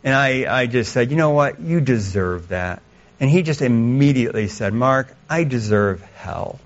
and 0.04 0.14
I 0.14 0.62
I 0.62 0.66
just 0.68 0.92
said, 0.92 1.12
you 1.12 1.18
know 1.18 1.32
what, 1.32 1.60
you 1.60 1.82
deserve 1.82 2.50
that, 2.50 2.82
and 3.20 3.30
he 3.30 3.42
just 3.42 3.62
immediately 3.62 4.48
said, 4.48 4.74
Mark, 4.74 5.14
I 5.30 5.44
deserve 5.44 6.02
hell, 6.16 6.60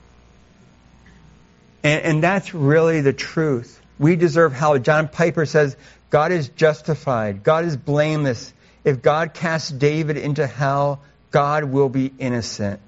and 1.83 2.03
and 2.03 2.23
that's 2.23 2.53
really 2.53 3.01
the 3.01 3.13
truth. 3.13 3.79
We 3.99 4.15
deserve 4.15 4.53
hell. 4.53 4.77
John 4.79 5.07
Piper 5.07 5.45
says 5.45 5.77
God 6.09 6.31
is 6.31 6.49
justified. 6.49 7.43
God 7.43 7.65
is 7.65 7.77
blameless. 7.77 8.53
If 8.83 9.01
God 9.01 9.33
casts 9.33 9.71
David 9.71 10.17
into 10.17 10.45
hell, 10.45 11.01
God 11.31 11.63
will 11.63 11.89
be 11.89 12.13
innocent. 12.19 12.79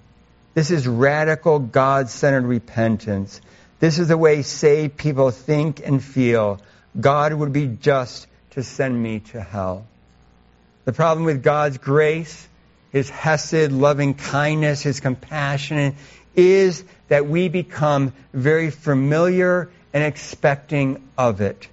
This 0.54 0.72
is 0.72 0.88
radical 0.88 1.60
God 1.60 2.10
centered 2.10 2.46
repentance. 2.46 3.42
This 3.80 4.00
is 4.00 4.08
the 4.08 4.18
way 4.18 4.42
saved 4.42 4.96
people 4.96 5.32
think 5.32 5.86
and 5.86 6.04
feel. 6.04 6.62
God 7.00 7.34
would 7.34 7.54
be 7.54 7.68
just 7.68 8.28
to 8.52 8.64
send 8.64 9.02
me 9.02 9.20
to 9.32 9.42
hell. 9.42 9.86
The 10.86 10.94
problem 10.94 11.26
with 11.26 11.44
God's 11.44 11.78
grace, 11.78 12.48
His 12.92 13.10
hesed, 13.10 13.72
loving 13.72 14.14
kindness, 14.14 14.82
His 14.82 15.00
compassion, 15.00 15.96
is 16.36 16.84
that 17.08 17.28
we 17.28 17.50
become 17.50 18.14
very 18.34 18.72
familiar 18.72 19.70
and 19.94 20.04
expecting 20.04 21.02
of 21.18 21.42
it. 21.42 21.68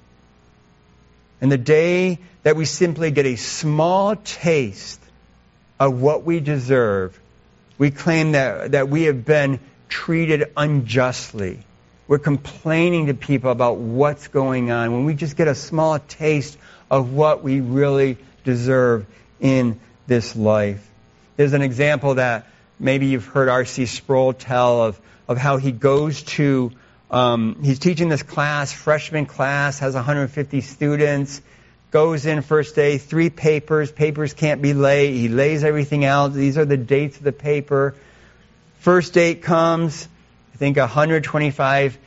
And 1.40 1.50
the 1.50 1.58
day 1.58 2.18
that 2.44 2.56
we 2.56 2.64
simply 2.64 3.10
get 3.10 3.26
a 3.26 3.36
small 3.36 4.16
taste 4.16 5.00
of 5.78 6.00
what 6.00 6.24
we 6.24 6.40
deserve, 6.40 7.18
we 7.78 7.90
claim 7.90 8.32
that, 8.32 8.72
that 8.72 8.88
we 8.88 9.04
have 9.04 9.24
been 9.24 9.58
treated 9.88 10.52
unjustly. 10.56 11.58
We're 12.12 12.18
complaining 12.18 13.06
to 13.06 13.14
people 13.14 13.50
about 13.50 13.78
what's 13.78 14.28
going 14.28 14.70
on 14.70 14.92
when 14.92 15.06
we 15.06 15.14
just 15.14 15.34
get 15.34 15.48
a 15.48 15.54
small 15.54 15.98
taste 15.98 16.58
of 16.90 17.14
what 17.14 17.42
we 17.42 17.62
really 17.62 18.18
deserve 18.44 19.06
in 19.40 19.80
this 20.06 20.36
life. 20.36 20.86
There's 21.38 21.54
an 21.54 21.62
example 21.62 22.16
that 22.16 22.48
maybe 22.78 23.06
you've 23.06 23.24
heard 23.24 23.48
R.C. 23.48 23.86
Sproul 23.86 24.34
tell 24.34 24.82
of, 24.82 25.00
of 25.26 25.38
how 25.38 25.56
he 25.56 25.72
goes 25.72 26.22
to, 26.24 26.72
um, 27.10 27.56
he's 27.62 27.78
teaching 27.78 28.10
this 28.10 28.22
class, 28.22 28.74
freshman 28.74 29.24
class, 29.24 29.78
has 29.78 29.94
150 29.94 30.60
students 30.60 31.40
goes 31.92 32.26
in 32.26 32.42
first 32.42 32.74
day, 32.74 32.98
three 32.98 33.30
papers. 33.30 33.90
Papers 33.90 34.34
can't 34.34 34.60
be 34.60 34.74
late. 34.74 35.14
He 35.14 35.28
lays 35.28 35.64
everything 35.64 36.04
out. 36.04 36.34
These 36.34 36.58
are 36.58 36.66
the 36.66 36.76
dates 36.76 37.16
of 37.16 37.22
the 37.22 37.32
paper. 37.32 37.94
First 38.80 39.14
date 39.14 39.42
comes. 39.42 40.08
Think 40.62 40.76
125 40.76 41.98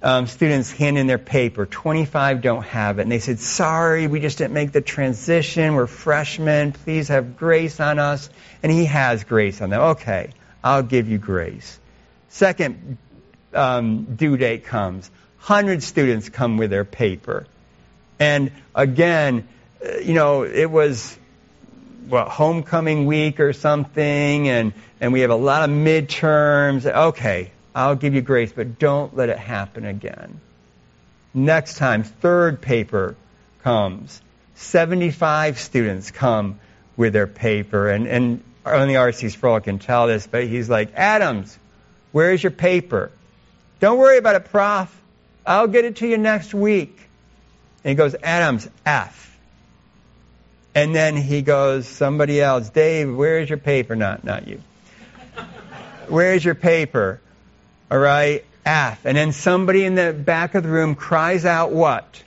um, 0.00 0.28
students 0.28 0.70
hand 0.70 0.96
in 0.96 1.08
their 1.08 1.18
paper. 1.18 1.66
25 1.66 2.40
don't 2.40 2.62
have 2.62 3.00
it. 3.00 3.02
And 3.02 3.10
they 3.10 3.18
said, 3.18 3.40
sorry, 3.40 4.06
we 4.06 4.20
just 4.20 4.38
didn't 4.38 4.54
make 4.54 4.70
the 4.70 4.80
transition. 4.80 5.74
We're 5.74 5.88
freshmen. 5.88 6.70
Please 6.70 7.08
have 7.08 7.36
grace 7.36 7.80
on 7.80 7.98
us. 7.98 8.30
And 8.62 8.70
he 8.70 8.84
has 8.84 9.24
grace 9.24 9.60
on 9.60 9.70
them. 9.70 9.80
Okay, 9.80 10.30
I'll 10.62 10.84
give 10.84 11.08
you 11.08 11.18
grace. 11.18 11.80
Second 12.28 12.96
um, 13.52 14.04
due 14.04 14.36
date 14.36 14.66
comes. 14.66 15.10
100 15.44 15.82
students 15.82 16.28
come 16.28 16.58
with 16.58 16.70
their 16.70 16.84
paper. 16.84 17.44
And 18.20 18.52
again, 18.72 19.48
uh, 19.84 19.96
you 19.96 20.14
know, 20.14 20.44
it 20.44 20.70
was 20.70 21.18
what 22.06 22.28
homecoming 22.28 23.06
week 23.06 23.40
or 23.40 23.52
something, 23.52 24.48
and 24.48 24.74
and 25.00 25.12
we 25.12 25.22
have 25.22 25.30
a 25.30 25.34
lot 25.34 25.68
of 25.68 25.74
midterms. 25.74 26.86
Okay, 26.86 27.50
I'll 27.74 27.96
give 27.96 28.14
you 28.14 28.20
grace, 28.20 28.52
but 28.52 28.78
don't 28.78 29.16
let 29.16 29.28
it 29.28 29.38
happen 29.38 29.84
again. 29.84 30.40
Next 31.32 31.76
time, 31.76 32.04
third 32.04 32.60
paper 32.60 33.16
comes. 33.62 34.20
75 34.54 35.58
students 35.58 36.10
come 36.12 36.60
with 36.96 37.12
their 37.12 37.26
paper, 37.26 37.88
and, 37.88 38.06
and 38.06 38.42
only 38.64 38.96
R.C. 38.96 39.28
Sproul 39.30 39.60
can 39.60 39.80
tell 39.80 40.06
this, 40.06 40.26
but 40.26 40.44
he's 40.44 40.70
like, 40.70 40.94
Adams, 40.94 41.58
where's 42.12 42.42
your 42.42 42.52
paper? 42.52 43.10
Don't 43.80 43.98
worry 43.98 44.18
about 44.18 44.36
it, 44.36 44.44
prof. 44.46 44.94
I'll 45.44 45.66
get 45.66 45.84
it 45.84 45.96
to 45.96 46.06
you 46.06 46.16
next 46.16 46.54
week. 46.54 46.96
And 47.82 47.90
he 47.90 47.94
goes, 47.96 48.14
Adams, 48.22 48.68
F. 48.86 49.36
And 50.74 50.94
then 50.94 51.16
he 51.16 51.42
goes, 51.42 51.86
somebody 51.86 52.40
else, 52.40 52.70
Dave, 52.70 53.14
where's 53.14 53.48
your 53.48 53.58
paper? 53.58 53.94
Not, 53.94 54.24
not 54.24 54.48
you. 54.48 54.60
Where's 56.08 56.44
your 56.44 56.56
paper? 56.56 57.20
All 57.94 58.00
right, 58.00 58.44
F. 58.66 59.06
And 59.06 59.16
then 59.16 59.30
somebody 59.30 59.84
in 59.84 59.94
the 59.94 60.12
back 60.12 60.56
of 60.56 60.64
the 60.64 60.68
room 60.68 60.96
cries 60.96 61.44
out, 61.44 61.70
what? 61.70 62.24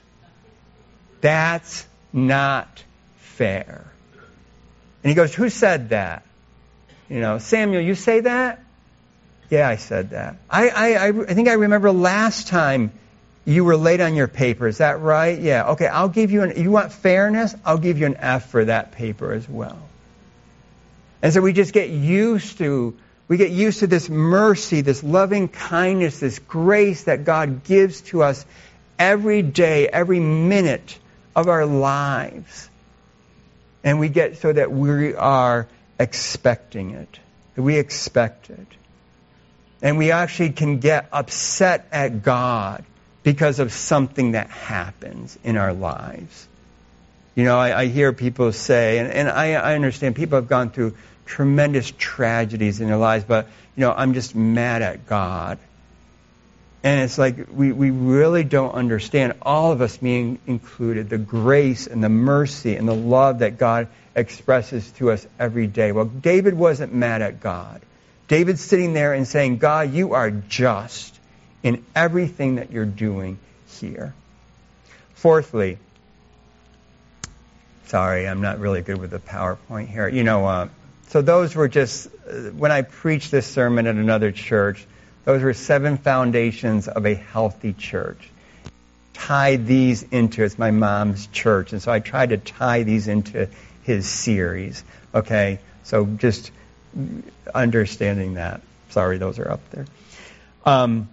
That's 1.20 1.86
not 2.10 2.82
fair. 3.18 3.84
And 5.02 5.10
he 5.10 5.14
goes, 5.14 5.34
who 5.34 5.50
said 5.50 5.90
that? 5.90 6.22
You 7.10 7.20
know, 7.20 7.36
Samuel, 7.36 7.82
you 7.82 7.94
say 7.94 8.20
that? 8.20 8.64
Yeah, 9.50 9.68
I 9.68 9.76
said 9.76 10.10
that. 10.10 10.36
I, 10.48 10.70
I, 10.70 11.08
I 11.08 11.12
think 11.34 11.48
I 11.48 11.52
remember 11.52 11.92
last 11.92 12.48
time 12.48 12.90
you 13.44 13.62
were 13.62 13.76
late 13.76 14.00
on 14.00 14.14
your 14.14 14.26
paper. 14.26 14.68
Is 14.68 14.78
that 14.78 15.02
right? 15.02 15.38
Yeah. 15.38 15.72
Okay, 15.72 15.86
I'll 15.86 16.08
give 16.08 16.30
you 16.30 16.44
an, 16.44 16.62
you 16.62 16.70
want 16.70 16.92
fairness? 16.92 17.54
I'll 17.62 17.76
give 17.76 17.98
you 17.98 18.06
an 18.06 18.16
F 18.16 18.48
for 18.48 18.64
that 18.64 18.92
paper 18.92 19.34
as 19.34 19.46
well. 19.46 19.78
And 21.20 21.30
so 21.30 21.42
we 21.42 21.52
just 21.52 21.74
get 21.74 21.90
used 21.90 22.56
to, 22.56 22.96
we 23.28 23.36
get 23.36 23.50
used 23.50 23.80
to 23.80 23.86
this 23.86 24.08
mercy, 24.08 24.80
this 24.80 25.04
loving 25.04 25.48
kindness, 25.48 26.20
this 26.20 26.38
grace 26.38 27.04
that 27.04 27.24
God 27.24 27.62
gives 27.64 28.00
to 28.02 28.22
us 28.22 28.44
every 28.98 29.42
day, 29.42 29.86
every 29.86 30.18
minute 30.18 30.98
of 31.36 31.46
our 31.46 31.66
lives. 31.66 32.70
And 33.84 34.00
we 34.00 34.08
get 34.08 34.38
so 34.38 34.52
that 34.52 34.72
we 34.72 35.14
are 35.14 35.68
expecting 36.00 36.92
it. 36.92 37.20
We 37.54 37.76
expect 37.76 38.50
it. 38.50 38.66
And 39.82 39.98
we 39.98 40.10
actually 40.10 40.50
can 40.50 40.78
get 40.78 41.08
upset 41.12 41.86
at 41.92 42.22
God 42.22 42.84
because 43.22 43.58
of 43.58 43.72
something 43.72 44.32
that 44.32 44.48
happens 44.48 45.38
in 45.44 45.56
our 45.56 45.74
lives. 45.74 46.48
You 47.34 47.44
know, 47.44 47.58
I, 47.58 47.82
I 47.82 47.86
hear 47.86 48.12
people 48.12 48.52
say, 48.52 48.98
and, 48.98 49.12
and 49.12 49.28
I, 49.28 49.52
I 49.52 49.74
understand 49.74 50.16
people 50.16 50.36
have 50.36 50.48
gone 50.48 50.70
through 50.70 50.96
tremendous 51.28 51.92
tragedies 51.98 52.80
in 52.80 52.88
their 52.88 52.96
lives, 52.96 53.24
but, 53.24 53.46
you 53.76 53.82
know, 53.82 53.92
I'm 53.92 54.14
just 54.14 54.34
mad 54.34 54.82
at 54.82 55.06
God. 55.06 55.58
And 56.82 57.00
it's 57.00 57.18
like 57.18 57.48
we, 57.52 57.70
we 57.72 57.90
really 57.90 58.44
don't 58.44 58.72
understand, 58.72 59.34
all 59.42 59.72
of 59.72 59.80
us 59.80 59.96
being 59.98 60.38
included, 60.46 61.10
the 61.10 61.18
grace 61.18 61.86
and 61.86 62.02
the 62.02 62.08
mercy 62.08 62.76
and 62.76 62.88
the 62.88 62.94
love 62.94 63.40
that 63.40 63.58
God 63.58 63.88
expresses 64.14 64.90
to 64.92 65.10
us 65.10 65.26
every 65.38 65.66
day. 65.66 65.92
Well, 65.92 66.06
David 66.06 66.54
wasn't 66.54 66.94
mad 66.94 67.20
at 67.20 67.40
God. 67.40 67.82
David's 68.26 68.60
sitting 68.60 68.94
there 68.94 69.12
and 69.12 69.26
saying, 69.26 69.58
God, 69.58 69.92
you 69.92 70.14
are 70.14 70.30
just 70.30 71.18
in 71.62 71.84
everything 71.94 72.56
that 72.56 72.70
you're 72.70 72.84
doing 72.84 73.38
here. 73.80 74.14
Fourthly, 75.14 75.78
sorry, 77.86 78.28
I'm 78.28 78.40
not 78.40 78.60
really 78.60 78.82
good 78.82 78.98
with 78.98 79.10
the 79.10 79.18
PowerPoint 79.18 79.88
here. 79.88 80.08
You 80.08 80.22
know, 80.22 80.46
uh, 80.46 80.68
so 81.08 81.22
those 81.22 81.54
were 81.54 81.68
just, 81.68 82.06
uh, 82.06 82.50
when 82.50 82.72
I 82.72 82.82
preached 82.82 83.30
this 83.30 83.46
sermon 83.46 83.86
at 83.86 83.96
another 83.96 84.32
church, 84.32 84.86
those 85.24 85.42
were 85.42 85.54
seven 85.54 85.98
foundations 85.98 86.88
of 86.88 87.06
a 87.06 87.14
healthy 87.14 87.72
church. 87.72 88.30
Tied 89.14 89.66
these 89.66 90.02
into, 90.04 90.44
it's 90.44 90.58
my 90.58 90.70
mom's 90.70 91.26
church, 91.28 91.72
and 91.72 91.82
so 91.82 91.92
I 91.92 92.00
tried 92.00 92.30
to 92.30 92.38
tie 92.38 92.82
these 92.82 93.08
into 93.08 93.48
his 93.82 94.08
series. 94.08 94.84
Okay, 95.14 95.58
so 95.84 96.06
just 96.06 96.50
understanding 97.54 98.34
that. 98.34 98.60
Sorry, 98.90 99.18
those 99.18 99.38
are 99.38 99.50
up 99.50 99.70
there. 99.70 99.86
Um, 100.64 101.08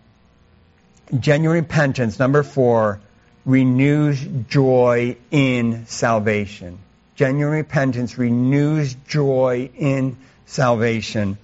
Genuine 1.20 1.60
repentance, 1.60 2.18
number 2.18 2.42
four, 2.42 3.00
renews 3.46 4.20
joy 4.50 5.18
in 5.30 5.86
salvation. 5.86 6.80
Genuine 7.16 7.54
repentance 7.54 8.18
renews 8.18 8.94
joy 9.08 9.70
in 9.78 10.18
salvation. 10.46 11.38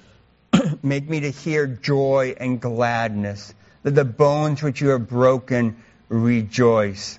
Make 0.83 1.09
me 1.09 1.21
to 1.21 1.29
hear 1.29 1.65
joy 1.65 2.35
and 2.37 2.59
gladness, 2.59 3.53
that 3.83 3.95
the 3.95 4.03
bones 4.03 4.61
which 4.61 4.81
you 4.81 4.89
have 4.89 5.07
broken 5.07 5.77
rejoice. 6.09 7.17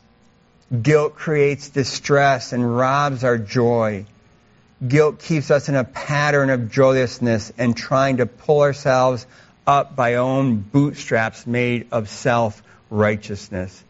Guilt 0.82 1.16
creates 1.16 1.70
distress 1.70 2.52
and 2.52 2.76
robs 2.76 3.24
our 3.24 3.38
joy. 3.38 4.04
Guilt 4.86 5.18
keeps 5.20 5.50
us 5.50 5.70
in 5.70 5.74
a 5.74 5.84
pattern 5.84 6.50
of 6.50 6.70
joylessness 6.70 7.52
and 7.56 7.74
trying 7.74 8.18
to 8.18 8.26
pull 8.26 8.60
ourselves 8.60 9.26
up 9.66 9.96
by 9.96 10.16
own 10.16 10.56
bootstraps 10.56 11.46
made 11.46 11.86
of 11.90 12.10
self 12.10 12.62
righteousness. 12.90 13.82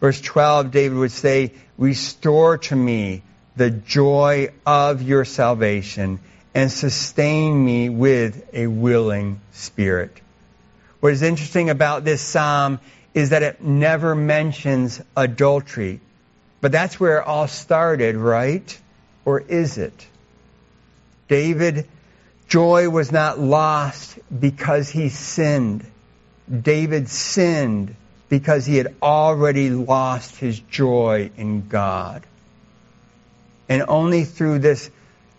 Verse 0.00 0.20
12, 0.22 0.70
David 0.70 0.96
would 0.96 1.12
say, 1.12 1.52
Restore 1.76 2.58
to 2.58 2.76
me 2.76 3.22
the 3.56 3.70
joy 3.70 4.50
of 4.64 5.02
your 5.02 5.24
salvation 5.24 6.20
and 6.54 6.70
sustain 6.70 7.64
me 7.64 7.88
with 7.88 8.48
a 8.52 8.66
willing 8.66 9.40
spirit. 9.52 10.20
What 11.00 11.12
is 11.12 11.22
interesting 11.22 11.70
about 11.70 12.04
this 12.04 12.20
psalm 12.20 12.80
is 13.14 13.30
that 13.30 13.42
it 13.42 13.62
never 13.62 14.14
mentions 14.14 15.00
adultery. 15.16 16.00
But 16.60 16.72
that's 16.72 16.98
where 16.98 17.18
it 17.18 17.26
all 17.26 17.48
started, 17.48 18.16
right? 18.16 18.78
Or 19.24 19.40
is 19.40 19.78
it? 19.78 20.06
David, 21.28 21.86
joy 22.48 22.88
was 22.88 23.12
not 23.12 23.38
lost 23.38 24.18
because 24.38 24.88
he 24.88 25.08
sinned. 25.08 25.84
David 26.50 27.08
sinned 27.08 27.94
because 28.28 28.66
he 28.66 28.76
had 28.76 28.94
already 29.02 29.70
lost 29.70 30.36
his 30.36 30.58
joy 30.58 31.30
in 31.36 31.68
God. 31.68 32.22
And 33.68 33.84
only 33.88 34.24
through 34.24 34.60
this 34.60 34.90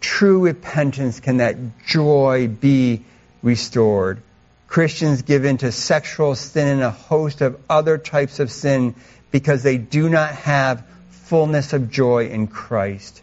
true 0.02 0.46
repentance 0.46 1.20
can 1.20 1.38
that 1.38 1.56
joy 1.86 2.48
be 2.48 3.04
restored. 3.42 4.22
Christians 4.68 5.22
give 5.22 5.46
in 5.46 5.58
to 5.60 5.72
sexual 5.72 6.36
sin 6.36 6.68
and 6.68 6.82
a 6.82 6.92
host 6.92 7.42
of 7.42 7.60
other 7.70 7.98
types 7.98 8.40
of 8.40 8.52
sin 8.52 8.96
because 9.32 9.64
they 9.64 9.78
do 9.78 10.10
not 10.10 10.32
have 10.32 10.84
fullness 11.10 11.74
of 11.74 11.90
joy 11.90 12.28
in 12.28 12.48
Christ. 12.48 13.22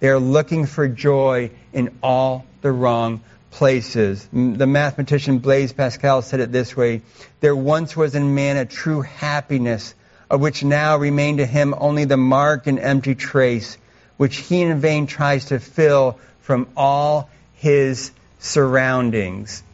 They 0.00 0.08
are 0.08 0.18
looking 0.18 0.66
for 0.66 0.88
joy 0.88 1.50
in 1.72 1.96
all 2.02 2.44
the 2.60 2.72
wrong 2.72 3.20
places. 3.52 4.26
The 4.32 4.66
mathematician 4.66 5.38
Blaise 5.38 5.72
Pascal 5.72 6.22
said 6.22 6.40
it 6.40 6.52
this 6.52 6.76
way 6.76 7.02
There 7.40 7.56
once 7.56 7.96
was 7.96 8.14
in 8.14 8.34
man 8.34 8.56
a 8.56 8.64
true 8.64 9.02
happiness, 9.02 9.94
of 10.30 10.40
which 10.40 10.64
now 10.64 10.96
remained 10.96 11.38
to 11.38 11.46
him 11.46 11.74
only 11.78 12.04
the 12.04 12.16
mark 12.16 12.66
and 12.66 12.78
empty 12.78 13.14
trace, 13.14 13.76
which 14.22 14.36
he 14.36 14.62
in 14.62 14.78
vain 14.78 15.08
tries 15.08 15.46
to 15.46 15.58
fill 15.58 16.16
from 16.42 16.68
all 16.76 17.28
his 17.54 18.12
surroundings. 18.38 19.64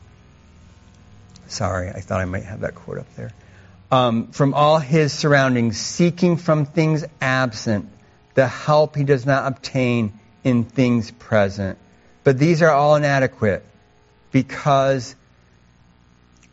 Sorry, 1.49 1.90
I 1.90 2.01
thought 2.01 2.22
I 2.22 2.24
might 2.24 2.44
have 2.44 2.61
that 2.61 2.74
quote 2.74 2.96
up 2.96 3.14
there. 3.14 3.30
Um, 3.90 4.28
from 4.28 4.55
all 4.55 4.78
his 4.78 5.12
surroundings, 5.12 5.76
seeking 5.76 6.38
from 6.38 6.64
things 6.64 7.05
absent 7.20 7.90
the 8.32 8.49
help 8.49 8.96
he 8.96 9.05
does 9.05 9.26
not 9.26 9.46
obtain 9.46 10.18
in 10.44 10.64
things 10.64 11.11
present. 11.11 11.76
But 12.24 12.38
these 12.38 12.62
are 12.62 12.70
all 12.70 12.96
inadequate 12.96 13.62
because 14.32 15.14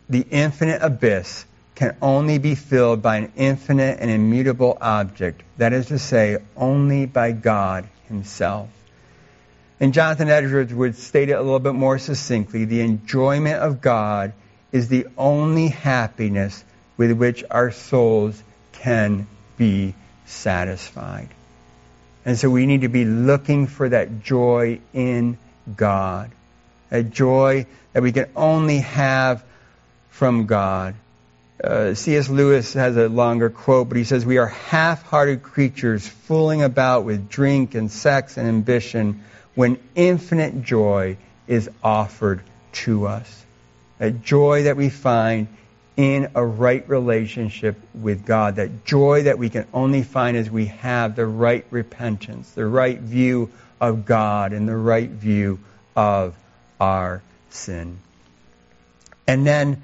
the 0.10 0.28
infinite 0.30 0.82
abyss 0.82 1.46
can 1.76 1.96
only 2.02 2.38
be 2.38 2.56
filled 2.56 3.02
by 3.02 3.18
an 3.18 3.32
infinite 3.36 4.00
and 4.00 4.10
immutable 4.10 4.78
object, 4.80 5.44
that 5.58 5.74
is 5.74 5.88
to 5.88 6.00
say, 6.00 6.38
only 6.56 7.06
by 7.06 7.32
God 7.32 7.88
Himself. 8.08 8.70
And 9.80 9.94
Jonathan 9.94 10.30
Edwards 10.30 10.74
would 10.74 10.96
state 10.96 11.30
it 11.30 11.34
a 11.34 11.42
little 11.42 11.60
bit 11.60 11.74
more 11.74 12.00
succinctly 12.00 12.66
the 12.66 12.82
enjoyment 12.82 13.62
of 13.62 13.82
God 13.82 14.32
is 14.72 14.88
the 14.88 15.08
only 15.18 15.68
happiness 15.68 16.64
with 16.98 17.12
which 17.12 17.44
our 17.52 17.72
souls 17.72 18.42
can 18.72 19.28
be 19.58 19.94
satisfied. 20.26 21.28
And 22.24 22.38
so 22.38 22.50
we 22.50 22.66
need 22.66 22.82
to 22.82 22.88
be 22.88 23.06
looking 23.06 23.68
for 23.68 23.90
that 23.90 24.24
joy 24.24 24.80
in 24.94 25.38
God 25.76 26.32
a 26.92 27.04
joy 27.04 27.66
that 27.94 28.04
we 28.04 28.12
can 28.12 28.30
only 28.36 28.80
have 28.80 29.44
from 30.10 30.46
God. 30.46 30.96
Uh, 31.64 31.94
C.S. 31.94 32.30
Lewis 32.30 32.74
has 32.74 32.98
a 32.98 33.08
longer 33.08 33.50
quote, 33.50 33.88
but 33.88 33.98
he 33.98 34.04
says, 34.04 34.26
We 34.26 34.38
are 34.38 34.48
half 34.48 35.04
hearted 35.04 35.42
creatures 35.42 36.06
fooling 36.06 36.62
about 36.62 37.06
with 37.06 37.30
drink 37.30 37.76
and 37.76 37.90
sex 37.90 38.38
and 38.38 38.48
ambition 38.48 39.24
when 39.56 39.80
infinite 39.96 40.64
joy 40.64 41.18
is 41.48 41.70
offered 41.84 42.42
to 42.74 43.08
us. 43.08 43.46
A 44.00 44.12
joy 44.12 44.64
that 44.64 44.76
we 44.76 44.90
find 44.90 45.48
in 45.96 46.30
a 46.36 46.46
right 46.46 46.88
relationship 46.90 47.80
with 47.94 48.26
God. 48.26 48.58
That 48.58 48.86
joy 48.86 49.24
that 49.24 49.38
we 49.38 49.50
can 49.50 49.66
only 49.74 50.04
find 50.04 50.36
as 50.36 50.50
we 50.50 50.66
have 50.66 51.16
the 51.16 51.26
right 51.26 51.66
repentance, 51.72 52.52
the 52.52 52.66
right 52.66 53.00
view 53.00 53.50
of 53.80 54.06
God, 54.06 54.52
and 54.52 54.68
the 54.68 54.76
right 54.76 55.10
view 55.10 55.60
of 55.96 56.36
our 56.80 57.22
sin. 57.50 57.98
And 59.28 59.48
then, 59.48 59.82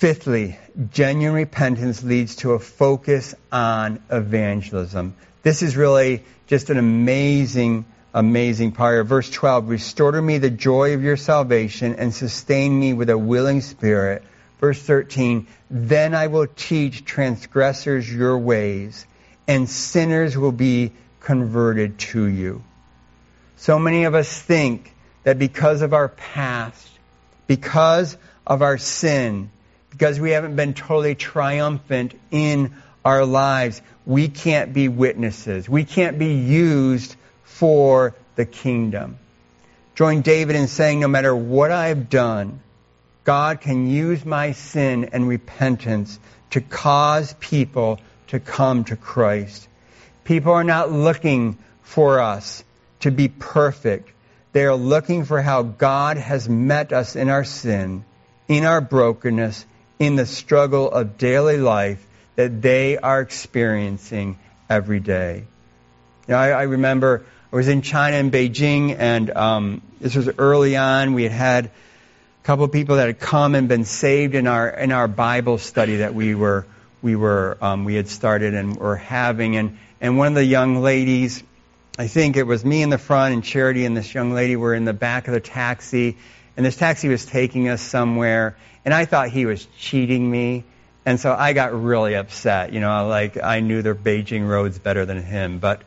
fifthly, 0.00 0.58
genuine 0.90 1.36
repentance 1.36 2.02
leads 2.02 2.36
to 2.36 2.52
a 2.52 2.58
focus 2.58 3.34
on 3.52 4.02
evangelism. 4.10 5.14
This 5.42 5.60
is 5.62 5.76
really 5.76 6.24
just 6.46 6.70
an 6.70 6.78
amazing, 6.78 7.84
amazing 8.14 8.72
part. 8.72 9.06
Verse 9.06 9.28
12, 9.28 9.68
restore 9.68 10.12
to 10.12 10.22
me 10.22 10.38
the 10.38 10.48
joy 10.48 10.94
of 10.94 11.02
your 11.02 11.18
salvation 11.18 11.96
and 11.96 12.14
sustain 12.14 12.80
me 12.80 12.94
with 12.94 13.10
a 13.10 13.18
willing 13.18 13.60
spirit. 13.60 14.22
Verse 14.58 14.80
13, 14.80 15.46
then 15.70 16.14
I 16.14 16.28
will 16.28 16.46
teach 16.46 17.04
transgressors 17.04 18.10
your 18.10 18.38
ways 18.38 19.04
and 19.46 19.68
sinners 19.68 20.34
will 20.34 20.50
be 20.50 20.92
converted 21.20 21.98
to 21.98 22.24
you. 22.24 22.64
So 23.58 23.78
many 23.78 24.04
of 24.04 24.14
us 24.14 24.40
think 24.40 24.94
that 25.24 25.38
because 25.38 25.82
of 25.82 25.92
our 25.92 26.08
past, 26.08 26.88
because 27.46 28.16
of 28.46 28.62
our 28.62 28.78
sin, 28.78 29.50
because 29.90 30.18
we 30.18 30.30
haven't 30.30 30.56
been 30.56 30.74
totally 30.74 31.14
triumphant 31.14 32.18
in 32.30 32.74
our 33.04 33.24
lives, 33.24 33.82
we 34.06 34.28
can't 34.28 34.72
be 34.72 34.88
witnesses. 34.88 35.68
We 35.68 35.84
can't 35.84 36.18
be 36.18 36.34
used 36.34 37.16
for 37.44 38.14
the 38.36 38.46
kingdom. 38.46 39.18
Join 39.94 40.22
David 40.22 40.56
in 40.56 40.68
saying, 40.68 41.00
no 41.00 41.08
matter 41.08 41.34
what 41.34 41.70
I've 41.70 42.08
done, 42.08 42.60
God 43.24 43.60
can 43.60 43.86
use 43.86 44.24
my 44.24 44.52
sin 44.52 45.10
and 45.12 45.28
repentance 45.28 46.18
to 46.50 46.60
cause 46.60 47.34
people 47.34 48.00
to 48.28 48.40
come 48.40 48.84
to 48.84 48.96
Christ. 48.96 49.68
People 50.24 50.52
are 50.52 50.64
not 50.64 50.90
looking 50.90 51.58
for 51.82 52.20
us 52.20 52.64
to 53.00 53.10
be 53.10 53.28
perfect. 53.28 54.10
They 54.52 54.64
are 54.64 54.74
looking 54.74 55.24
for 55.24 55.42
how 55.42 55.62
God 55.62 56.16
has 56.16 56.48
met 56.48 56.92
us 56.92 57.14
in 57.14 57.28
our 57.28 57.44
sin, 57.44 58.04
in 58.48 58.64
our 58.64 58.80
brokenness, 58.80 59.66
in 60.00 60.16
the 60.16 60.26
struggle 60.26 60.90
of 60.90 61.16
daily 61.16 61.58
life 61.58 62.04
that 62.34 62.60
they 62.60 62.98
are 62.98 63.20
experiencing 63.20 64.36
every 64.68 64.98
day. 64.98 65.44
You 66.26 66.34
know, 66.34 66.36
I, 66.36 66.48
I 66.48 66.62
remember 66.62 67.24
I 67.52 67.56
was 67.56 67.68
in 67.68 67.82
China 67.82 68.16
in 68.16 68.32
Beijing, 68.32 68.96
and 68.98 69.30
um, 69.30 69.82
this 70.00 70.16
was 70.16 70.28
early 70.38 70.76
on. 70.76 71.14
We 71.14 71.22
had 71.22 71.32
had 71.32 71.64
a 71.66 71.70
couple 72.42 72.64
of 72.64 72.72
people 72.72 72.96
that 72.96 73.06
had 73.06 73.20
come 73.20 73.54
and 73.54 73.68
been 73.68 73.84
saved 73.84 74.34
in 74.34 74.48
our 74.48 74.68
in 74.68 74.90
our 74.90 75.06
Bible 75.06 75.58
study 75.58 75.98
that 75.98 76.14
we 76.14 76.34
were 76.34 76.66
we 77.02 77.14
were 77.14 77.56
um, 77.60 77.84
we 77.84 77.94
had 77.94 78.08
started 78.08 78.54
and 78.54 78.76
were 78.76 78.96
having, 78.96 79.54
and 79.56 79.78
and 80.00 80.18
one 80.18 80.26
of 80.26 80.34
the 80.34 80.44
young 80.44 80.82
ladies 80.82 81.44
I 82.00 82.06
think 82.06 82.38
it 82.38 82.46
was 82.46 82.64
me 82.64 82.82
in 82.82 82.88
the 82.88 82.96
front 82.96 83.34
and 83.34 83.44
Charity 83.44 83.84
and 83.84 83.94
this 83.94 84.14
young 84.14 84.32
lady 84.32 84.56
were 84.56 84.74
in 84.74 84.86
the 84.86 84.94
back 84.94 85.28
of 85.28 85.34
the 85.34 85.40
taxi. 85.40 86.16
And 86.56 86.64
this 86.64 86.76
taxi 86.76 87.08
was 87.08 87.26
taking 87.26 87.68
us 87.68 87.82
somewhere. 87.82 88.56
And 88.84 88.94
I 88.94 89.04
thought 89.04 89.28
he 89.30 89.46
was 89.46 89.66
cheating 89.78 90.30
me. 90.30 90.64
And 91.06 91.18
so 91.18 91.32
I 91.32 91.52
got 91.52 91.72
really 91.72 92.14
upset. 92.14 92.72
You 92.72 92.80
know, 92.80 93.08
like 93.08 93.42
I 93.42 93.60
knew 93.60 93.82
the 93.82 93.94
Beijing 93.94 94.48
roads 94.48 94.78
better 94.78 95.06
than 95.06 95.22
him. 95.22 95.58
But, 95.58 95.82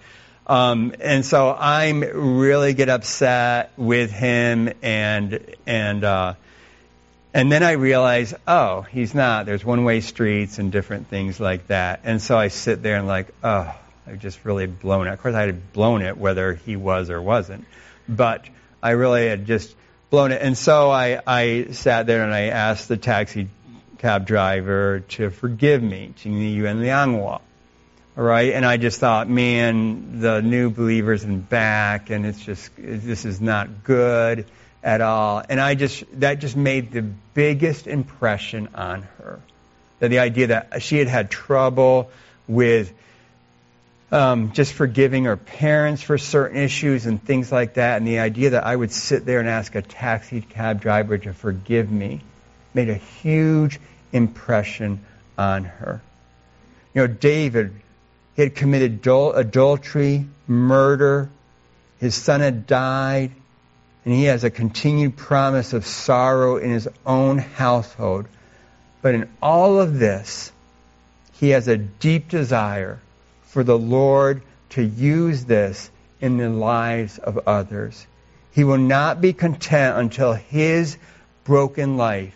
um, 0.48 0.94
and 1.00 1.26
so 1.26 1.56
I'm 1.58 2.02
really 2.02 2.74
get 2.74 2.89
upset 2.89 3.72
with 3.78 4.12
him 4.12 4.74
and, 4.82 5.39
and, 5.66 6.04
uh, 6.04 6.34
and 7.36 7.52
then 7.52 7.64
I 7.64 7.72
realize, 7.72 8.36
oh, 8.48 8.82
he's 8.82 9.16
not. 9.16 9.48
There's 9.48 9.66
one 9.66 9.84
way 9.86 10.02
streets 10.02 10.60
and 10.60 10.72
different 10.72 11.08
things 11.08 11.39
like 11.39 11.68
that. 11.68 12.02
And 12.04 12.22
so 12.22 12.38
I 12.38 12.50
sit 12.50 12.84
there 12.84 12.98
and 12.98 13.08
like, 13.08 13.34
oh, 13.44 13.74
I've 14.06 14.20
just 14.20 14.46
really 14.46 14.68
blown 14.68 15.08
it. 15.08 15.14
Of 15.14 15.20
course, 15.22 15.34
I 15.34 15.41
had 15.41 15.74
blown 15.74 16.04
it 16.04 16.18
whether 16.18 16.54
he 16.54 16.76
was 16.76 17.10
or 17.10 17.22
wasn't, 17.22 17.66
but 18.08 18.46
I 18.84 18.91
really 18.91 19.28
had 19.28 19.48
just 19.48 19.74
blown 20.14 20.32
it. 20.32 20.43
And 20.43 20.55
so 20.55 20.91
I, 20.91 21.20
I 21.26 21.70
sat 21.72 22.05
there 22.05 22.24
and 22.24 22.32
I 22.32 22.49
asked 22.49 22.88
the 22.88 22.97
taxi 22.97 23.47
cab 23.97 24.28
driver 24.28 24.99
to 24.99 25.32
forgive 25.32 25.82
me, 25.82 26.14
Jingli 26.20 26.53
Yuan 26.53 26.82
Lianghua. 26.82 27.41
All 28.16 28.24
right, 28.24 28.53
and 28.53 28.64
I 28.64 28.78
just 28.78 28.99
thought, 28.99 29.28
man, 29.28 30.20
the 30.20 30.39
new 30.41 30.70
believers 30.70 31.24
in 31.24 31.39
back, 31.39 32.11
and 32.11 32.28
it's 32.28 32.39
just 32.39 32.70
this 32.78 33.26
is 33.26 33.41
not 33.41 33.84
good 33.84 34.45
at 34.84 35.01
all. 35.01 35.41
And 35.49 35.59
I 35.59 35.74
just 35.74 36.03
that 36.20 36.38
just 36.38 36.55
made 36.55 36.91
the 36.91 37.01
biggest 37.01 37.88
impression 37.88 38.70
on 38.76 39.01
her. 39.18 39.39
That 39.97 40.09
the 40.09 40.20
idea 40.20 40.47
that 40.47 40.84
she 40.84 40.99
had 40.99 41.07
had 41.07 41.32
trouble 41.32 42.11
with 42.47 42.93
um, 44.14 44.51
just 44.51 44.74
forgiving 44.74 45.26
our 45.28 45.38
parents 45.38 46.03
for 46.03 46.20
certain 46.20 46.57
issues 46.57 47.07
and 47.07 47.22
things 47.22 47.51
like 47.51 47.74
that. 47.74 47.97
And 47.97 48.07
the 48.07 48.20
idea 48.20 48.51
that 48.51 48.64
I 48.64 48.76
would 48.76 48.91
sit 48.91 49.26
there 49.26 49.39
and 49.39 49.49
ask 49.49 49.74
a 49.74 49.82
taxi 49.82 50.41
cab 50.41 50.82
driver 50.82 51.18
to 51.18 51.34
forgive 51.34 51.91
me 51.91 52.22
made 52.76 52.89
a 52.89 52.95
huge 52.95 53.80
impression 54.11 55.03
on 55.36 55.64
her. 55.64 55.99
You 56.93 57.01
know, 57.01 57.07
David, 57.07 57.74
he 58.36 58.43
had 58.43 58.53
committed 58.53 59.01
adul- 59.01 59.36
adultery, 59.36 60.26
murder, 60.47 61.30
his 61.99 62.14
son 62.14 62.41
had 62.41 62.68
died, 62.68 63.32
and 64.05 64.14
he 64.14 64.26
has 64.26 64.43
a 64.43 64.51
continued 64.51 65.18
promise 65.18 65.74
of 65.74 65.88
sorrow 65.88 66.57
in 66.57 66.70
his 66.70 66.88
own 67.03 67.39
household. 67.39 68.28
But 69.01 69.16
in 69.16 69.28
all 69.41 69.80
of 69.80 69.97
this, 69.97 70.51
he 71.39 71.49
has 71.49 71.68
a 71.68 71.78
deep 71.78 72.30
desire 72.30 72.99
for 73.54 73.64
the 73.64 73.78
Lord 73.78 74.41
to 74.70 74.82
use 74.82 75.45
this 75.45 75.91
in 76.20 76.38
the 76.38 76.49
lives 76.49 77.20
of 77.20 77.38
others. 77.45 78.08
He 78.54 78.64
will 78.64 78.80
not 78.80 79.22
be 79.22 79.32
content 79.32 79.95
until 79.95 80.34
his 80.34 80.97
broken 81.43 81.95
life 81.95 82.36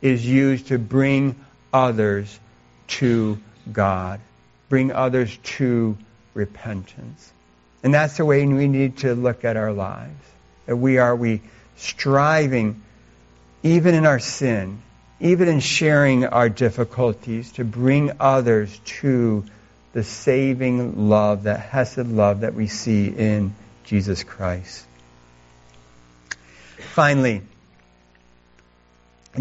is 0.00 0.24
used 0.24 0.68
to 0.68 0.78
bring 0.78 1.34
others 1.72 2.38
to 2.86 3.36
God, 3.72 4.20
bring 4.68 4.92
others 4.92 5.36
to 5.58 5.98
repentance. 6.34 7.32
And 7.82 7.92
that's 7.92 8.16
the 8.18 8.24
way 8.24 8.46
we 8.46 8.68
need 8.68 8.98
to 8.98 9.16
look 9.16 9.44
at 9.44 9.56
our 9.56 9.72
lives. 9.72 10.22
That 10.66 10.76
we 10.76 10.98
are 10.98 11.16
we 11.16 11.42
striving, 11.78 12.80
even 13.64 13.96
in 13.96 14.06
our 14.06 14.20
sin, 14.20 14.80
even 15.18 15.48
in 15.48 15.58
sharing 15.58 16.24
our 16.24 16.48
difficulties, 16.48 17.50
to 17.52 17.64
bring 17.64 18.12
others 18.20 18.78
to 19.00 19.44
the 19.94 20.02
saving 20.04 21.08
love, 21.08 21.44
that 21.44 21.60
Hesed 21.60 22.08
love 22.08 22.40
that 22.40 22.54
we 22.54 22.66
see 22.66 23.06
in 23.06 23.54
Jesus 23.84 24.24
Christ. 24.24 24.84
Finally, 26.94 27.42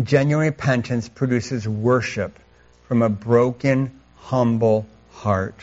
genuine 0.01 0.45
repentance 0.45 1.09
produces 1.09 1.67
worship 1.67 2.37
from 2.87 3.01
a 3.01 3.09
broken, 3.09 3.99
humble 4.17 4.85
heart. 5.11 5.55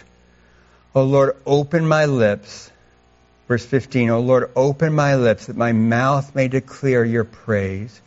O 0.93 1.05
Lord, 1.05 1.36
open 1.47 1.86
my 1.86 2.07
lips. 2.07 2.68
Verse 3.47 3.64
15, 3.64 4.11
O 4.11 4.20
Lord, 4.20 4.51
open 4.57 4.93
my 4.93 5.14
lips 5.14 5.47
that 5.47 5.57
my 5.57 5.70
mouth 5.70 6.34
may 6.34 6.49
declare 6.49 7.05
your 7.05 7.24
praise. 7.24 8.01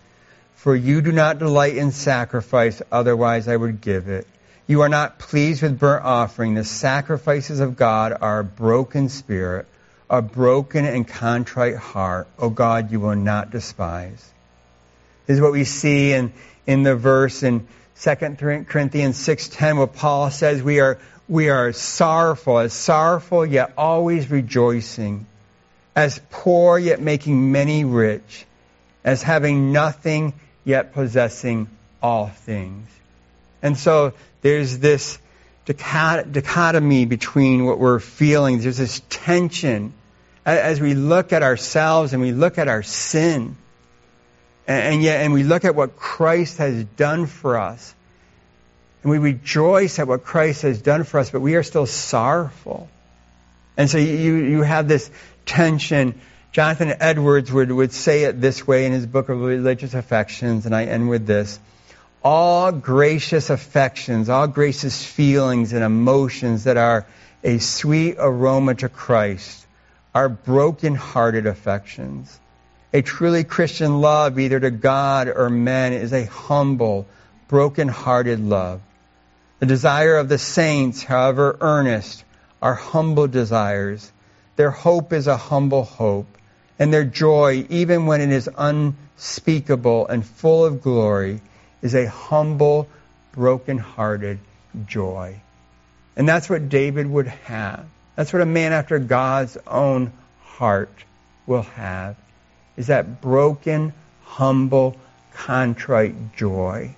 For 0.55 0.75
you 0.75 1.01
do 1.01 1.13
not 1.13 1.39
delight 1.39 1.77
in 1.77 1.91
sacrifice, 1.91 2.81
otherwise 2.91 3.47
I 3.47 3.55
would 3.55 3.79
give 3.79 4.09
it. 4.09 4.27
You 4.65 4.81
are 4.81 4.89
not 4.89 5.19
pleased 5.19 5.61
with 5.61 5.79
burnt 5.79 6.05
offering. 6.05 6.53
The 6.53 6.63
sacrifices 6.63 7.59
of 7.59 7.75
God 7.75 8.17
are 8.19 8.39
a 8.39 8.43
broken 8.43 9.09
spirit, 9.09 9.67
a 10.09 10.21
broken 10.21 10.85
and 10.85 11.07
contrite 11.07 11.75
heart. 11.75 12.27
O 12.39 12.49
God, 12.49 12.91
you 12.91 12.99
will 12.99 13.15
not 13.15 13.51
despise. 13.51 14.29
This 15.25 15.35
is 15.35 15.41
what 15.41 15.51
we 15.51 15.65
see 15.65 16.13
in, 16.13 16.31
in 16.65 16.83
the 16.83 16.95
verse 16.95 17.43
in 17.43 17.67
2 18.01 18.15
Corinthians 18.15 19.17
6.10 19.17 19.77
where 19.77 19.87
Paul 19.87 20.31
says 20.31 20.63
we 20.63 20.79
are, 20.79 20.97
we 21.27 21.49
are 21.49 21.73
sorrowful, 21.73 22.59
as 22.59 22.73
sorrowful 22.73 23.45
yet 23.45 23.73
always 23.77 24.29
rejoicing, 24.29 25.25
as 25.95 26.19
poor 26.29 26.79
yet 26.79 27.01
making 27.01 27.51
many 27.51 27.83
rich, 27.85 28.45
as 29.03 29.21
having 29.23 29.73
nothing 29.73 30.33
yet 30.63 30.93
possessing 30.93 31.67
all 32.01 32.27
things. 32.27 32.87
And 33.63 33.77
so 33.77 34.13
there's 34.41 34.77
this 34.77 35.17
dichotomy 35.65 37.05
between 37.05 37.65
what 37.65 37.79
we're 37.79 37.99
feeling. 37.99 38.59
There's 38.59 38.77
this 38.77 39.01
tension 39.09 39.93
as 40.45 40.81
we 40.81 40.93
look 40.93 41.31
at 41.31 41.41
ourselves 41.41 42.11
and 42.11 42.21
we 42.21 42.33
look 42.33 42.57
at 42.57 42.67
our 42.67 42.83
sin. 42.83 43.55
And 44.67 45.01
yet, 45.01 45.21
and 45.21 45.33
we 45.33 45.43
look 45.43 45.63
at 45.65 45.75
what 45.75 45.95
Christ 45.95 46.57
has 46.57 46.83
done 46.83 47.25
for 47.25 47.57
us. 47.57 47.95
And 49.01 49.11
we 49.11 49.17
rejoice 49.17 49.97
at 49.99 50.07
what 50.07 50.23
Christ 50.23 50.61
has 50.61 50.81
done 50.81 51.05
for 51.05 51.19
us, 51.19 51.29
but 51.29 51.41
we 51.41 51.55
are 51.55 51.63
still 51.63 51.85
sorrowful. 51.85 52.89
And 53.75 53.89
so 53.89 53.97
you, 53.97 54.35
you 54.35 54.61
have 54.61 54.87
this 54.87 55.09
tension. 55.45 56.19
Jonathan 56.51 56.93
Edwards 56.99 57.51
would, 57.51 57.71
would 57.71 57.91
say 57.91 58.23
it 58.23 58.39
this 58.39 58.65
way 58.65 58.85
in 58.85 58.91
his 58.91 59.05
book 59.05 59.27
of 59.29 59.39
religious 59.41 59.93
affections, 59.93 60.65
and 60.65 60.75
I 60.75 60.85
end 60.85 61.09
with 61.09 61.25
this 61.25 61.59
all 62.23 62.71
gracious 62.71 63.49
affections, 63.49 64.29
all 64.29 64.47
gracious 64.47 65.03
feelings 65.03 65.73
and 65.73 65.83
emotions 65.83 66.63
that 66.63 66.77
are 66.77 67.05
a 67.43 67.57
sweet 67.57 68.15
aroma 68.17 68.75
to 68.75 68.89
Christ 68.89 69.65
are 70.15 70.29
broken-hearted 70.29 71.45
affections. 71.45 72.39
A 72.93 73.01
truly 73.01 73.43
Christian 73.43 73.99
love, 73.99 74.39
either 74.39 74.59
to 74.59 74.71
God 74.71 75.27
or 75.27 75.49
men, 75.49 75.93
is 75.93 76.13
a 76.13 76.25
humble, 76.25 77.07
broken-hearted 77.47 78.39
love. 78.39 78.81
The 79.59 79.65
desire 79.65 80.17
of 80.17 80.29
the 80.29 80.37
saints, 80.37 81.03
however 81.03 81.57
earnest, 81.59 82.23
are 82.61 82.75
humble 82.75 83.27
desires. 83.27 84.11
Their 84.55 84.71
hope 84.71 85.11
is 85.11 85.27
a 85.27 85.35
humble 85.35 85.83
hope, 85.83 86.27
and 86.77 86.93
their 86.93 87.03
joy, 87.03 87.65
even 87.69 88.05
when 88.05 88.21
it 88.21 88.31
is 88.31 88.49
unspeakable 88.55 90.07
and 90.07 90.25
full 90.25 90.65
of 90.65 90.81
glory, 90.81 91.41
is 91.83 91.93
a 91.93 92.07
humble, 92.07 92.87
broken-hearted 93.33 94.39
joy. 94.87 95.39
And 96.15 96.27
that's 96.27 96.49
what 96.49 96.69
David 96.69 97.05
would 97.07 97.27
have. 97.27 97.85
That's 98.15 98.33
what 98.33 98.41
a 98.41 98.47
man 98.47 98.73
after 98.73 98.97
God's 98.97 99.57
own 99.67 100.11
heart 100.43 100.91
will 101.45 101.63
have, 101.63 102.15
is 102.77 102.87
that 102.87 103.21
broken, 103.21 103.93
humble, 104.23 104.95
contrite 105.33 106.35
joy 106.35 106.95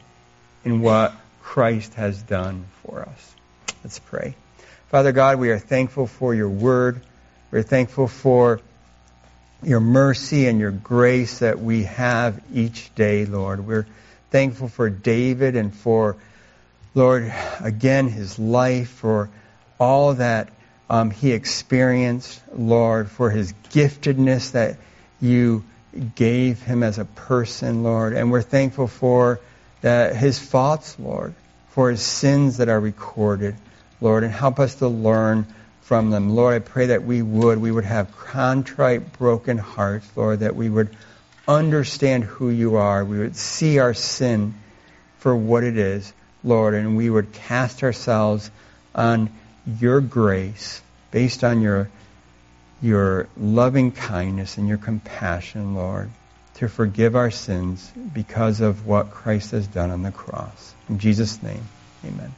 in 0.64 0.82
what 0.82 1.14
Christ 1.42 1.96
has 1.96 2.22
done 2.22 2.66
for 2.84 3.02
us. 3.02 3.36
Let's 3.84 4.00
pray. 4.00 4.36
Father 4.90 5.12
God, 5.12 5.40
we 5.40 5.50
are 5.50 5.60
thankful 5.60 6.08
for 6.08 6.34
your 6.36 6.50
word. 6.50 7.02
We're 7.52 7.64
thankful 7.64 8.08
for 8.08 8.62
your 9.64 9.80
mercy 9.80 10.48
and 10.48 10.60
your 10.60 10.72
grace 10.72 11.40
that 11.40 11.60
we 11.60 11.84
have 11.84 12.40
each 12.54 12.94
day, 12.94 13.26
Lord. 13.26 13.66
We're 13.66 13.88
thankful 14.36 14.68
for 14.68 14.90
David 14.90 15.56
and 15.56 15.74
for, 15.74 16.18
Lord, 16.94 17.34
again, 17.62 18.10
his 18.10 18.38
life, 18.38 18.90
for 18.90 19.30
all 19.80 20.16
that 20.16 20.50
um, 20.90 21.10
he 21.10 21.32
experienced, 21.32 22.42
Lord, 22.54 23.10
for 23.10 23.30
his 23.30 23.54
giftedness 23.70 24.52
that 24.52 24.76
you 25.22 25.64
gave 26.16 26.62
him 26.62 26.84
as 26.84 27.00
a 27.00 27.06
person, 27.06 27.84
Lord. 27.84 28.12
And 28.12 28.30
we're 28.30 28.42
thankful 28.42 28.88
for 28.88 29.40
that 29.80 30.18
his 30.18 30.38
faults, 30.38 30.98
Lord, 31.00 31.34
for 31.70 31.90
his 31.90 32.02
sins 32.02 32.58
that 32.58 32.68
are 32.68 32.82
recorded, 32.82 33.56
Lord, 34.02 34.26
and 34.26 34.34
help 34.34 34.60
us 34.60 34.76
to 34.76 34.90
learn 34.90 35.46
from 35.84 36.10
them. 36.10 36.36
Lord, 36.36 36.56
I 36.56 36.60
pray 36.60 36.88
that 36.88 37.06
we 37.06 37.22
would, 37.22 37.58
we 37.60 37.72
would 37.72 37.86
have 37.86 38.12
contrite, 38.18 39.18
broken 39.18 39.58
hearts, 39.58 40.06
Lord, 40.18 40.42
that 40.42 40.58
we 40.58 40.70
would 40.70 40.90
understand 41.48 42.24
who 42.24 42.50
you 42.50 42.76
are. 42.76 43.04
We 43.04 43.20
would 43.20 43.36
see 43.36 43.80
our 43.80 43.94
sin 43.94 44.56
for 45.20 45.36
what 45.36 45.64
it 45.64 45.78
is, 45.78 46.12
Lord, 46.44 46.74
and 46.74 46.96
we 46.98 47.10
would 47.10 47.34
cast 47.34 47.84
ourselves 47.84 48.50
on 48.94 49.30
your 49.80 50.02
grace 50.02 50.82
based 51.12 51.44
on 51.44 51.62
your 51.62 51.90
your 52.82 53.28
loving 53.38 53.92
kindness 53.92 54.58
and 54.58 54.68
your 54.68 54.78
compassion, 54.78 55.76
Lord, 55.76 56.10
to 56.56 56.68
forgive 56.68 57.16
our 57.16 57.32
sins 57.32 57.92
because 58.14 58.62
of 58.62 58.86
what 58.86 59.12
Christ 59.12 59.52
has 59.52 59.66
done 59.66 59.92
on 59.92 60.04
the 60.04 60.12
cross. 60.12 60.74
In 60.90 61.00
Jesus' 61.00 61.42
name, 61.42 61.64
amen. 62.06 62.34